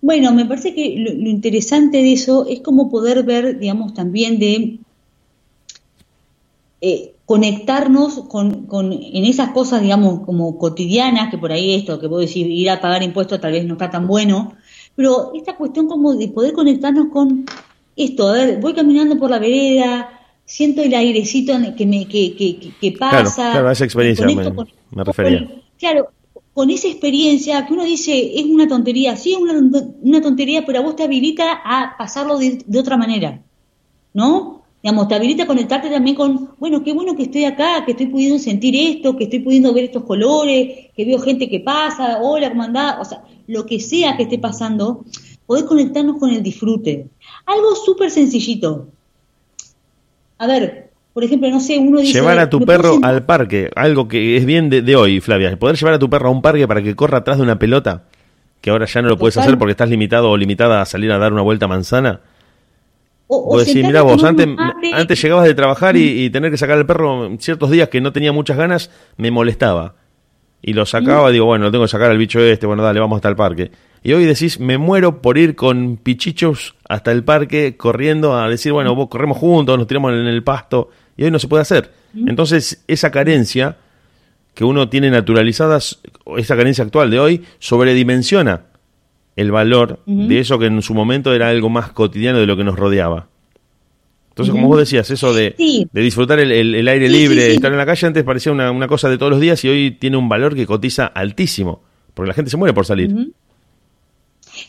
Bueno, 0.00 0.32
me 0.32 0.44
parece 0.44 0.72
que 0.72 0.96
lo, 0.98 1.28
interesante 1.28 1.98
de 1.98 2.12
eso 2.12 2.46
es 2.48 2.60
como 2.60 2.90
poder 2.90 3.24
ver, 3.24 3.58
digamos, 3.58 3.92
también 3.92 4.38
de 4.38 4.78
eh, 6.80 7.12
conectarnos 7.30 8.24
con, 8.26 8.66
con, 8.66 8.92
en 8.92 9.24
esas 9.24 9.50
cosas, 9.50 9.80
digamos, 9.80 10.26
como 10.26 10.58
cotidianas, 10.58 11.30
que 11.30 11.38
por 11.38 11.52
ahí 11.52 11.76
esto, 11.76 12.00
que 12.00 12.08
puedo 12.08 12.22
decir, 12.22 12.50
ir 12.50 12.68
a 12.68 12.80
pagar 12.80 13.04
impuestos 13.04 13.40
tal 13.40 13.52
vez 13.52 13.64
no 13.64 13.74
está 13.74 13.88
tan 13.88 14.08
bueno, 14.08 14.56
pero 14.96 15.30
esta 15.36 15.54
cuestión 15.54 15.86
como 15.86 16.16
de 16.16 16.26
poder 16.26 16.54
conectarnos 16.54 17.06
con 17.12 17.46
esto, 17.94 18.30
a 18.30 18.32
ver, 18.32 18.60
voy 18.60 18.74
caminando 18.74 19.16
por 19.16 19.30
la 19.30 19.38
vereda, 19.38 20.08
siento 20.44 20.82
el 20.82 20.92
airecito 20.92 21.52
que 21.76 21.86
me 21.86 22.08
que, 22.08 22.34
que, 22.34 22.72
que 22.80 22.92
pasa. 22.98 23.52
Claro, 23.52 23.70
esa 23.70 23.84
experiencia 23.84 24.26
me, 24.26 25.04
refería. 25.04 25.48
claro, 25.78 26.08
con 26.52 26.68
esa 26.70 26.88
experiencia 26.88 27.64
que 27.64 27.74
uno 27.74 27.84
dice, 27.84 28.40
es 28.40 28.44
una 28.44 28.66
tontería, 28.66 29.14
sí 29.14 29.34
es 29.34 29.38
una, 29.38 29.52
una 30.02 30.20
tontería, 30.20 30.66
pero 30.66 30.80
a 30.80 30.82
vos 30.82 30.96
te 30.96 31.04
habilita 31.04 31.60
a 31.64 31.94
pasarlo 31.96 32.38
de, 32.38 32.64
de 32.66 32.78
otra 32.80 32.96
manera, 32.96 33.40
¿no? 34.14 34.59
Digamos, 34.82 35.08
te 35.08 35.14
habilita 35.14 35.42
a 35.42 35.46
conectarte 35.46 35.90
también 35.90 36.16
con, 36.16 36.50
bueno, 36.58 36.82
qué 36.82 36.94
bueno 36.94 37.14
que 37.14 37.24
estoy 37.24 37.44
acá, 37.44 37.84
que 37.84 37.92
estoy 37.92 38.06
pudiendo 38.06 38.38
sentir 38.38 38.74
esto, 38.74 39.14
que 39.14 39.24
estoy 39.24 39.40
pudiendo 39.40 39.74
ver 39.74 39.84
estos 39.84 40.04
colores, 40.04 40.88
que 40.96 41.04
veo 41.04 41.18
gente 41.18 41.50
que 41.50 41.60
pasa, 41.60 42.18
hola, 42.22 42.46
hermandad, 42.46 42.98
o 42.98 43.04
sea, 43.04 43.22
lo 43.46 43.66
que 43.66 43.78
sea 43.78 44.16
que 44.16 44.22
esté 44.22 44.38
pasando, 44.38 45.04
poder 45.44 45.66
conectarnos 45.66 46.18
con 46.18 46.30
el 46.30 46.42
disfrute. 46.42 47.08
Algo 47.44 47.74
súper 47.74 48.10
sencillito. 48.10 48.88
A 50.38 50.46
ver, 50.46 50.90
por 51.12 51.24
ejemplo, 51.24 51.50
no 51.50 51.60
sé, 51.60 51.76
uno 51.76 52.00
dice... 52.00 52.14
Llevar 52.14 52.38
a 52.38 52.48
tu 52.48 52.60
perro 52.60 53.00
al 53.02 53.26
parque, 53.26 53.68
algo 53.76 54.08
que 54.08 54.38
es 54.38 54.46
bien 54.46 54.70
de, 54.70 54.96
hoy, 54.96 55.20
Flavia. 55.20 55.58
Poder 55.58 55.76
llevar 55.76 55.94
a 55.94 55.98
tu 55.98 56.08
perro 56.08 56.28
a 56.28 56.32
un 56.32 56.40
parque 56.40 56.66
para 56.66 56.82
que 56.82 56.96
corra 56.96 57.18
atrás 57.18 57.36
de 57.36 57.42
una 57.42 57.58
pelota, 57.58 58.04
que 58.62 58.70
ahora 58.70 58.86
ya 58.86 59.02
no 59.02 59.08
lo 59.08 59.18
puedes 59.18 59.36
hacer 59.36 59.58
porque 59.58 59.72
estás 59.72 59.90
limitado 59.90 60.30
o 60.30 60.38
limitada 60.38 60.80
a 60.80 60.86
salir 60.86 61.12
a 61.12 61.18
dar 61.18 61.34
una 61.34 61.42
vuelta 61.42 61.68
manzana 61.68 62.22
o, 63.32 63.58
decir, 63.60 63.86
mira 63.86 64.02
vos, 64.02 64.24
antes, 64.24 64.48
antes 64.92 65.22
llegabas 65.22 65.46
de 65.46 65.54
trabajar 65.54 65.96
y, 65.96 66.28
tener 66.30 66.50
que 66.50 66.56
sacar 66.56 66.76
al 66.76 66.86
perro 66.86 67.30
ciertos 67.38 67.70
días 67.70 67.88
que 67.88 68.00
no 68.00 68.12
tenía 68.12 68.32
muchas 68.32 68.56
ganas, 68.56 68.90
me 69.16 69.30
molestaba. 69.30 69.94
Y 70.62 70.72
lo 70.72 70.84
sacaba, 70.84 71.30
digo, 71.30 71.46
bueno, 71.46 71.66
lo 71.66 71.70
tengo 71.70 71.84
que 71.84 71.90
sacar 71.90 72.10
al 72.10 72.18
bicho 72.18 72.40
este, 72.40 72.66
bueno, 72.66 72.82
dale, 72.82 72.98
vamos 72.98 73.16
hasta 73.16 73.28
el 73.28 73.36
parque. 73.36 73.70
Y 74.02 74.12
hoy 74.14 74.24
decís, 74.24 74.58
me 74.58 74.78
muero 74.78 75.22
por 75.22 75.38
ir 75.38 75.54
con 75.54 75.96
pichichos 75.96 76.74
hasta 76.88 77.12
el 77.12 77.22
parque 77.22 77.76
corriendo 77.76 78.36
a 78.36 78.48
decir, 78.48 78.72
bueno, 78.72 78.96
vos 78.96 79.08
corremos 79.08 79.38
juntos, 79.38 79.78
nos 79.78 79.86
tiramos 79.86 80.12
en 80.12 80.26
el 80.26 80.42
pasto, 80.42 80.90
y 81.16 81.22
hoy 81.22 81.30
no 81.30 81.38
se 81.38 81.46
puede 81.46 81.62
hacer. 81.62 81.92
Entonces, 82.26 82.82
esa 82.88 83.12
carencia 83.12 83.76
que 84.54 84.64
uno 84.64 84.88
tiene 84.88 85.10
naturalizada, 85.10 85.78
esa 85.78 86.56
carencia 86.56 86.82
actual 86.82 87.10
de 87.10 87.20
hoy, 87.20 87.44
sobredimensiona 87.60 88.69
el 89.40 89.50
valor 89.50 90.00
de 90.04 90.38
eso 90.38 90.58
que 90.58 90.66
en 90.66 90.82
su 90.82 90.92
momento 90.92 91.32
era 91.32 91.48
algo 91.48 91.70
más 91.70 91.92
cotidiano 91.92 92.38
de 92.38 92.46
lo 92.46 92.58
que 92.58 92.64
nos 92.64 92.78
rodeaba. 92.78 93.28
Entonces, 94.28 94.52
como 94.52 94.68
vos 94.68 94.78
decías, 94.78 95.10
eso 95.10 95.32
de, 95.32 95.54
de 95.90 96.00
disfrutar 96.02 96.38
el, 96.40 96.88
aire 96.88 97.08
libre, 97.08 97.52
estar 97.52 97.72
en 97.72 97.78
la 97.78 97.86
calle, 97.86 98.06
antes 98.06 98.22
parecía 98.22 98.52
una, 98.52 98.86
cosa 98.86 99.08
de 99.08 99.16
todos 99.16 99.30
los 99.30 99.40
días 99.40 99.64
y 99.64 99.68
hoy 99.68 99.90
tiene 99.92 100.18
un 100.18 100.28
valor 100.28 100.54
que 100.54 100.66
cotiza 100.66 101.06
altísimo, 101.06 101.80
porque 102.12 102.28
la 102.28 102.34
gente 102.34 102.50
se 102.50 102.58
muere 102.58 102.74
por 102.74 102.84
salir. 102.84 103.32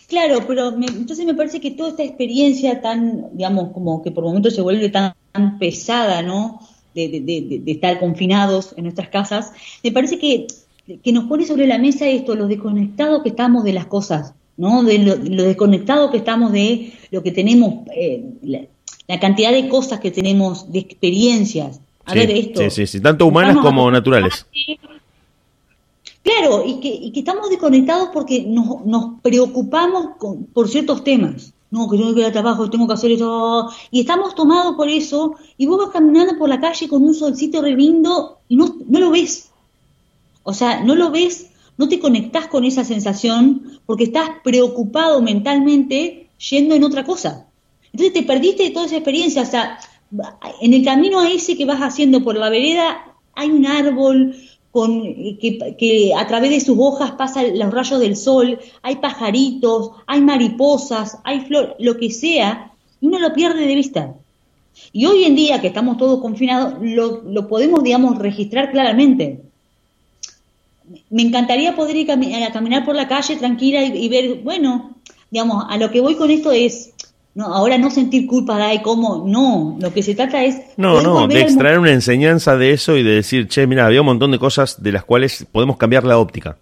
Claro, 0.07 0.45
pero 0.47 0.69
entonces 0.69 1.25
me 1.25 1.34
parece 1.34 1.60
que 1.60 1.71
toda 1.71 1.89
esta 1.89 2.03
experiencia 2.03 2.81
tan, 2.81 3.25
digamos, 3.34 3.71
como 3.73 4.01
que 4.01 4.12
por 4.12 4.23
momentos 4.23 4.55
se 4.55 4.62
vuelve 4.62 4.88
tan, 4.89 5.13
pesada, 5.60 6.21
¿no? 6.21 6.60
De, 6.95 7.07
de, 7.21 7.71
estar 7.71 7.99
confinados 7.99 8.73
en 8.77 8.84
nuestras 8.84 9.10
casas, 9.10 9.53
me 9.84 9.91
parece 9.91 10.17
que, 10.17 10.47
que 11.03 11.12
nos 11.12 11.25
pone 11.25 11.45
sobre 11.45 11.67
la 11.67 11.77
mesa 11.77 12.07
esto, 12.07 12.36
lo 12.36 12.47
desconectados 12.47 13.21
que 13.23 13.29
estamos 13.29 13.65
de 13.65 13.73
las 13.73 13.86
cosas. 13.86 14.34
¿No? 14.58 14.84
De 14.84 14.98
lo, 15.00 15.16
desconectado 15.16 16.12
que 16.12 16.18
estamos 16.18 16.52
de 16.52 16.94
lo 17.12 17.24
que 17.24 17.32
tenemos, 17.32 17.88
eh, 17.96 18.24
la, 18.42 19.20
cantidad 19.20 19.52
de 19.52 19.68
cosas 19.68 20.00
que 20.00 20.12
tenemos, 20.12 20.72
de 20.72 20.80
experiencias. 20.80 21.82
A 22.06 22.14
ver 22.14 22.32
esto. 22.32 22.70
Sí, 22.70 22.88
sí, 22.88 23.00
tanto 23.00 23.26
humanas 23.26 23.58
como 23.58 23.90
naturales. 23.92 24.46
Claro, 26.24 26.64
y 26.66 26.80
que, 26.80 26.88
y 26.88 27.12
que 27.12 27.20
estamos 27.20 27.50
desconectados 27.50 28.10
porque 28.14 28.44
nos, 28.44 28.86
nos 28.86 29.20
preocupamos 29.22 30.10
por 30.54 30.70
ciertos 30.70 31.04
temas. 31.04 31.54
No, 31.72 31.90
que 31.90 31.98
tengo 31.98 32.14
que 32.14 32.20
ir 32.20 32.26
a 32.26 32.32
trabajo, 32.34 32.70
tengo 32.70 32.86
que 32.86 32.94
hacer 32.94 33.12
eso. 33.12 33.70
Y 33.92 34.02
estamos 34.02 34.36
tomados 34.36 34.76
por 34.76 34.90
eso. 34.90 35.36
Y 35.58 35.68
vos 35.68 35.78
vas 35.78 35.90
caminando 35.90 36.38
por 36.38 36.50
la 36.50 36.60
calle 36.60 36.88
con 36.90 37.02
un 37.02 37.14
solcito 37.14 37.62
re 37.62 37.76
lindo 37.76 38.40
y 38.50 38.58
no, 38.58 38.76
no 38.88 39.00
lo 39.00 39.10
ves. 39.10 39.52
O 40.44 40.54
sea, 40.54 40.84
no 40.84 40.96
lo 40.96 41.12
ves 41.12 41.51
no 41.77 41.88
te 41.88 41.99
conectás 41.99 42.47
con 42.47 42.63
esa 42.63 42.84
sensación 42.84 43.79
porque 43.86 44.05
estás 44.05 44.29
preocupado 44.43 45.21
mentalmente 45.21 46.29
yendo 46.49 46.75
en 46.75 46.84
otra 46.84 47.03
cosa. 47.03 47.47
Entonces 47.91 48.13
te 48.13 48.23
perdiste 48.23 48.63
de 48.63 48.71
toda 48.71 48.86
esa 48.86 48.95
experiencia. 48.95 49.41
O 49.41 49.45
sea, 49.45 49.79
en 50.62 50.73
el 50.73 50.84
camino 50.84 51.19
a 51.19 51.29
ese 51.29 51.57
que 51.57 51.65
vas 51.65 51.79
haciendo 51.79 52.23
por 52.23 52.36
la 52.36 52.49
vereda 52.49 53.15
hay 53.34 53.49
un 53.49 53.65
árbol 53.65 54.36
con, 54.71 55.03
que, 55.03 56.13
a 56.17 56.27
través 56.27 56.49
de 56.51 56.60
sus 56.62 56.77
hojas 56.79 57.12
pasan 57.12 57.57
los 57.60 57.73
rayos 57.73 57.99
del 57.99 58.15
sol, 58.15 58.60
hay 58.81 58.97
pajaritos, 58.97 59.91
hay 60.07 60.21
mariposas, 60.21 61.19
hay 61.23 61.41
flores, 61.41 61.71
lo 61.79 61.97
que 61.97 62.10
sea, 62.10 62.73
y 63.01 63.07
uno 63.07 63.19
lo 63.19 63.34
pierde 63.34 63.67
de 63.67 63.75
vista. 63.75 64.15
Y 64.93 65.05
hoy 65.05 65.25
en 65.25 65.36
día 65.36 65.60
que 65.60 65.67
estamos 65.67 65.97
todos 65.97 66.21
confinados, 66.21 66.75
lo, 66.81 67.21
lo 67.23 67.47
podemos, 67.47 67.84
digamos, 67.84 68.17
registrar 68.17 68.71
claramente 68.71 69.41
me 71.10 71.21
encantaría 71.21 71.75
poder 71.75 71.95
ir 71.95 72.12
a 72.12 72.51
caminar 72.51 72.86
por 72.86 72.95
la 72.95 73.08
calle 73.08 73.36
tranquila 73.38 73.84
y, 73.84 74.10
ver, 74.10 74.41
bueno, 74.43 74.95
digamos, 75.30 75.65
a 75.69 75.77
lo 75.77 75.91
que 75.91 76.01
voy 76.01 76.15
con 76.15 76.32
esto 76.32 76.51
es, 76.51 76.93
no, 77.34 77.45
ahora 77.45 77.77
no 77.77 77.89
sentir 77.89 78.27
culpa 78.27 78.58
de 78.67 78.82
cómo, 78.82 79.23
no, 79.25 79.77
lo 79.80 79.93
que 79.93 80.04
se 80.04 80.15
trata 80.15 80.43
es... 80.43 80.62
No, 80.77 81.01
no, 81.01 81.27
de 81.27 81.41
extraer 81.41 81.80
una 81.80 81.91
enseñanza 81.91 82.58
de 82.58 82.71
eso 82.71 82.97
y 82.97 83.04
de 83.04 83.12
decir, 83.12 83.47
che, 83.47 83.67
mira, 83.67 83.86
había 83.86 84.01
un 84.01 84.08
montón 84.08 84.32
de 84.32 84.39
cosas 84.39 84.82
de 84.84 84.91
las 84.91 85.06
cuales 85.06 85.45
podemos 85.51 85.78
cambiar 85.78 86.03
la 86.03 86.18
óptica. 86.18 86.57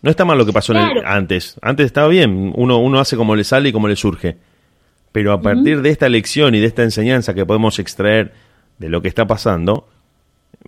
No 0.00 0.10
está 0.10 0.24
mal 0.24 0.38
lo 0.38 0.46
que 0.46 0.52
pasó 0.52 0.72
antes, 1.04 1.56
antes 1.62 1.86
estaba 1.86 2.08
bien, 2.08 2.52
uno, 2.56 2.78
uno 2.78 2.98
hace 2.98 3.16
como 3.16 3.36
le 3.36 3.44
sale 3.44 3.68
y 3.68 3.72
como 3.72 3.86
le 3.86 3.96
surge. 3.96 4.36
Pero 5.12 5.32
a 5.32 5.42
partir 5.42 5.82
de 5.82 5.90
esta 5.90 6.08
lección 6.08 6.54
y 6.54 6.60
de 6.60 6.66
esta 6.66 6.82
enseñanza 6.82 7.34
que 7.34 7.44
podemos 7.44 7.78
extraer 7.78 8.32
de 8.78 8.88
lo 8.88 9.02
que 9.02 9.08
está 9.08 9.26
pasando, 9.26 9.86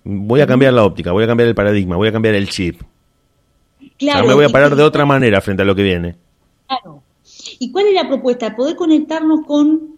voy 0.03 0.41
a 0.41 0.47
cambiar 0.47 0.73
la 0.73 0.83
óptica, 0.83 1.11
voy 1.11 1.23
a 1.23 1.27
cambiar 1.27 1.49
el 1.49 1.55
paradigma, 1.55 1.95
voy 1.95 2.07
a 2.07 2.11
cambiar 2.11 2.35
el 2.35 2.49
chip. 2.49 2.81
Claro, 3.97 4.27
me 4.27 4.33
voy 4.33 4.45
a 4.45 4.49
parar 4.49 4.75
de 4.75 4.83
otra 4.83 5.05
manera 5.05 5.41
frente 5.41 5.61
a 5.61 5.65
lo 5.65 5.75
que 5.75 5.83
viene. 5.83 6.15
Claro. 6.67 7.01
¿Y 7.59 7.71
cuál 7.71 7.87
es 7.87 7.93
la 7.93 8.07
propuesta? 8.07 8.55
Poder 8.55 8.75
conectarnos 8.75 9.45
con... 9.45 9.97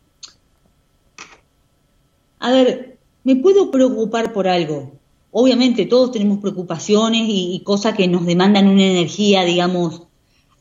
A 2.40 2.52
ver, 2.52 2.98
me 3.24 3.36
puedo 3.36 3.72
preocupar 3.72 4.32
por 4.34 4.48
algo. 4.48 4.92
Obviamente 5.32 5.86
todos 5.86 6.12
tenemos 6.12 6.40
preocupaciones 6.40 7.24
y, 7.28 7.62
cosas 7.64 7.96
que 7.96 8.08
nos 8.08 8.26
demandan 8.26 8.68
una 8.68 8.86
energía, 8.86 9.44
digamos, 9.44 10.04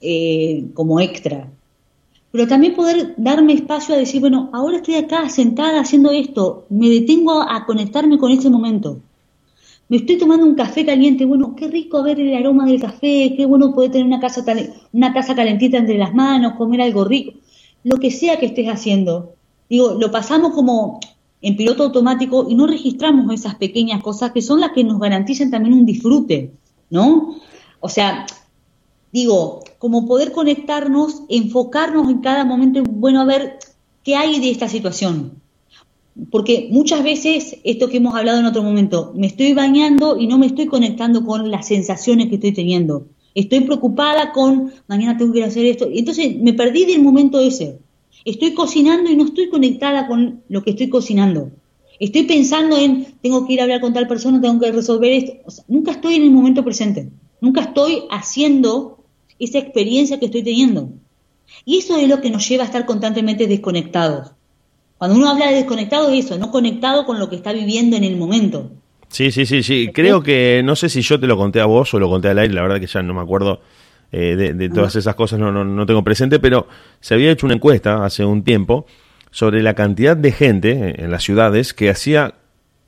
eh, 0.00 0.64
como 0.74 1.00
extra. 1.00 1.50
pero 2.32 2.46
también 2.48 2.74
poder 2.74 3.14
darme 3.16 3.52
espacio 3.52 3.94
a 3.94 3.98
decir, 3.98 4.20
bueno, 4.20 4.50
ahora 4.52 4.78
estoy 4.78 4.96
acá 4.96 5.28
sentada 5.28 5.80
haciendo 5.80 6.10
esto, 6.10 6.66
me 6.68 6.88
detengo 6.88 7.40
a 7.40 7.64
conectarme 7.66 8.18
con 8.18 8.30
este 8.30 8.50
momento. 8.50 8.98
Me 9.88 9.98
estoy 9.98 10.18
tomando 10.18 10.44
un 10.46 10.56
café 10.56 10.84
caliente, 10.84 11.24
bueno, 11.24 11.54
qué 11.54 11.68
rico 11.68 12.02
ver 12.02 12.18
el 12.18 12.34
aroma 12.34 12.66
del 12.66 12.80
café, 12.80 13.34
qué 13.36 13.46
bueno 13.46 13.72
poder 13.72 13.92
tener 13.92 14.06
una 14.06 14.18
casa, 14.18 14.44
una 14.92 15.12
casa 15.12 15.34
calentita 15.36 15.78
entre 15.78 15.96
las 15.96 16.12
manos, 16.12 16.54
comer 16.54 16.80
algo 16.80 17.04
rico, 17.04 17.34
lo 17.84 17.98
que 17.98 18.10
sea 18.10 18.38
que 18.38 18.46
estés 18.46 18.66
haciendo. 18.68 19.34
Digo, 19.70 19.94
lo 19.94 20.10
pasamos 20.10 20.54
como 20.54 20.98
en 21.40 21.56
piloto 21.56 21.84
automático 21.84 22.46
y 22.48 22.56
no 22.56 22.66
registramos 22.66 23.32
esas 23.32 23.54
pequeñas 23.54 24.02
cosas 24.02 24.32
que 24.32 24.42
son 24.42 24.60
las 24.60 24.72
que 24.72 24.82
nos 24.82 24.98
garantizan 24.98 25.50
también 25.50 25.74
un 25.74 25.86
disfrute, 25.86 26.52
¿no? 26.90 27.36
O 27.78 27.88
sea, 27.88 28.26
digo, 29.12 29.62
como 29.78 30.06
poder 30.06 30.32
conectarnos, 30.32 31.22
enfocarnos 31.28 32.08
en 32.10 32.18
cada 32.18 32.44
momento, 32.44 32.82
bueno, 32.82 33.20
a 33.20 33.24
ver 33.24 33.58
qué 34.02 34.16
hay 34.16 34.40
de 34.40 34.50
esta 34.50 34.68
situación. 34.68 35.40
Porque 36.30 36.68
muchas 36.70 37.02
veces, 37.02 37.58
esto 37.62 37.88
que 37.88 37.98
hemos 37.98 38.14
hablado 38.14 38.38
en 38.40 38.46
otro 38.46 38.62
momento, 38.62 39.12
me 39.14 39.26
estoy 39.26 39.52
bañando 39.52 40.16
y 40.18 40.26
no 40.26 40.38
me 40.38 40.46
estoy 40.46 40.66
conectando 40.66 41.24
con 41.24 41.50
las 41.50 41.68
sensaciones 41.68 42.28
que 42.28 42.36
estoy 42.36 42.52
teniendo. 42.52 43.08
Estoy 43.34 43.60
preocupada 43.60 44.32
con, 44.32 44.72
mañana 44.88 45.18
tengo 45.18 45.32
que 45.32 45.40
ir 45.40 45.44
a 45.44 45.48
hacer 45.48 45.66
esto. 45.66 45.90
Y 45.90 45.98
entonces 45.98 46.36
me 46.38 46.54
perdí 46.54 46.86
del 46.86 47.02
momento 47.02 47.38
ese. 47.38 47.78
Estoy 48.24 48.54
cocinando 48.54 49.10
y 49.10 49.16
no 49.16 49.26
estoy 49.26 49.50
conectada 49.50 50.08
con 50.08 50.42
lo 50.48 50.62
que 50.62 50.70
estoy 50.70 50.88
cocinando. 50.88 51.50
Estoy 52.00 52.24
pensando 52.24 52.78
en, 52.78 53.06
tengo 53.22 53.46
que 53.46 53.52
ir 53.52 53.60
a 53.60 53.64
hablar 53.64 53.80
con 53.80 53.92
tal 53.92 54.08
persona, 54.08 54.40
tengo 54.40 54.58
que 54.58 54.72
resolver 54.72 55.12
esto. 55.12 55.32
nunca 55.68 55.92
estoy 55.92 56.14
en 56.14 56.22
el 56.22 56.30
momento 56.30 56.64
presente. 56.64 57.10
Nunca 57.40 57.60
estoy 57.60 58.04
haciendo 58.10 59.04
esa 59.38 59.58
experiencia 59.58 60.18
que 60.18 60.26
estoy 60.26 60.42
teniendo. 60.42 60.90
Y 61.64 61.78
eso 61.78 61.96
es 61.96 62.08
lo 62.08 62.20
que 62.20 62.30
nos 62.30 62.48
lleva 62.48 62.64
a 62.64 62.66
estar 62.66 62.86
constantemente 62.86 63.46
desconectados. 63.46 64.32
Cuando 64.98 65.16
uno 65.16 65.28
habla 65.28 65.48
de 65.48 65.56
desconectado 65.56 66.10
es 66.10 66.24
eso, 66.24 66.38
no 66.38 66.50
conectado 66.50 67.04
con 67.04 67.18
lo 67.18 67.28
que 67.28 67.36
está 67.36 67.52
viviendo 67.52 67.96
en 67.96 68.04
el 68.04 68.16
momento. 68.16 68.70
Sí, 69.08 69.30
sí, 69.30 69.46
sí, 69.46 69.62
sí. 69.62 69.90
Creo 69.92 70.22
que, 70.22 70.62
no 70.64 70.74
sé 70.74 70.88
si 70.88 71.02
yo 71.02 71.20
te 71.20 71.26
lo 71.26 71.36
conté 71.36 71.60
a 71.60 71.66
vos 71.66 71.92
o 71.94 71.98
lo 71.98 72.08
conté 72.08 72.28
al 72.28 72.38
aire, 72.38 72.54
la 72.54 72.62
verdad 72.62 72.80
que 72.80 72.86
ya 72.86 73.02
no 73.02 73.14
me 73.14 73.20
acuerdo 73.20 73.60
eh, 74.10 74.36
de, 74.36 74.68
todas 74.68 74.96
esas 74.96 75.14
cosas, 75.14 75.38
no, 75.38 75.52
no, 75.52 75.64
no 75.64 75.86
tengo 75.86 76.02
presente, 76.02 76.38
pero 76.38 76.66
se 77.00 77.14
había 77.14 77.30
hecho 77.30 77.46
una 77.46 77.54
encuesta 77.54 78.04
hace 78.04 78.24
un 78.24 78.42
tiempo 78.42 78.86
sobre 79.30 79.62
la 79.62 79.74
cantidad 79.74 80.16
de 80.16 80.32
gente 80.32 81.02
en 81.02 81.10
las 81.10 81.22
ciudades 81.22 81.74
que 81.74 81.90
hacía 81.90 82.34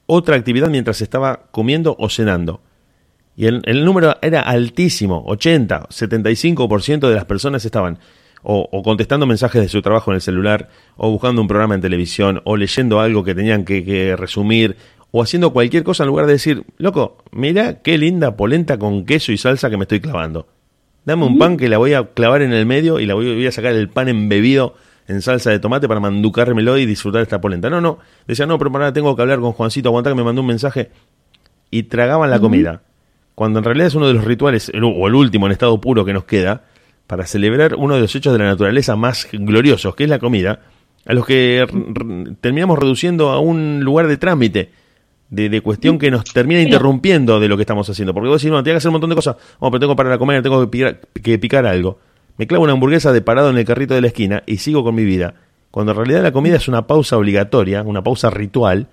otra 0.07 0.37
actividad 0.37 0.71
mientras 0.71 1.03
estaba 1.03 1.49
comiendo 1.51 1.95
o 1.99 2.09
cenando. 2.09 2.63
Y 3.37 3.47
el, 3.47 3.85
número 3.85 4.17
era 4.21 4.41
altísimo, 4.41 5.23
80, 5.27 5.91
75% 5.91 7.09
de 7.09 7.15
las 7.15 7.25
personas 7.27 7.65
estaban 7.65 8.01
o, 8.43 8.83
contestando 8.83 9.27
mensajes 9.27 9.63
de 9.63 9.69
su 9.69 9.83
trabajo 9.83 10.11
en 10.11 10.17
el 10.17 10.21
celular, 10.21 10.69
o 10.97 11.11
buscando 11.11 11.43
un 11.43 11.49
programa 11.49 11.75
en 11.75 11.81
televisión, 11.81 12.41
o 12.45 12.57
leyendo 12.57 13.01
algo 13.01 13.25
que 13.25 13.35
tenían 13.35 13.65
que, 13.65 14.15
resumir, 14.17 14.77
o 15.11 15.23
haciendo 15.23 15.53
cualquier 15.53 15.85
cosa 15.85 16.05
en 16.05 16.09
lugar 16.09 16.27
de 16.27 16.33
decir, 16.33 16.65
loco, 16.77 17.19
mira 17.33 17.83
qué 17.83 17.99
linda 17.99 18.37
polenta 18.37 18.79
con 18.79 19.05
queso 19.05 19.33
y 19.33 19.39
salsa 19.39 19.71
que 19.71 19.77
me 19.77 19.85
estoy 19.85 20.01
clavando. 20.01 20.47
Dame 21.05 21.25
un 21.25 21.39
pan 21.39 21.57
que 21.57 21.69
la 21.69 21.79
voy 21.79 21.95
a 21.95 22.05
clavar 22.05 22.43
en 22.43 22.53
el 22.53 22.67
medio 22.67 23.01
y 23.01 23.07
la 23.07 23.15
voy, 23.15 23.47
a 23.47 23.53
sacar 23.53 23.73
el 23.73 23.89
pan 23.89 24.09
embebido 24.09 24.75
en 25.07 25.23
salsa 25.23 25.51
de 25.51 25.59
tomate 25.59 25.89
para 25.89 26.01
manducármelo 26.01 26.77
y 26.77 26.85
disfrutar 26.85 27.23
esta 27.23 27.41
polenta. 27.41 27.71
No, 27.71 27.81
no, 27.81 27.99
decía, 28.27 28.45
no, 28.45 28.59
pero 28.59 28.71
para 28.71 28.93
tengo 28.93 29.17
que 29.17 29.23
hablar 29.23 29.41
con 29.41 29.53
Juancito, 29.53 29.89
aguanta 29.89 30.11
que 30.11 30.17
me 30.17 30.25
mandó 30.25 30.43
un 30.43 30.49
mensaje. 30.49 30.91
Y 31.71 31.85
tragaban 31.85 32.31
la 32.31 32.39
comida 32.39 32.83
cuando 33.39 33.61
en 33.61 33.65
realidad 33.65 33.87
es 33.87 33.95
uno 33.95 34.09
de 34.09 34.15
los 34.15 34.25
rituales, 34.25 34.69
o 34.75 35.07
el 35.07 35.15
último 35.15 35.47
en 35.47 35.53
estado 35.53 35.81
puro 35.81 36.05
que 36.05 36.13
nos 36.13 36.25
queda, 36.25 36.65
para 37.09 37.27
celebrar 37.27 37.75
uno 37.75 37.95
de 37.95 38.03
los 38.03 38.15
hechos 38.15 38.33
de 38.35 38.39
la 38.39 38.45
naturaleza 38.45 38.95
más 38.95 39.27
gloriosos, 39.33 39.97
que 39.97 40.05
es 40.05 40.11
la 40.11 40.19
comida, 40.21 40.61
a 41.07 41.15
los 41.15 41.25
que 41.25 41.67
terminamos 42.43 42.79
reduciendo 42.79 43.31
a 43.31 43.41
un 43.41 43.81
lugar 43.83 44.07
de 44.09 44.19
trámite, 44.19 44.71
de, 45.31 45.61
cuestión 45.63 45.99
que 45.99 46.11
nos 46.11 46.25
termina 46.25 46.61
interrumpiendo 46.61 47.41
de 47.41 47.49
lo 47.49 47.57
que 47.57 47.63
estamos 47.63 47.89
haciendo. 47.89 48.13
Porque 48.13 48.29
vos 48.29 48.43
decís, 48.43 48.53
no, 48.53 48.63
tengo 48.63 48.75
que 48.75 48.77
hacer 48.77 48.91
un 48.91 48.93
montón 48.93 49.11
de 49.11 49.17
cosas, 49.17 49.37
oh, 49.59 49.71
pero 49.71 49.81
tengo 49.81 49.97
para 49.97 50.11
la 50.11 50.19
comer, 50.19 50.43
tengo 50.43 50.61
que 50.61 50.67
picar, 50.69 51.01
que 51.23 51.39
picar 51.39 51.67
algo. 51.67 51.99
Me 52.37 52.47
clavo 52.47 52.65
una 52.65 52.75
hamburguesa 52.75 53.11
de 53.11 53.23
parado 53.23 53.49
en 53.49 53.57
el 53.57 53.65
carrito 53.65 53.95
de 53.95 54.03
la 54.03 54.09
esquina 54.09 54.43
y 54.47 54.59
sigo 54.59 54.85
con 54.85 54.95
mi 54.95 55.05
vida. 55.05 55.35
Cuando 55.71 55.93
en 55.93 55.99
realidad 55.99 56.23
la 56.23 56.33
comida 56.33 56.57
es 56.57 56.69
una 56.69 56.87
pausa 56.87 57.17
obligatoria, 57.17 57.83
una 57.83 58.03
pausa 58.03 58.29
ritual, 58.29 58.89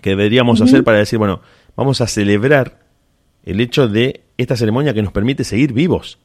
que 0.00 0.10
deberíamos 0.10 0.62
hacer 0.62 0.82
para 0.82 0.96
decir, 0.96 1.18
bueno, 1.18 1.42
vamos 1.76 2.00
a 2.00 2.06
celebrar 2.06 2.80
el 3.44 3.60
hecho 3.60 3.86
de 3.86 4.24
esta 4.38 4.56
ceremonia 4.56 4.94
que 4.94 5.02
nos 5.02 5.12
permite 5.12 5.44
seguir 5.44 5.74
vivos. 5.74 6.18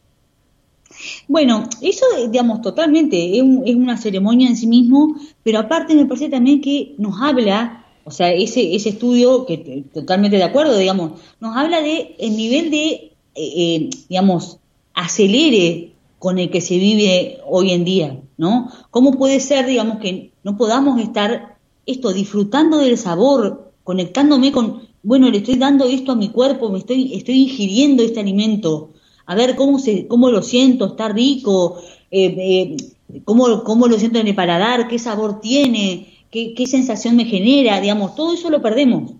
Bueno, 1.27 1.67
eso, 1.81 2.05
digamos, 2.29 2.61
totalmente, 2.61 3.37
es, 3.37 3.43
una 3.43 3.97
ceremonia 3.97 4.47
en 4.47 4.57
sí 4.57 4.67
mismo, 4.67 5.15
pero 5.43 5.59
aparte 5.59 5.95
me 5.95 6.05
parece 6.05 6.29
también 6.29 6.61
que 6.61 6.95
nos 6.97 7.21
habla, 7.21 7.85
o 8.03 8.11
sea, 8.11 8.31
ese, 8.31 8.75
ese 8.75 8.89
estudio, 8.89 9.45
que 9.45 9.83
totalmente 9.93 10.37
de 10.37 10.43
acuerdo, 10.43 10.77
digamos, 10.77 11.19
nos 11.39 11.55
habla 11.55 11.81
de 11.81 12.15
el 12.19 12.35
nivel 12.35 12.71
de, 12.71 12.89
eh, 12.89 13.13
eh, 13.35 13.89
digamos, 14.09 14.57
acelere 14.93 15.93
con 16.19 16.39
el 16.39 16.49
que 16.49 16.61
se 16.61 16.77
vive 16.77 17.39
hoy 17.45 17.71
en 17.71 17.85
día, 17.85 18.19
¿no? 18.37 18.71
¿Cómo 18.89 19.13
puede 19.13 19.39
ser, 19.39 19.67
digamos, 19.67 19.99
que 19.99 20.31
no 20.43 20.57
podamos 20.57 20.99
estar 20.99 21.57
esto 21.85 22.11
disfrutando 22.11 22.79
del 22.79 22.97
sabor, 22.97 23.71
conectándome 23.83 24.51
con, 24.51 24.87
bueno, 25.03 25.29
le 25.29 25.37
estoy 25.37 25.55
dando 25.55 25.85
esto 25.85 26.13
a 26.13 26.15
mi 26.15 26.29
cuerpo, 26.29 26.69
me 26.69 26.79
estoy, 26.79 27.13
estoy 27.13 27.43
ingiriendo 27.43 28.03
este 28.03 28.19
alimento, 28.19 28.89
a 29.27 29.35
ver 29.35 29.55
cómo, 29.55 29.77
se, 29.77 30.07
cómo 30.07 30.31
lo 30.31 30.41
siento, 30.41 30.87
está 30.87 31.09
rico, 31.09 31.79
eh, 32.09 32.75
eh, 33.09 33.21
cómo, 33.23 33.63
cómo, 33.63 33.87
lo 33.87 33.99
siento 33.99 34.19
en 34.19 34.27
el 34.27 34.35
paladar, 34.35 34.87
qué 34.87 34.97
sabor 34.97 35.41
tiene, 35.41 36.25
qué, 36.31 36.53
qué 36.55 36.65
sensación 36.65 37.15
me 37.15 37.25
genera, 37.25 37.79
digamos, 37.79 38.15
todo 38.15 38.33
eso 38.33 38.49
lo 38.49 38.61
perdemos. 38.61 39.11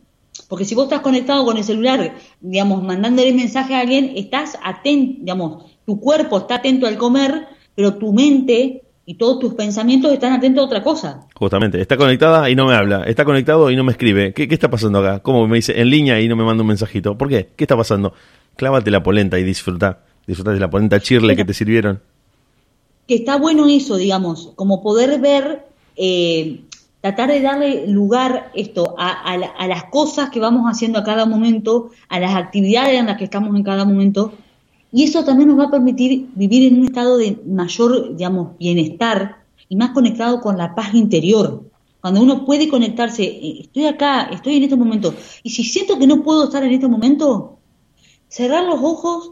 Porque 0.47 0.66
si 0.66 0.76
vos 0.76 0.86
estás 0.86 1.01
conectado 1.01 1.43
con 1.43 1.58
el 1.58 1.64
celular, 1.64 2.16
digamos, 2.39 2.84
mandándole 2.84 3.34
mensaje 3.34 3.76
a 3.76 3.82
alguien, 3.82 4.14
estás 4.16 4.58
atento, 4.64 5.20
digamos, 5.20 5.66
tu 5.86 5.99
cuerpo 5.99 6.38
está 6.38 6.55
atento 6.55 6.88
al 6.88 6.97
comer, 6.97 7.47
pero 7.76 7.95
tu 7.95 8.14
mente 8.14 8.84
y 9.05 9.16
todos 9.16 9.39
tus 9.39 9.53
pensamientos 9.53 10.12
están 10.12 10.34
atentos 10.34 10.62
a 10.62 10.66
otra 10.66 10.84
cosa. 10.84 11.28
Justamente, 11.34 11.80
está 11.80 11.95
conectada 11.95 12.49
y 12.49 12.55
no 12.55 12.68
me 12.68 12.76
habla, 12.76 13.03
está 13.03 13.24
conectado 13.24 13.72
y 13.72 13.76
no 13.78 13.86
me 13.86 13.93
escribe. 13.93 14.34
¿Qué, 14.34 14.47
está 14.49 14.70
pasando 14.70 14.99
acá? 14.99 15.22
¿Cómo 15.22 15.47
me 15.47 15.55
dice 15.55 15.80
en 15.80 15.89
línea 15.89 16.20
y 16.20 16.28
no 16.28 16.36
me 16.36 16.43
manda 16.43 16.62
un 16.62 16.68
mensajito? 16.68 17.18
¿Por 17.18 17.30
qué? 17.30 17.49
¿Qué 17.55 17.64
está 17.64 17.78
pasando? 17.78 18.14
Clávate 18.58 18.91
la 18.91 19.03
polenta 19.03 19.39
y 19.39 19.43
disfruta. 19.43 20.03
Disfruta 20.26 20.51
de 20.51 20.60
la 20.60 20.70
polenta 20.70 20.99
chirle 20.99 21.36
que 21.36 21.45
te 21.45 21.53
sirvieron. 21.53 22.01
Que 23.08 23.16
está 23.16 23.38
bueno 23.38 23.68
eso, 23.68 23.95
digamos, 23.95 24.51
como 24.55 24.84
poder 24.84 25.22
ver, 25.22 25.66
eh, 25.95 26.60
tratar 26.99 27.30
de 27.30 27.39
darle 27.39 27.88
lugar 27.88 28.51
esto 28.53 28.95
a, 28.97 29.12
a 29.32 29.68
las 29.68 29.86
cosas 29.86 30.30
que 30.30 30.41
vamos 30.41 30.70
haciendo 30.70 30.99
a 30.99 31.05
cada 31.05 31.26
momento, 31.26 31.91
a 32.10 32.20
las 32.20 32.36
actividades 32.36 32.99
en 32.99 33.05
las 33.05 33.18
que 33.18 33.24
estamos 33.24 33.55
en 33.55 33.64
cada 33.64 33.86
momento, 33.86 34.34
y 34.91 35.03
eso 35.03 35.24
también 35.24 35.47
nos 35.47 35.60
va 35.60 35.66
a 35.66 35.72
permitir 35.72 36.28
vivir 36.36 36.68
en 36.68 36.80
un 36.80 36.86
estado 36.88 37.18
de 37.18 37.38
mayor, 37.45 38.18
digamos, 38.18 38.58
bienestar 38.58 39.38
y 39.70 39.76
más 39.78 39.91
conectado 39.91 40.41
con 40.41 40.58
la 40.58 40.76
paz 40.76 40.93
interior. 40.93 41.64
Cuando 42.01 42.22
uno 42.22 42.45
puede 42.45 42.68
conectarse, 42.68 43.24
eh, 43.24 43.60
estoy 43.62 43.86
acá, 43.86 44.24
estoy 44.24 44.58
en 44.58 44.64
este 44.64 44.76
momento, 44.76 45.14
y 45.43 45.49
si 45.51 45.64
siento 45.64 45.97
que 45.97 46.08
no 46.08 46.24
puedo 46.24 46.45
estar 46.45 46.64
en 46.64 46.74
este 46.74 46.88
momento, 46.89 47.57
cerrar 48.28 48.65
los 48.65 48.80
ojos, 48.82 49.32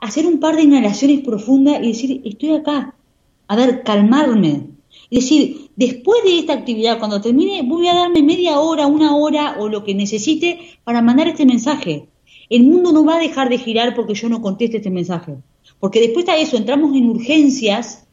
hacer 0.00 0.26
un 0.26 0.40
par 0.40 0.56
de 0.56 0.62
inhalaciones 0.62 1.20
profundas 1.20 1.80
y 1.82 1.88
decir, 1.88 2.22
estoy 2.24 2.54
acá. 2.54 2.94
A 3.48 3.56
ver, 3.56 3.82
calmarme. 3.82 4.68
Y 5.10 5.16
decir, 5.16 5.70
después 5.76 6.22
de 6.24 6.38
esta 6.38 6.54
actividad, 6.54 6.98
cuando 6.98 7.20
termine, 7.20 7.62
voy 7.62 7.88
a 7.88 7.94
darme 7.94 8.22
media 8.22 8.58
hora, 8.60 8.86
una 8.86 9.14
hora 9.16 9.56
o 9.58 9.68
lo 9.68 9.84
que 9.84 9.94
necesite 9.94 10.78
para 10.84 11.02
mandar 11.02 11.28
este 11.28 11.46
mensaje 11.46 12.08
el 12.52 12.64
mundo 12.64 12.92
no 12.92 13.02
va 13.02 13.16
a 13.16 13.18
dejar 13.18 13.48
de 13.48 13.56
girar 13.56 13.94
porque 13.94 14.12
yo 14.12 14.28
no 14.28 14.42
conteste 14.42 14.76
este 14.76 14.90
mensaje. 14.90 15.36
Porque 15.80 16.00
después 16.00 16.26
de 16.26 16.42
eso, 16.42 16.58
entramos 16.58 16.94
en 16.94 17.08
urgencias, 17.08 18.06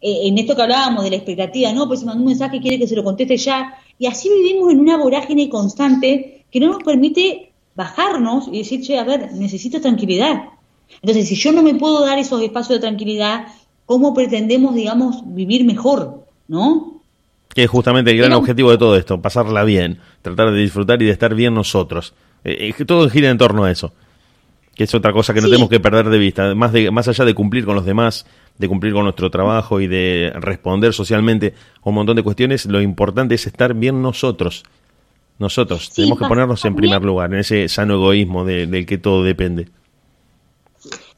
eh, 0.00 0.22
en 0.24 0.38
esto 0.38 0.56
que 0.56 0.62
hablábamos 0.62 1.04
de 1.04 1.10
la 1.10 1.16
expectativa, 1.16 1.72
no, 1.72 1.86
pues 1.86 2.00
se 2.00 2.06
mandó 2.06 2.20
un 2.20 2.26
mensaje, 2.26 2.60
quiere 2.60 2.80
que 2.80 2.88
se 2.88 2.96
lo 2.96 3.04
conteste 3.04 3.36
ya, 3.36 3.74
y 3.96 4.06
así 4.06 4.28
vivimos 4.28 4.72
en 4.72 4.80
una 4.80 4.96
vorágine 4.96 5.48
constante 5.48 6.44
que 6.50 6.58
no 6.58 6.72
nos 6.72 6.82
permite 6.82 7.45
bajarnos 7.76 8.48
y 8.50 8.58
decir, 8.58 8.80
che, 8.80 8.98
a 8.98 9.04
ver, 9.04 9.32
necesito 9.32 9.80
tranquilidad. 9.80 10.44
Entonces, 11.02 11.28
si 11.28 11.36
yo 11.36 11.52
no 11.52 11.62
me 11.62 11.74
puedo 11.74 12.04
dar 12.04 12.18
esos 12.18 12.42
espacios 12.42 12.80
de 12.80 12.86
tranquilidad, 12.86 13.46
¿cómo 13.84 14.14
pretendemos, 14.14 14.74
digamos, 14.74 15.22
vivir 15.26 15.64
mejor? 15.64 16.24
¿No? 16.48 17.02
Que 17.54 17.64
es 17.64 17.70
justamente 17.70 18.10
el 18.10 18.18
gran 18.18 18.32
objetivo 18.32 18.70
de 18.70 18.78
todo 18.78 18.96
esto, 18.96 19.20
pasarla 19.20 19.64
bien, 19.64 19.98
tratar 20.22 20.52
de 20.52 20.58
disfrutar 20.58 21.00
y 21.02 21.06
de 21.06 21.12
estar 21.12 21.34
bien 21.34 21.54
nosotros. 21.54 22.14
Eh, 22.44 22.72
eh, 22.78 22.84
todo 22.84 23.08
gira 23.08 23.30
en 23.30 23.38
torno 23.38 23.64
a 23.64 23.70
eso. 23.70 23.92
Que 24.74 24.84
es 24.84 24.94
otra 24.94 25.12
cosa 25.12 25.32
que 25.32 25.40
no 25.40 25.48
tenemos 25.48 25.70
que 25.70 25.80
perder 25.80 26.10
de 26.10 26.18
vista. 26.18 26.54
Más, 26.54 26.72
de, 26.72 26.90
más 26.90 27.08
allá 27.08 27.24
de 27.24 27.34
cumplir 27.34 27.64
con 27.64 27.74
los 27.74 27.86
demás, 27.86 28.26
de 28.58 28.68
cumplir 28.68 28.92
con 28.92 29.04
nuestro 29.04 29.30
trabajo 29.30 29.80
y 29.80 29.86
de 29.86 30.32
responder 30.34 30.92
socialmente 30.92 31.54
a 31.82 31.88
un 31.88 31.94
montón 31.94 32.16
de 32.16 32.22
cuestiones, 32.22 32.66
lo 32.66 32.82
importante 32.82 33.34
es 33.34 33.46
estar 33.46 33.72
bien 33.72 34.02
nosotros. 34.02 34.64
Nosotros 35.38 35.90
tenemos 35.90 36.18
que 36.18 36.26
ponernos 36.26 36.64
en 36.64 36.74
primer 36.74 37.02
lugar, 37.02 37.32
en 37.32 37.40
ese 37.40 37.68
sano 37.68 37.94
egoísmo 37.94 38.44
del 38.44 38.86
que 38.86 38.98
todo 38.98 39.22
depende. 39.22 39.68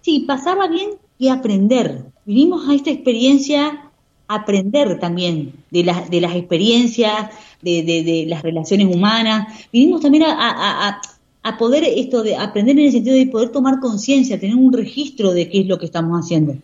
Sí, 0.01 0.25
pasarla 0.27 0.67
bien 0.69 0.91
y 1.19 1.29
aprender. 1.29 2.05
Vinimos 2.25 2.69
a 2.69 2.75
esta 2.75 2.91
experiencia 2.91 3.89
aprender 4.29 4.99
también 4.99 5.55
de, 5.71 5.85
las 5.85 6.11
de 6.11 6.21
las 6.21 6.35
experiencias, 6.37 7.31
de, 7.63 7.83
de, 7.83 8.25
las 8.29 8.43
relaciones 8.43 8.95
humanas. 8.95 9.67
Vinimos 9.73 10.01
también 10.01 10.25
a, 10.25 11.01
a, 11.43 11.59
poder 11.59 11.83
esto 11.85 12.23
de 12.23 12.37
aprender 12.37 12.79
en 12.79 12.87
el 12.87 12.93
sentido 12.93 13.17
de 13.17 13.27
poder 13.27 13.49
tomar 13.49 13.81
conciencia, 13.81 14.39
tener 14.39 14.55
un 14.55 14.73
registro 14.73 15.33
de 15.33 15.49
qué 15.49 15.61
es 15.61 15.67
lo 15.67 15.79
que 15.79 15.87
estamos 15.87 16.23
haciendo. 16.23 16.57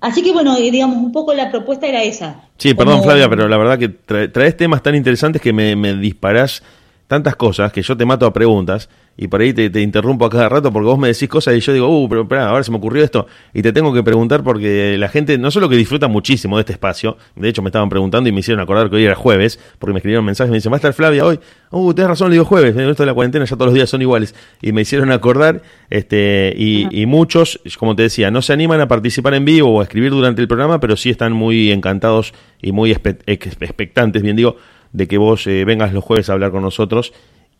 Así 0.00 0.22
que 0.22 0.32
bueno, 0.32 0.56
eh, 0.56 0.70
digamos, 0.70 0.96
un 0.96 1.12
poco 1.12 1.34
la 1.34 1.50
propuesta 1.50 1.86
era 1.86 2.02
esa. 2.02 2.48
Sí, 2.56 2.72
perdón 2.72 3.02
Flavia, 3.02 3.28
pero 3.28 3.48
la 3.48 3.58
verdad 3.58 3.78
que 3.78 3.88
traes 3.88 4.56
temas 4.56 4.82
tan 4.82 4.94
interesantes 4.94 5.42
que 5.42 5.52
me, 5.52 5.76
me 5.76 5.94
disparás 5.94 6.62
tantas 7.06 7.36
cosas 7.36 7.72
que 7.72 7.82
yo 7.82 7.96
te 7.96 8.04
mato 8.04 8.26
a 8.26 8.32
preguntas 8.32 8.88
y 9.16 9.28
por 9.28 9.40
ahí 9.40 9.52
te, 9.52 9.80
interrumpo 9.80 10.24
a 10.24 10.30
cada 10.30 10.48
rato 10.48 10.72
porque 10.72 10.86
vos 10.86 10.98
me 10.98 11.08
decís 11.08 11.28
cosas 11.28 11.54
y 11.54 11.60
yo 11.60 11.72
digo, 11.72 11.88
uh, 11.88 12.08
pero 12.08 12.22
espera, 12.22 12.48
ahora 12.48 12.64
se 12.64 12.70
me 12.70 12.78
ocurrió 12.78 13.04
esto 13.04 13.26
y 13.52 13.62
te 13.62 13.72
tengo 13.72 13.92
que 13.92 14.02
preguntar 14.02 14.42
porque 14.42 14.96
la 14.98 15.08
gente 15.08 15.38
no 15.38 15.50
solo 15.50 15.68
que 15.68 15.76
disfruta 15.76 16.08
muchísimo 16.08 16.56
de 16.56 16.62
este 16.62 16.72
espacio, 16.72 17.16
de 17.36 17.48
hecho 17.48 17.62
me 17.62 17.68
estaban 17.68 17.88
preguntando 17.88 18.28
y 18.28 18.32
me 18.32 18.40
hicieron 18.40 18.60
acordar 18.60 18.90
que 18.90 18.96
hoy 18.96 19.04
era 19.04 19.14
jueves 19.14 19.60
porque 19.78 19.92
me 19.92 19.98
escribieron 19.98 20.24
mensajes 20.24 20.48
y 20.48 20.52
me 20.52 20.56
dicen, 20.56 20.72
va 20.72 20.76
a 20.76 20.78
estar 20.78 20.92
Flavia 20.94 21.24
hoy, 21.24 21.38
uh, 21.70 21.94
tenés 21.94 22.08
razón, 22.08 22.30
le 22.30 22.34
digo 22.34 22.44
jueves, 22.44 22.76
esto 22.76 23.02
de 23.02 23.06
la 23.06 23.14
cuarentena 23.14 23.44
ya 23.44 23.54
todos 23.54 23.66
los 23.66 23.74
días 23.74 23.88
son 23.88 24.02
iguales 24.02 24.34
y 24.60 24.72
me 24.72 24.80
hicieron 24.80 25.12
acordar 25.12 25.62
este 25.90 26.52
y, 26.56 26.88
y 26.90 27.06
muchos, 27.06 27.60
como 27.78 27.94
te 27.94 28.02
decía, 28.02 28.32
no 28.32 28.42
se 28.42 28.52
animan 28.52 28.80
a 28.80 28.88
participar 28.88 29.34
en 29.34 29.44
vivo 29.44 29.76
o 29.76 29.80
a 29.80 29.84
escribir 29.84 30.10
durante 30.10 30.42
el 30.42 30.48
programa, 30.48 30.80
pero 30.80 30.96
sí 30.96 31.10
están 31.10 31.32
muy 31.32 31.70
encantados 31.70 32.34
y 32.60 32.72
muy 32.72 32.90
expectantes, 32.92 34.22
bien 34.22 34.34
digo, 34.34 34.56
de 34.94 35.06
que 35.06 35.18
vos 35.18 35.46
eh, 35.46 35.66
vengas 35.66 35.92
los 35.92 36.02
jueves 36.02 36.30
a 36.30 36.32
hablar 36.32 36.52
con 36.52 36.62
nosotros 36.62 37.12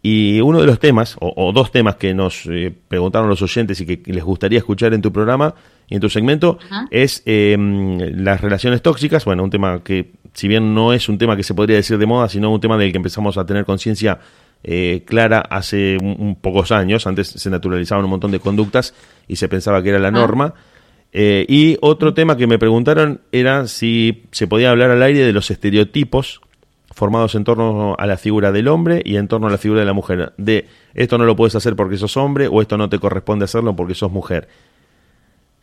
y 0.07 0.43
uno 0.43 0.61
de 0.61 0.66
los 0.66 0.78
temas, 0.78 1.16
o, 1.18 1.51
dos 1.55 1.72
temas 1.72 1.97
que 1.97 2.12
nos 2.12 2.45
eh, 2.45 2.70
preguntaron 2.89 3.26
los 3.26 3.41
oyentes 3.41 3.80
y 3.80 3.87
que 3.87 4.12
les 4.12 4.22
gustaría 4.22 4.59
escuchar 4.59 4.93
en 4.93 5.01
tu 5.01 5.11
programa 5.11 5.55
y 5.89 5.95
en 5.95 6.01
tu 6.03 6.11
segmento, 6.11 6.59
es 6.91 7.22
em, 7.24 7.99
las 8.22 8.43
relaciones 8.43 8.82
tóxicas. 8.82 9.24
Bueno, 9.24 9.43
un 9.43 9.49
tema 9.49 9.82
que, 9.82 10.12
si 10.35 10.47
bien 10.47 10.74
no 10.74 10.93
es 10.93 11.09
un 11.09 11.16
tema 11.16 11.39
que 11.39 11.43
se 11.43 11.55
podría 11.55 11.76
decir 11.76 11.97
de 11.97 12.05
moda, 12.05 12.28
sino 12.28 12.53
un 12.53 12.61
tema 12.61 12.76
del 12.76 12.93
que 12.93 12.99
empezamos 12.99 13.39
a 13.39 13.47
tener 13.47 13.64
conciencia 13.64 14.18
eh, 14.62 15.05
clara 15.07 15.41
hace 15.41 15.97
un, 15.99 16.37
pocos 16.39 16.70
años. 16.70 17.07
Antes 17.07 17.28
se 17.28 17.49
naturalizaban 17.49 18.05
un 18.05 18.11
montón 18.11 18.30
de 18.30 18.41
conductas 18.41 18.95
y 19.26 19.37
se 19.37 19.49
pensaba 19.49 19.82
que 19.82 19.89
era 19.89 19.99
la 19.99 20.09
ah. 20.09 20.11
norma. 20.11 20.55
Eh, 21.14 21.47
y 21.49 21.78
otro 21.80 22.12
tema 22.12 22.37
que 22.37 22.47
me 22.47 22.59
preguntaron 22.59 23.22
era 23.32 23.68
si 23.68 24.24
se 24.32 24.47
podía 24.49 24.70
hablar 24.70 24.91
al 24.91 25.03
aire 25.03 25.20
de 25.20 25.32
los 25.32 25.51
estereotipos 25.51 26.43
formados 26.95 27.34
en 27.34 27.45
torno 27.45 27.97
a 27.99 28.07
la 28.07 28.16
figura 28.16 28.53
del 28.53 28.68
hombre 28.68 29.03
y 29.05 29.16
en 29.16 29.28
torno 29.28 29.49
a 29.49 29.51
la 29.51 29.59
figura 29.59 29.80
de 29.80 29.86
la 29.86 29.92
mujer. 29.92 30.32
De 30.36 30.66
esto 30.95 31.18
no 31.18 31.24
lo 31.24 31.36
puedes 31.36 31.55
hacer 31.55 31.76
porque 31.76 31.97
sos 31.97 32.16
hombre 32.16 32.49
o 32.49 32.62
esto 32.62 32.76
no 32.78 32.88
te 32.88 32.99
corresponde 32.99 33.45
hacerlo 33.45 33.74
porque 33.74 33.95
sos 33.95 34.12
mujer. 34.12 34.49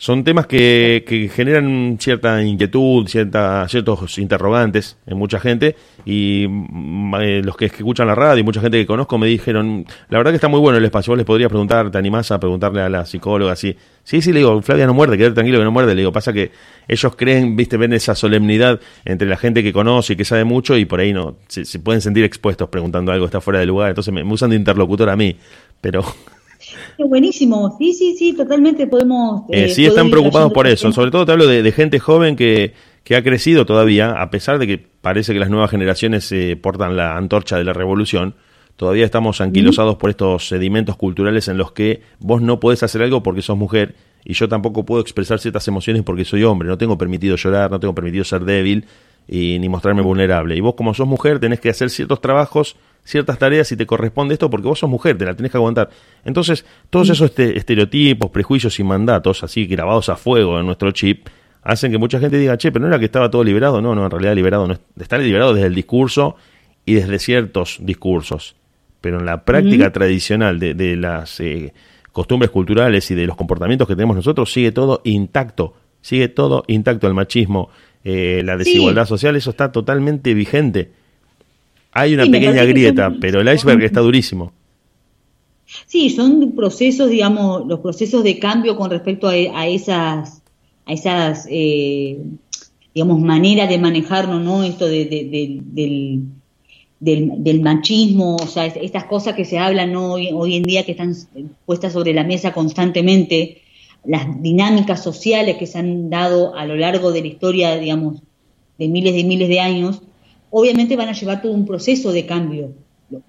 Son 0.01 0.23
temas 0.23 0.47
que, 0.47 1.05
que 1.07 1.29
generan 1.29 1.97
cierta 1.99 2.41
inquietud, 2.41 3.07
cierta, 3.07 3.67
ciertos 3.69 4.17
interrogantes 4.17 4.97
en 5.05 5.15
mucha 5.15 5.39
gente. 5.39 5.75
Y 6.05 6.47
mm, 6.49 7.15
eh, 7.21 7.41
los 7.43 7.55
que 7.55 7.65
escuchan 7.65 8.07
la 8.07 8.15
radio 8.15 8.39
y 8.39 8.43
mucha 8.43 8.61
gente 8.61 8.79
que 8.79 8.87
conozco 8.87 9.19
me 9.19 9.27
dijeron, 9.27 9.85
la 10.09 10.17
verdad 10.17 10.31
que 10.31 10.37
está 10.37 10.47
muy 10.47 10.59
bueno 10.59 10.79
el 10.79 10.85
espacio, 10.85 11.11
vos 11.11 11.17
les 11.19 11.25
podrías 11.27 11.49
preguntar, 11.49 11.91
te 11.91 11.99
animás 11.99 12.31
a 12.31 12.39
preguntarle 12.39 12.81
a 12.81 12.89
la 12.89 13.05
psicóloga 13.05 13.51
así. 13.51 13.77
Sí, 14.03 14.23
sí, 14.23 14.33
le 14.33 14.39
digo, 14.39 14.59
Flavia 14.63 14.87
no 14.87 14.95
muerde, 14.95 15.19
quédate 15.19 15.35
tranquilo 15.35 15.59
que 15.59 15.65
no 15.65 15.71
muerde, 15.71 15.93
le 15.93 16.01
digo, 16.01 16.11
pasa 16.11 16.33
que 16.33 16.49
ellos 16.87 17.15
creen, 17.15 17.55
viste, 17.55 17.77
ven 17.77 17.93
esa 17.93 18.15
solemnidad 18.15 18.79
entre 19.05 19.27
la 19.27 19.37
gente 19.37 19.61
que 19.61 19.71
conoce 19.71 20.13
y 20.13 20.15
que 20.15 20.25
sabe 20.25 20.45
mucho 20.45 20.75
y 20.77 20.85
por 20.85 20.99
ahí 20.99 21.13
no, 21.13 21.35
se, 21.47 21.77
pueden 21.77 22.01
sentir 22.01 22.23
expuestos 22.23 22.69
preguntando 22.69 23.11
algo, 23.11 23.25
está 23.25 23.39
fuera 23.39 23.59
de 23.59 23.67
lugar, 23.67 23.89
entonces 23.89 24.11
me 24.11 24.23
usan 24.23 24.49
de 24.49 24.55
interlocutor 24.55 25.11
a 25.11 25.15
mí, 25.15 25.37
pero 25.79 26.03
buenísimo, 26.97 27.75
sí, 27.77 27.93
sí, 27.93 28.15
sí, 28.17 28.33
totalmente 28.33 28.87
podemos... 28.87 29.43
Eh, 29.49 29.69
sí, 29.69 29.85
están 29.85 30.09
preocupados 30.09 30.51
por 30.53 30.67
eso, 30.67 30.91
sobre 30.91 31.11
todo 31.11 31.25
te 31.25 31.31
hablo 31.31 31.47
de, 31.47 31.71
gente 31.71 31.99
joven 31.99 32.35
que, 32.35 32.73
que, 33.03 33.15
ha 33.15 33.23
crecido 33.23 33.65
todavía, 33.65 34.21
a 34.21 34.29
pesar 34.29 34.59
de 34.59 34.67
que 34.67 34.77
parece 34.77 35.33
que 35.33 35.39
las 35.39 35.49
nuevas 35.49 35.71
generaciones 35.71 36.31
eh, 36.31 36.57
portan 36.61 36.95
la 36.95 37.17
antorcha 37.17 37.57
de 37.57 37.63
la 37.63 37.73
revolución, 37.73 38.35
todavía 38.75 39.05
estamos 39.05 39.41
anquilosados 39.41 39.97
por 39.97 40.09
estos 40.09 40.47
sedimentos 40.47 40.97
culturales 40.97 41.47
en 41.47 41.57
los 41.57 41.71
que 41.71 42.01
vos 42.19 42.41
no 42.41 42.59
podés 42.59 42.83
hacer 42.83 43.01
algo 43.01 43.21
porque 43.21 43.41
sos 43.41 43.57
mujer 43.57 43.95
y 44.23 44.33
yo 44.33 44.47
tampoco 44.47 44.85
puedo 44.85 45.01
expresar 45.01 45.39
ciertas 45.39 45.67
emociones 45.67 46.03
porque 46.03 46.25
soy 46.25 46.43
hombre, 46.43 46.67
no 46.67 46.77
tengo 46.77 46.97
permitido 46.97 47.35
llorar, 47.35 47.71
no 47.71 47.79
tengo 47.79 47.95
permitido 47.95 48.23
ser 48.23 48.43
débil 48.45 48.85
y 49.31 49.57
ni 49.57 49.67
mostrarme 49.67 50.03
vulnerable. 50.03 50.55
Y 50.55 50.59
vos 50.59 50.75
como 50.75 50.93
sos 50.93 51.07
mujer 51.07 51.39
tenés 51.39 51.59
que 51.59 51.69
hacer 51.69 51.89
ciertos 51.89 52.21
trabajos 52.21 52.75
ciertas 53.03 53.37
tareas 53.37 53.67
si 53.67 53.75
te 53.75 53.85
corresponde 53.85 54.33
esto 54.33 54.49
porque 54.49 54.67
vos 54.67 54.79
sos 54.79 54.89
mujer, 54.89 55.17
te 55.17 55.25
la 55.25 55.35
tenés 55.35 55.51
que 55.51 55.57
aguantar. 55.57 55.89
Entonces, 56.23 56.65
todos 56.89 57.09
esos 57.09 57.29
este, 57.29 57.57
estereotipos, 57.57 58.29
prejuicios 58.31 58.79
y 58.79 58.83
mandatos, 58.83 59.43
así 59.43 59.65
grabados 59.65 60.09
a 60.09 60.15
fuego 60.15 60.59
en 60.59 60.65
nuestro 60.65 60.91
chip, 60.91 61.27
hacen 61.63 61.91
que 61.91 61.97
mucha 61.97 62.19
gente 62.19 62.37
diga, 62.37 62.57
che, 62.57 62.71
pero 62.71 62.83
no 62.83 62.89
era 62.89 62.99
que 62.99 63.05
estaba 63.05 63.29
todo 63.29 63.43
liberado. 63.43 63.81
No, 63.81 63.95
no, 63.95 64.05
en 64.05 64.11
realidad 64.11 64.35
liberado 64.35 64.67
no 64.67 64.77
está 64.99 65.17
liberado 65.17 65.53
desde 65.53 65.67
el 65.67 65.75
discurso 65.75 66.35
y 66.85 66.93
desde 66.95 67.19
ciertos 67.19 67.77
discursos. 67.81 68.55
Pero 69.01 69.19
en 69.19 69.25
la 69.25 69.45
práctica 69.45 69.91
tradicional 69.91 70.59
de, 70.59 70.95
las 70.95 71.39
eh, 71.39 71.73
costumbres 72.11 72.51
culturales 72.51 73.09
y 73.09 73.15
de 73.15 73.25
los 73.25 73.35
comportamientos 73.35 73.87
que 73.87 73.95
tenemos 73.95 74.15
nosotros, 74.15 74.51
sigue 74.51 74.71
todo 74.71 75.01
intacto. 75.03 75.73
Sigue 76.01 76.27
todo 76.27 76.63
intacto. 76.67 77.07
El 77.07 77.15
machismo, 77.15 77.69
eh, 78.03 78.41
la 78.43 78.57
desigualdad 78.57 79.05
social, 79.05 79.35
eso 79.35 79.49
está 79.51 79.71
totalmente 79.71 80.33
vigente. 80.33 80.91
Hay 81.91 82.13
una 82.13 82.25
pequeña 82.25 82.63
grieta, 82.63 83.13
pero 83.19 83.41
el 83.41 83.53
iceberg 83.53 83.83
está 83.83 83.99
durísimo. 83.99 84.53
Sí, 85.85 86.09
son 86.09 86.53
procesos, 86.53 87.09
digamos, 87.09 87.65
los 87.67 87.79
procesos 87.79 88.23
de 88.23 88.39
cambio 88.39 88.75
con 88.75 88.89
respecto 88.89 89.27
a, 89.27 89.67
esas, 89.67 90.41
a 90.85 90.93
esas, 90.93 91.47
eh, 91.49 92.19
digamos, 92.93 93.21
maneras 93.21 93.69
de 93.69 93.77
manejarnos, 93.77 94.41
¿no? 94.41 94.63
Esto 94.63 94.87
de, 94.87 95.05
del, 95.05 96.23
del, 96.99 97.61
machismo, 97.61 98.35
o 98.35 98.47
sea, 98.47 98.65
estas 98.65 99.05
cosas 99.05 99.35
que 99.35 99.45
se 99.45 99.57
hablan 99.57 99.95
hoy, 99.95 100.29
hoy 100.33 100.55
en 100.55 100.63
día 100.63 100.85
que 100.85 100.91
están 100.91 101.15
puestas 101.65 101.93
sobre 101.93 102.13
la 102.13 102.23
mesa 102.23 102.53
constantemente, 102.53 103.61
las 104.03 104.41
dinámicas 104.41 105.03
sociales 105.03 105.57
que 105.57 105.67
se 105.67 105.77
han 105.77 106.09
dado 106.09 106.55
a 106.55 106.65
lo 106.65 106.75
largo 106.75 107.11
de 107.11 107.21
la 107.21 107.27
historia, 107.27 107.77
digamos, 107.77 108.21
de 108.77 108.87
miles 108.87 109.15
y 109.15 109.23
miles 109.23 109.47
de 109.47 109.59
años, 109.59 110.01
obviamente 110.49 110.95
van 110.95 111.09
a 111.09 111.13
llevar 111.13 111.41
todo 111.41 111.51
un 111.51 111.65
proceso 111.65 112.11
de 112.11 112.25
cambio. 112.25 112.73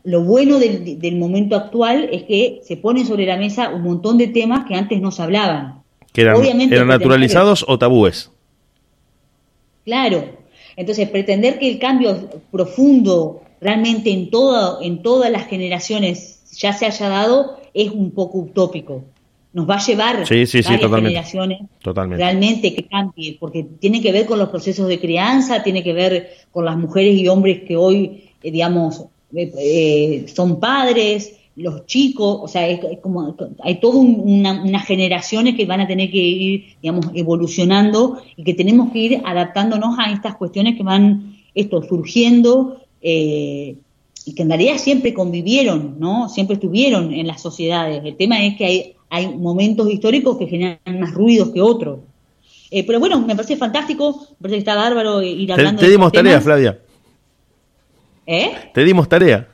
Lo, 0.04 0.22
bueno 0.22 0.58
del, 0.58 1.16
momento 1.16 1.56
actual 1.56 2.08
es 2.12 2.22
que 2.22 2.60
se 2.64 2.76
ponen 2.76 3.04
sobre 3.04 3.26
la 3.26 3.36
mesa 3.36 3.70
un 3.70 3.82
montón 3.82 4.16
de 4.16 4.28
temas 4.28 4.64
que 4.66 4.74
antes 4.74 5.00
no 5.00 5.10
se 5.10 5.22
hablaban. 5.22 5.82
¿Que 6.12 6.22
eran, 6.22 6.60
eran 6.60 6.88
naturalizados 6.88 7.64
o 7.66 7.78
tabúes? 7.78 8.30
Claro. 9.84 10.24
Entonces, 10.76 11.08
pretender 11.08 11.58
que 11.58 11.68
el 11.68 11.78
cambio 11.78 12.16
profundo 12.50 13.42
realmente 13.60 14.10
en, 14.10 14.30
todo, 14.30 14.80
en 14.82 15.02
todas 15.02 15.30
las 15.30 15.46
generaciones 15.46 16.42
ya 16.56 16.72
se 16.72 16.86
haya 16.86 17.08
dado 17.08 17.58
es 17.74 17.90
un 17.90 18.12
poco 18.12 18.38
utópico 18.38 19.04
nos 19.52 19.68
va 19.68 19.76
a 19.76 19.84
llevar 19.84 20.26
sí, 20.26 20.46
sí, 20.46 20.62
varias 20.62 20.90
generaciones 20.90 21.60
realmente 21.82 22.74
que 22.74 22.84
cambie, 22.84 23.36
porque 23.38 23.64
tiene 23.78 24.00
que 24.00 24.12
ver 24.12 24.26
con 24.26 24.38
los 24.38 24.48
procesos 24.48 24.88
de 24.88 24.98
crianza, 24.98 25.62
tiene 25.62 25.82
que 25.82 25.92
ver 25.92 26.30
con 26.50 26.64
las 26.64 26.76
mujeres 26.76 27.16
y 27.16 27.28
hombres 27.28 27.62
que 27.64 27.76
hoy, 27.76 28.24
eh, 28.42 28.50
digamos, 28.50 29.04
eh, 29.34 29.52
eh, 29.58 30.26
son 30.34 30.58
padres, 30.58 31.38
los 31.54 31.84
chicos, 31.84 32.38
o 32.42 32.48
sea, 32.48 32.66
es, 32.66 32.80
como 33.02 33.36
hay 33.62 33.78
todas 33.78 33.96
unas 33.98 34.86
generaciones 34.86 35.54
que 35.54 35.66
van 35.66 35.82
a 35.82 35.86
tener 35.86 36.10
que 36.10 36.16
ir, 36.16 36.64
digamos, 36.80 37.06
evolucionando 37.14 38.22
y 38.36 38.44
que 38.44 38.54
tenemos 38.54 38.90
que 38.90 38.98
ir 38.98 39.22
adaptándonos 39.22 39.98
a 39.98 40.12
estas 40.12 40.36
cuestiones 40.36 40.76
que 40.76 40.82
van 40.82 41.36
esto 41.54 41.82
surgiendo 41.82 42.78
y 44.24 44.34
que 44.34 44.42
en 44.42 44.48
realidad 44.48 44.78
siempre 44.78 45.12
convivieron, 45.12 45.96
¿no? 45.98 46.28
Siempre 46.28 46.54
estuvieron 46.54 47.12
en 47.12 47.26
las 47.26 47.42
sociedades. 47.42 48.02
El 48.04 48.16
tema 48.16 48.42
es 48.44 48.56
que 48.56 48.64
hay 48.64 48.94
hay 49.12 49.28
momentos 49.28 49.90
históricos 49.90 50.38
que 50.38 50.46
generan 50.46 50.78
más 50.98 51.12
ruidos 51.12 51.50
que 51.50 51.60
otros. 51.60 51.98
Eh, 52.70 52.82
pero 52.86 52.98
bueno, 52.98 53.20
me 53.20 53.36
parece 53.36 53.58
fantástico, 53.58 54.26
me 54.30 54.36
parece 54.40 54.54
que 54.54 54.58
está 54.60 54.74
bárbaro 54.74 55.20
ir 55.20 55.52
hablando 55.52 55.80
Te, 55.80 55.86
te 55.86 55.92
dimos 55.92 56.10
tarea, 56.10 56.40
Flavia. 56.40 56.78
¿Eh? 58.26 58.52
Te 58.72 58.82
dimos 58.84 59.06
tarea. 59.10 59.46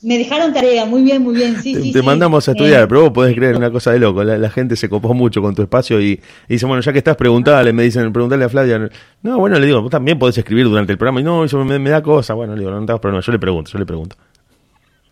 Me 0.00 0.16
dejaron 0.16 0.52
tarea, 0.52 0.84
muy 0.84 1.02
bien, 1.02 1.22
muy 1.22 1.34
bien. 1.34 1.60
Sí, 1.60 1.74
te, 1.74 1.82
sí, 1.82 1.92
te 1.92 2.02
mandamos 2.02 2.46
a 2.46 2.52
estudiar, 2.52 2.84
eh, 2.84 2.86
pero 2.86 3.00
vos 3.00 3.10
podés 3.10 3.34
creer 3.34 3.56
una 3.56 3.72
cosa 3.72 3.90
de 3.90 3.98
loco. 3.98 4.22
La, 4.22 4.50
gente 4.50 4.76
se 4.76 4.88
copó 4.88 5.12
mucho 5.12 5.42
con 5.42 5.52
tu 5.52 5.62
espacio 5.62 6.00
y, 6.00 6.20
dice, 6.48 6.66
bueno, 6.66 6.82
ya 6.82 6.92
que 6.92 6.98
estás, 6.98 7.16
preguntale. 7.16 7.72
Me 7.72 7.82
dicen, 7.82 8.12
preguntale 8.12 8.44
a 8.44 8.48
Flavia. 8.48 8.88
No, 9.22 9.40
bueno, 9.40 9.58
le 9.58 9.66
digo, 9.66 9.82
vos 9.82 9.90
también 9.90 10.20
podés 10.20 10.38
escribir 10.38 10.66
durante 10.66 10.92
el 10.92 10.98
programa. 10.98 11.20
Y 11.20 11.24
no, 11.24 11.42
eso 11.42 11.64
me, 11.64 11.90
da 11.90 12.00
cosa. 12.00 12.34
Bueno, 12.34 12.54
le 12.54 12.60
digo, 12.60 12.70
no, 12.70 12.80
no 12.80 13.00
problema. 13.00 13.20
Yo 13.20 13.32
le 13.32 13.40
pregunto, 13.40 13.72
yo 13.72 13.78
le 13.80 13.86
pregunto. 13.86 14.14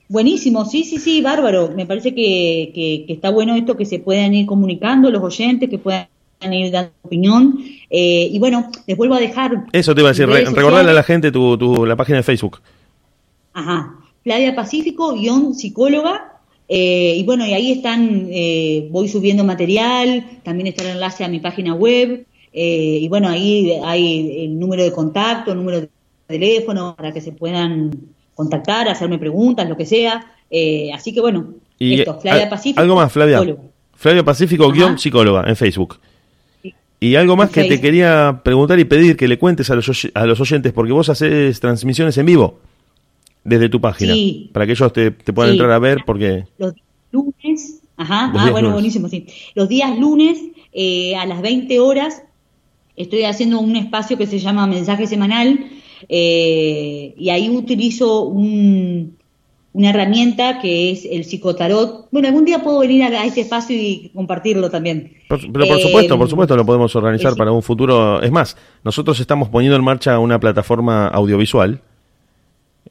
Buenísimo, 0.08 0.64
sí, 0.64 0.84
sí, 0.84 0.98
sí, 0.98 1.22
bárbaro. 1.22 1.72
Me 1.74 1.86
parece 1.86 2.14
que, 2.14 2.72
que, 2.74 3.12
está 3.12 3.30
bueno 3.30 3.56
esto 3.56 3.76
que 3.76 3.86
se 3.86 3.98
puedan 3.98 4.34
ir 4.34 4.46
comunicando 4.46 5.10
los 5.10 5.22
oyentes, 5.22 5.70
que 5.70 5.78
puedan 5.78 6.08
ir 6.50 6.70
dando 6.70 6.92
opinión. 7.02 7.58
Eh, 7.90 8.28
y 8.30 8.38
bueno, 8.38 8.70
les 8.86 8.96
vuelvo 8.96 9.14
a 9.14 9.20
dejar. 9.20 9.64
Eso 9.72 9.94
te 9.94 10.00
iba 10.00 10.10
a 10.10 10.12
decir, 10.12 10.28
recordarle 10.28 10.90
a 10.90 10.94
la 10.94 11.02
gente 11.02 11.32
tu, 11.32 11.56
tu, 11.56 11.86
la 11.86 11.96
página 11.96 12.18
de 12.18 12.22
Facebook. 12.22 12.60
Ajá, 13.54 13.94
Flavia 14.22 14.54
Pacífico, 14.54 15.14
guion 15.14 15.54
psicóloga. 15.54 16.34
Eh, 16.68 17.16
y 17.18 17.24
bueno, 17.24 17.46
y 17.46 17.52
ahí 17.52 17.72
están, 17.72 18.28
eh, 18.30 18.88
voy 18.90 19.08
subiendo 19.08 19.44
material, 19.44 20.40
también 20.42 20.68
está 20.68 20.82
el 20.82 20.90
enlace 20.90 21.24
a 21.24 21.28
mi 21.28 21.40
página 21.40 21.74
web. 21.74 22.26
Eh, 22.52 22.98
y 23.02 23.08
bueno, 23.08 23.28
ahí 23.28 23.72
hay 23.84 24.44
el 24.44 24.58
número 24.58 24.82
de 24.82 24.92
contacto, 24.92 25.52
el 25.52 25.58
número 25.58 25.80
de 25.82 25.88
teléfono 26.26 26.94
para 26.96 27.12
que 27.12 27.20
se 27.20 27.32
puedan 27.32 27.90
contactar, 28.34 28.88
hacerme 28.88 29.18
preguntas, 29.18 29.68
lo 29.68 29.76
que 29.76 29.86
sea. 29.86 30.24
Eh, 30.50 30.90
así 30.92 31.12
que 31.12 31.20
bueno, 31.20 31.54
y 31.78 32.00
esto, 32.00 32.20
Flavia 32.20 32.48
Pacífico. 32.48 32.80
Algo 32.80 32.96
más, 32.96 33.12
Flavia. 33.12 33.40
Flavia 33.94 34.24
Pacífico, 34.24 34.70
guion 34.70 34.98
psicóloga 34.98 35.44
en 35.48 35.56
Facebook. 35.56 35.98
Y 37.00 37.16
algo 37.16 37.36
más 37.36 37.50
que 37.50 37.64
te 37.64 37.80
quería 37.80 38.40
preguntar 38.42 38.78
y 38.78 38.84
pedir 38.84 39.16
que 39.16 39.28
le 39.28 39.38
cuentes 39.38 39.68
a 39.70 39.74
los, 39.74 40.08
a 40.14 40.26
los 40.26 40.40
oyentes, 40.40 40.72
porque 40.72 40.92
vos 40.92 41.08
haces 41.08 41.60
transmisiones 41.60 42.16
en 42.16 42.26
vivo 42.26 42.60
desde 43.44 43.68
tu 43.68 43.80
página, 43.80 44.14
para 44.52 44.64
que 44.64 44.72
ellos 44.72 44.92
te, 44.92 45.10
puedan 45.10 45.52
entrar 45.52 45.70
a 45.70 45.78
ver, 45.78 45.98
porque... 46.06 46.44
Los 46.56 46.72
lunes, 47.12 47.82
ajá, 47.96 48.32
ah, 48.34 48.50
bueno, 48.50 48.72
buenísimo, 48.72 49.08
sí. 49.08 49.26
Los 49.54 49.68
días 49.68 49.98
lunes 49.98 50.38
eh, 50.72 51.14
a 51.16 51.26
las 51.26 51.42
20 51.42 51.78
horas 51.78 52.22
estoy 52.96 53.24
haciendo 53.24 53.60
un 53.60 53.76
espacio 53.76 54.16
que 54.16 54.26
se 54.26 54.38
llama 54.38 54.66
Mensaje 54.66 55.06
Semanal 55.06 55.66
eh, 56.08 57.14
y 57.16 57.30
ahí 57.30 57.48
utilizo 57.50 58.22
un, 58.22 59.16
una 59.74 59.90
herramienta 59.90 60.60
que 60.60 60.92
es 60.92 61.04
el 61.04 61.24
psicotarot. 61.24 62.08
Bueno, 62.12 62.28
algún 62.28 62.44
día 62.44 62.62
puedo 62.62 62.78
venir 62.78 63.02
a, 63.02 63.24
este 63.24 63.40
espacio 63.40 63.76
y 63.76 64.10
compartirlo 64.14 64.70
también. 64.70 65.12
pero 65.28 65.66
por 65.66 65.80
supuesto, 65.80 66.16
por 66.16 66.26
eh, 66.26 66.30
supuesto 66.30 66.56
lo 66.56 66.64
podemos 66.64 66.94
organizar 66.94 67.34
para 67.34 67.50
un 67.50 67.62
futuro. 67.62 68.22
Es 68.22 68.30
más, 68.30 68.56
nosotros 68.84 69.18
estamos 69.18 69.48
poniendo 69.48 69.76
en 69.76 69.84
marcha 69.84 70.18
una 70.18 70.38
plataforma 70.38 71.08
audiovisual. 71.08 71.80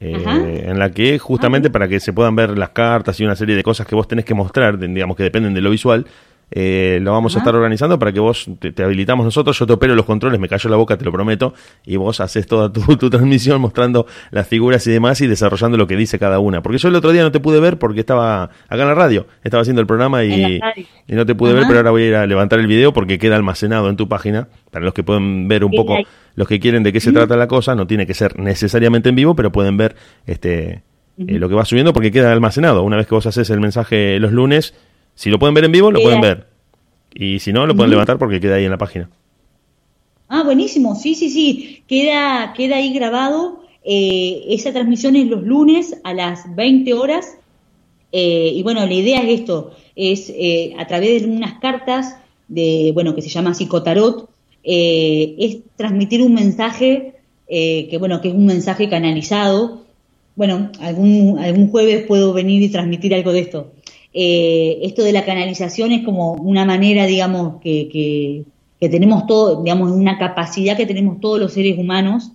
Eh, 0.00 0.64
en 0.66 0.78
la 0.80 0.90
que 0.90 1.20
justamente 1.20 1.68
ah. 1.68 1.72
para 1.72 1.86
que 1.86 2.00
se 2.00 2.12
puedan 2.12 2.34
ver 2.34 2.58
las 2.58 2.70
cartas 2.70 3.18
y 3.20 3.24
una 3.24 3.36
serie 3.36 3.54
de 3.54 3.62
cosas 3.62 3.86
que 3.86 3.94
vos 3.94 4.08
tenés 4.08 4.24
que 4.24 4.34
mostrar, 4.34 4.76
digamos 4.76 5.16
que 5.16 5.22
dependen 5.22 5.54
de 5.54 5.60
lo 5.60 5.70
visual, 5.70 6.04
eh, 6.56 7.00
lo 7.02 7.10
vamos 7.10 7.34
a 7.34 7.40
estar 7.40 7.52
organizando 7.52 7.98
para 7.98 8.12
que 8.12 8.20
vos 8.20 8.48
te, 8.60 8.80
habilitamos 8.84 9.24
nosotros, 9.24 9.58
yo 9.58 9.66
te 9.66 9.72
opero 9.72 9.96
los 9.96 10.06
controles, 10.06 10.38
me 10.38 10.48
cayó 10.48 10.70
la 10.70 10.76
boca, 10.76 10.96
te 10.96 11.04
lo 11.04 11.10
prometo, 11.10 11.52
y 11.84 11.96
vos 11.96 12.20
haces 12.20 12.46
toda 12.46 12.72
tu, 12.72 13.10
transmisión 13.10 13.60
mostrando 13.60 14.06
las 14.30 14.46
figuras 14.46 14.86
y 14.86 14.92
demás 14.92 15.20
y 15.20 15.26
desarrollando 15.26 15.76
lo 15.76 15.88
que 15.88 15.96
dice 15.96 16.16
cada 16.16 16.38
una. 16.38 16.62
Porque 16.62 16.78
yo 16.78 16.88
el 16.90 16.94
otro 16.94 17.10
día 17.10 17.22
no 17.22 17.32
te 17.32 17.40
pude 17.40 17.58
ver 17.58 17.76
porque 17.80 17.98
estaba 17.98 18.44
acá 18.44 18.82
en 18.82 18.86
la 18.86 18.94
radio, 18.94 19.26
estaba 19.42 19.62
haciendo 19.62 19.80
el 19.80 19.88
programa 19.88 20.22
y, 20.22 20.60
no 21.08 21.26
te 21.26 21.34
pude 21.34 21.54
ver, 21.54 21.64
pero 21.66 21.80
ahora 21.80 21.90
voy 21.90 22.04
a 22.04 22.06
ir 22.06 22.14
a 22.14 22.24
levantar 22.24 22.60
el 22.60 22.68
video 22.68 22.92
porque 22.92 23.18
queda 23.18 23.34
almacenado 23.34 23.90
en 23.90 23.96
tu 23.96 24.08
página, 24.08 24.46
para 24.70 24.84
los 24.84 24.94
que 24.94 25.02
pueden 25.02 25.48
ver 25.48 25.64
un 25.64 25.72
poco, 25.72 25.96
los 26.36 26.46
que 26.46 26.60
quieren 26.60 26.84
de 26.84 26.92
qué 26.92 27.00
se 27.00 27.10
trata 27.10 27.36
la 27.36 27.48
cosa, 27.48 27.74
no 27.74 27.88
tiene 27.88 28.06
que 28.06 28.14
ser 28.14 28.38
necesariamente 28.38 29.08
en 29.08 29.16
vivo, 29.16 29.34
pero 29.34 29.50
pueden 29.50 29.76
ver 29.76 29.96
este 30.24 30.84
eh, 31.16 31.38
lo 31.38 31.48
que 31.48 31.54
va 31.54 31.64
subiendo 31.64 31.92
porque 31.92 32.10
queda 32.10 32.32
almacenado. 32.32 32.82
Una 32.82 32.96
vez 32.96 33.06
que 33.06 33.14
vos 33.14 33.26
haces 33.26 33.48
el 33.50 33.60
mensaje 33.60 34.18
los 34.18 34.32
lunes, 34.32 34.74
si 35.14 35.30
lo 35.30 35.38
pueden 35.38 35.54
ver 35.54 35.64
en 35.64 35.72
vivo, 35.72 35.90
lo 35.90 36.00
pueden 36.00 36.20
ver. 36.20 36.46
Y 37.14 37.38
si 37.38 37.52
no, 37.52 37.66
lo 37.66 37.76
pueden 37.76 37.90
levantar 37.90 38.18
porque 38.18 38.40
queda 38.40 38.56
ahí 38.56 38.64
en 38.64 38.70
la 38.70 38.78
página. 38.78 39.08
Ah, 40.28 40.42
buenísimo. 40.42 40.96
Sí, 40.96 41.14
sí, 41.14 41.30
sí. 41.30 41.84
Queda, 41.86 42.54
queda 42.56 42.76
ahí 42.76 42.92
grabado. 42.92 43.64
Eh, 43.84 44.46
esa 44.48 44.72
transmisión 44.72 45.14
es 45.14 45.26
los 45.26 45.42
lunes 45.42 45.96
a 46.02 46.14
las 46.14 46.54
20 46.56 46.92
horas. 46.94 47.36
Eh, 48.10 48.52
y 48.54 48.62
bueno, 48.62 48.84
la 48.86 48.94
idea 48.94 49.22
es 49.22 49.40
esto, 49.40 49.72
es 49.96 50.30
eh, 50.30 50.72
a 50.78 50.86
través 50.86 51.22
de 51.22 51.28
unas 51.28 51.58
cartas 51.58 52.16
de, 52.46 52.92
bueno, 52.94 53.14
que 53.14 53.22
se 53.22 53.28
llama 53.28 53.54
psicotarot, 53.54 54.28
es 54.62 55.58
transmitir 55.76 56.22
un 56.22 56.32
mensaje 56.32 57.14
que, 57.46 57.96
bueno, 57.98 58.20
que 58.20 58.28
es 58.28 58.34
un 58.34 58.46
mensaje 58.46 58.88
canalizado. 58.88 59.82
Bueno, 60.36 60.70
algún, 60.80 61.38
algún 61.38 61.70
jueves 61.70 62.06
puedo 62.06 62.32
venir 62.32 62.62
y 62.62 62.70
transmitir 62.70 63.14
algo 63.14 63.32
de 63.32 63.40
esto. 63.40 63.72
Eh, 64.16 64.78
esto 64.82 65.02
de 65.02 65.12
la 65.12 65.24
canalización 65.24 65.90
es 65.90 66.04
como 66.04 66.34
una 66.34 66.64
manera, 66.64 67.04
digamos, 67.04 67.60
que, 67.60 68.44
tenemos 68.78 69.26
todo, 69.26 69.62
digamos, 69.62 69.90
una 69.90 70.18
capacidad 70.18 70.76
que 70.76 70.86
tenemos 70.86 71.18
todos 71.18 71.40
los 71.40 71.54
seres 71.54 71.78
humanos, 71.78 72.32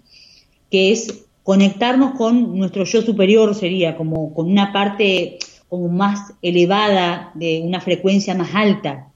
que 0.69 0.91
es 0.91 1.25
conectarnos 1.43 2.15
con 2.15 2.57
nuestro 2.57 2.84
yo 2.84 3.01
superior, 3.01 3.55
sería 3.55 3.95
como 3.95 4.34
con 4.34 4.49
una 4.49 4.73
parte 4.73 5.38
como 5.69 5.88
más 5.88 6.34
elevada, 6.41 7.32
de 7.36 7.61
una 7.63 7.80
frecuencia 7.80 8.34
más 8.34 8.49
alta. 8.53 9.11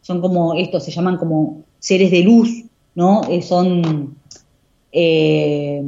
Son 0.00 0.20
como, 0.20 0.54
estos 0.54 0.84
se 0.84 0.92
llaman 0.92 1.16
como 1.16 1.64
seres 1.80 2.12
de 2.12 2.22
luz, 2.22 2.64
¿no? 2.94 3.22
Eh, 3.28 3.42
son 3.42 4.16
eh, 4.92 5.82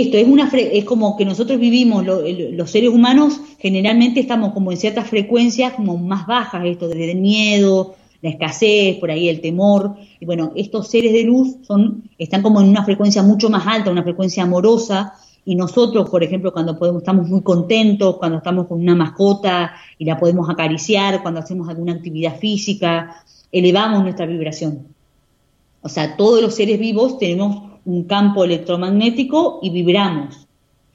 esto 0.00 0.16
es 0.16 0.28
una 0.28 0.48
es 0.52 0.84
como 0.84 1.16
que 1.16 1.24
nosotros 1.24 1.58
vivimos 1.58 2.06
los 2.06 2.70
seres 2.70 2.90
humanos 2.90 3.40
generalmente 3.58 4.20
estamos 4.20 4.52
como 4.52 4.70
en 4.70 4.78
ciertas 4.78 5.08
frecuencias 5.08 5.72
como 5.72 5.96
más 5.96 6.24
bajas 6.24 6.64
esto 6.66 6.86
desde 6.86 7.10
el 7.10 7.18
miedo 7.18 7.96
la 8.22 8.30
escasez 8.30 8.96
por 8.98 9.10
ahí 9.10 9.28
el 9.28 9.40
temor 9.40 9.96
y 10.20 10.24
bueno 10.24 10.52
estos 10.54 10.86
seres 10.86 11.12
de 11.12 11.24
luz 11.24 11.56
son 11.62 12.08
están 12.16 12.42
como 12.42 12.60
en 12.60 12.68
una 12.68 12.84
frecuencia 12.84 13.24
mucho 13.24 13.50
más 13.50 13.66
alta 13.66 13.90
una 13.90 14.04
frecuencia 14.04 14.44
amorosa 14.44 15.14
y 15.44 15.56
nosotros 15.56 16.08
por 16.08 16.22
ejemplo 16.22 16.52
cuando 16.52 16.78
podemos 16.78 17.02
estamos 17.02 17.28
muy 17.28 17.42
contentos 17.42 18.18
cuando 18.18 18.38
estamos 18.38 18.68
con 18.68 18.80
una 18.80 18.94
mascota 18.94 19.72
y 19.98 20.04
la 20.04 20.16
podemos 20.16 20.48
acariciar 20.48 21.22
cuando 21.22 21.40
hacemos 21.40 21.68
alguna 21.68 21.94
actividad 21.94 22.38
física 22.38 23.24
elevamos 23.50 24.02
nuestra 24.02 24.26
vibración. 24.26 24.86
O 25.82 25.88
sea 25.88 26.16
todos 26.16 26.40
los 26.40 26.54
seres 26.54 26.78
vivos 26.78 27.18
tenemos 27.18 27.67
un 27.88 28.04
campo 28.04 28.44
electromagnético 28.44 29.60
y 29.62 29.70
vibramos. 29.70 30.46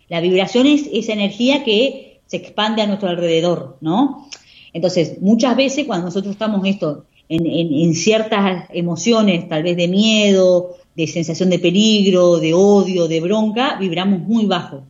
La 0.09 0.21
vibración 0.21 0.67
es 0.67 0.87
esa 0.93 1.13
energía 1.13 1.63
que 1.63 2.21
se 2.27 2.37
expande 2.37 2.83
a 2.83 2.87
nuestro 2.87 3.09
alrededor, 3.09 3.77
¿no? 3.81 4.27
Entonces, 4.73 5.19
muchas 5.19 5.55
veces 5.55 5.87
cuando 5.87 6.05
nosotros 6.05 6.33
estamos 6.33 6.63
esto, 6.67 7.05
en, 7.29 7.95
ciertas 7.95 8.69
emociones, 8.71 9.49
tal 9.49 9.63
vez 9.63 9.75
de 9.75 9.87
miedo, 9.87 10.75
de 10.95 11.07
sensación 11.07 11.49
de 11.49 11.57
peligro, 11.57 12.37
de 12.37 12.53
odio, 12.53 13.07
de 13.07 13.21
bronca, 13.21 13.75
vibramos 13.79 14.19
muy 14.19 14.45
bajo. 14.45 14.83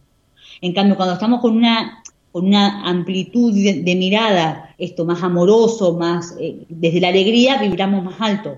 En 0.60 0.74
cambio, 0.74 0.98
cuando 0.98 1.14
estamos 1.14 1.40
con 1.40 1.56
una, 1.56 2.04
con 2.34 2.46
una 2.46 2.86
amplitud 2.86 3.54
de, 3.54 3.96
mirada, 3.96 4.76
esto 4.78 5.06
más 5.06 5.24
amoroso, 5.24 5.94
más 5.94 6.36
eh, 6.38 6.66
desde 6.68 7.00
la 7.00 7.08
alegría, 7.10 7.62
vibramos 7.62 8.04
más 8.04 8.16
alto. 8.20 8.58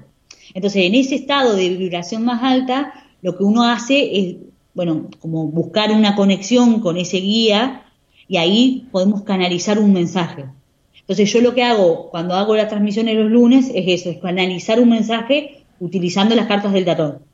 Entonces, 0.55 0.85
en 0.85 0.95
ese 0.95 1.13
estado 1.13 1.55
de 1.55 1.69
vibración 1.69 2.25
más 2.25 2.41
alta, 2.41 3.04
lo 3.25 3.35
que 3.35 3.43
uno 3.43 3.63
hace 3.63 4.19
es, 4.19 4.35
bueno, 4.75 5.09
como 5.19 5.47
buscar 5.47 5.91
una 5.91 6.15
conexión 6.15 6.79
con 6.79 6.95
ese 6.95 7.17
guía 7.17 7.81
y 8.27 8.37
ahí 8.37 8.87
podemos 8.91 9.23
canalizar 9.23 9.79
un 9.79 9.93
mensaje. 9.93 10.45
Entonces 10.99 11.33
yo 11.33 11.41
lo 11.41 11.55
que 11.55 11.63
hago 11.63 12.11
cuando 12.11 12.35
hago 12.35 12.55
la 12.55 12.67
transmisión 12.67 13.07
en 13.07 13.19
los 13.19 13.31
lunes 13.31 13.71
es 13.73 13.85
eso, 13.87 14.11
es 14.11 14.19
canalizar 14.19 14.79
un 14.79 14.89
mensaje 14.89 15.63
utilizando 15.79 16.35
las 16.35 16.45
cartas 16.45 16.71
del 16.71 16.85
tarot. 16.85 17.24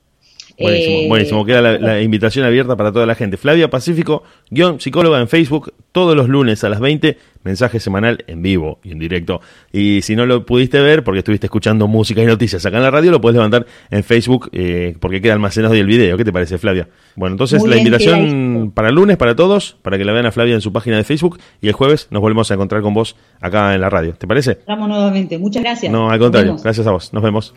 Buenísimo, 0.62 0.97
eh, 0.97 1.07
buenísimo. 1.07 1.45
Queda 1.45 1.62
la, 1.62 2.01
invitación 2.01 2.45
abierta 2.45 2.76
para 2.76 2.91
toda 2.91 3.05
la 3.05 3.16
gente. 3.16 3.38
Flavia 3.38 3.70
Pacífico, 3.70 4.24
guion 4.49 4.80
psicóloga 4.80 5.20
en 5.20 5.28
Facebook, 5.28 5.74
todos 5.91 6.16
los 6.16 6.30
lunes 6.30 6.64
a 6.64 6.70
las 6.70 6.80
20, 6.80 7.18
mensaje 7.43 7.80
semanal 7.80 8.24
en 8.28 8.41
vivo 8.41 8.80
y 8.84 8.91
en 8.91 8.99
directo. 8.99 9.41
Y 9.72 10.01
si 10.01 10.16
no 10.16 10.26
lo 10.26 10.45
pudiste 10.45 10.80
ver 10.80 11.03
porque 11.03 11.20
estuviste 11.20 11.47
escuchando 11.47 11.88
música 11.88 12.22
y 12.22 12.26
noticias 12.26 12.66
acá 12.66 12.78
en 12.78 12.84
la 12.84 12.91
radio, 12.91 13.12
lo 13.12 13.22
puedes 13.22 13.36
levantar 13.36 13.66
en 13.89 14.03
Facebook 14.03 14.49
eh, 14.53 14.95
porque 14.99 15.22
queda 15.22 15.34
almacenado 15.34 15.74
el 15.74 15.88
video. 15.88 16.18
¿Qué 16.18 16.26
te 16.26 16.34
parece, 16.34 16.57
Flavia? 16.57 16.88
Bueno, 17.16 17.34
entonces 17.34 17.64
la 17.64 17.78
invitación 17.78 18.72
para 18.74 18.89
el 18.89 18.95
lunes, 18.95 19.18
para 19.18 19.36
todos, 19.36 19.78
para 19.82 19.97
que 19.97 20.05
la 20.05 20.14
vean 20.14 20.26
a 20.26 20.32
Flavia 20.32 20.55
en 20.55 20.62
su 20.62 20.72
página 20.72 20.97
de 20.97 21.03
Facebook 21.03 21.39
y 21.62 21.68
el 21.68 21.74
jueves 21.74 22.07
nos 22.12 22.22
volvemos 22.22 22.49
a 22.51 22.53
encontrar 22.53 22.82
con 22.82 22.93
vos 22.93 23.16
acá 23.39 23.74
en 23.76 23.82
la 23.82 23.89
radio. 23.89 24.14
¿Te 24.14 24.28
parece? 24.28 24.51
Estamos 24.51 24.88
nuevamente. 24.88 25.38
Muchas 25.38 25.64
gracias. 25.64 25.91
No, 25.91 26.09
al 26.09 26.20
contrario. 26.20 26.57
Gracias 26.62 26.88
a 26.88 26.91
vos. 26.91 27.14
Nos 27.14 27.24
vemos. 27.24 27.53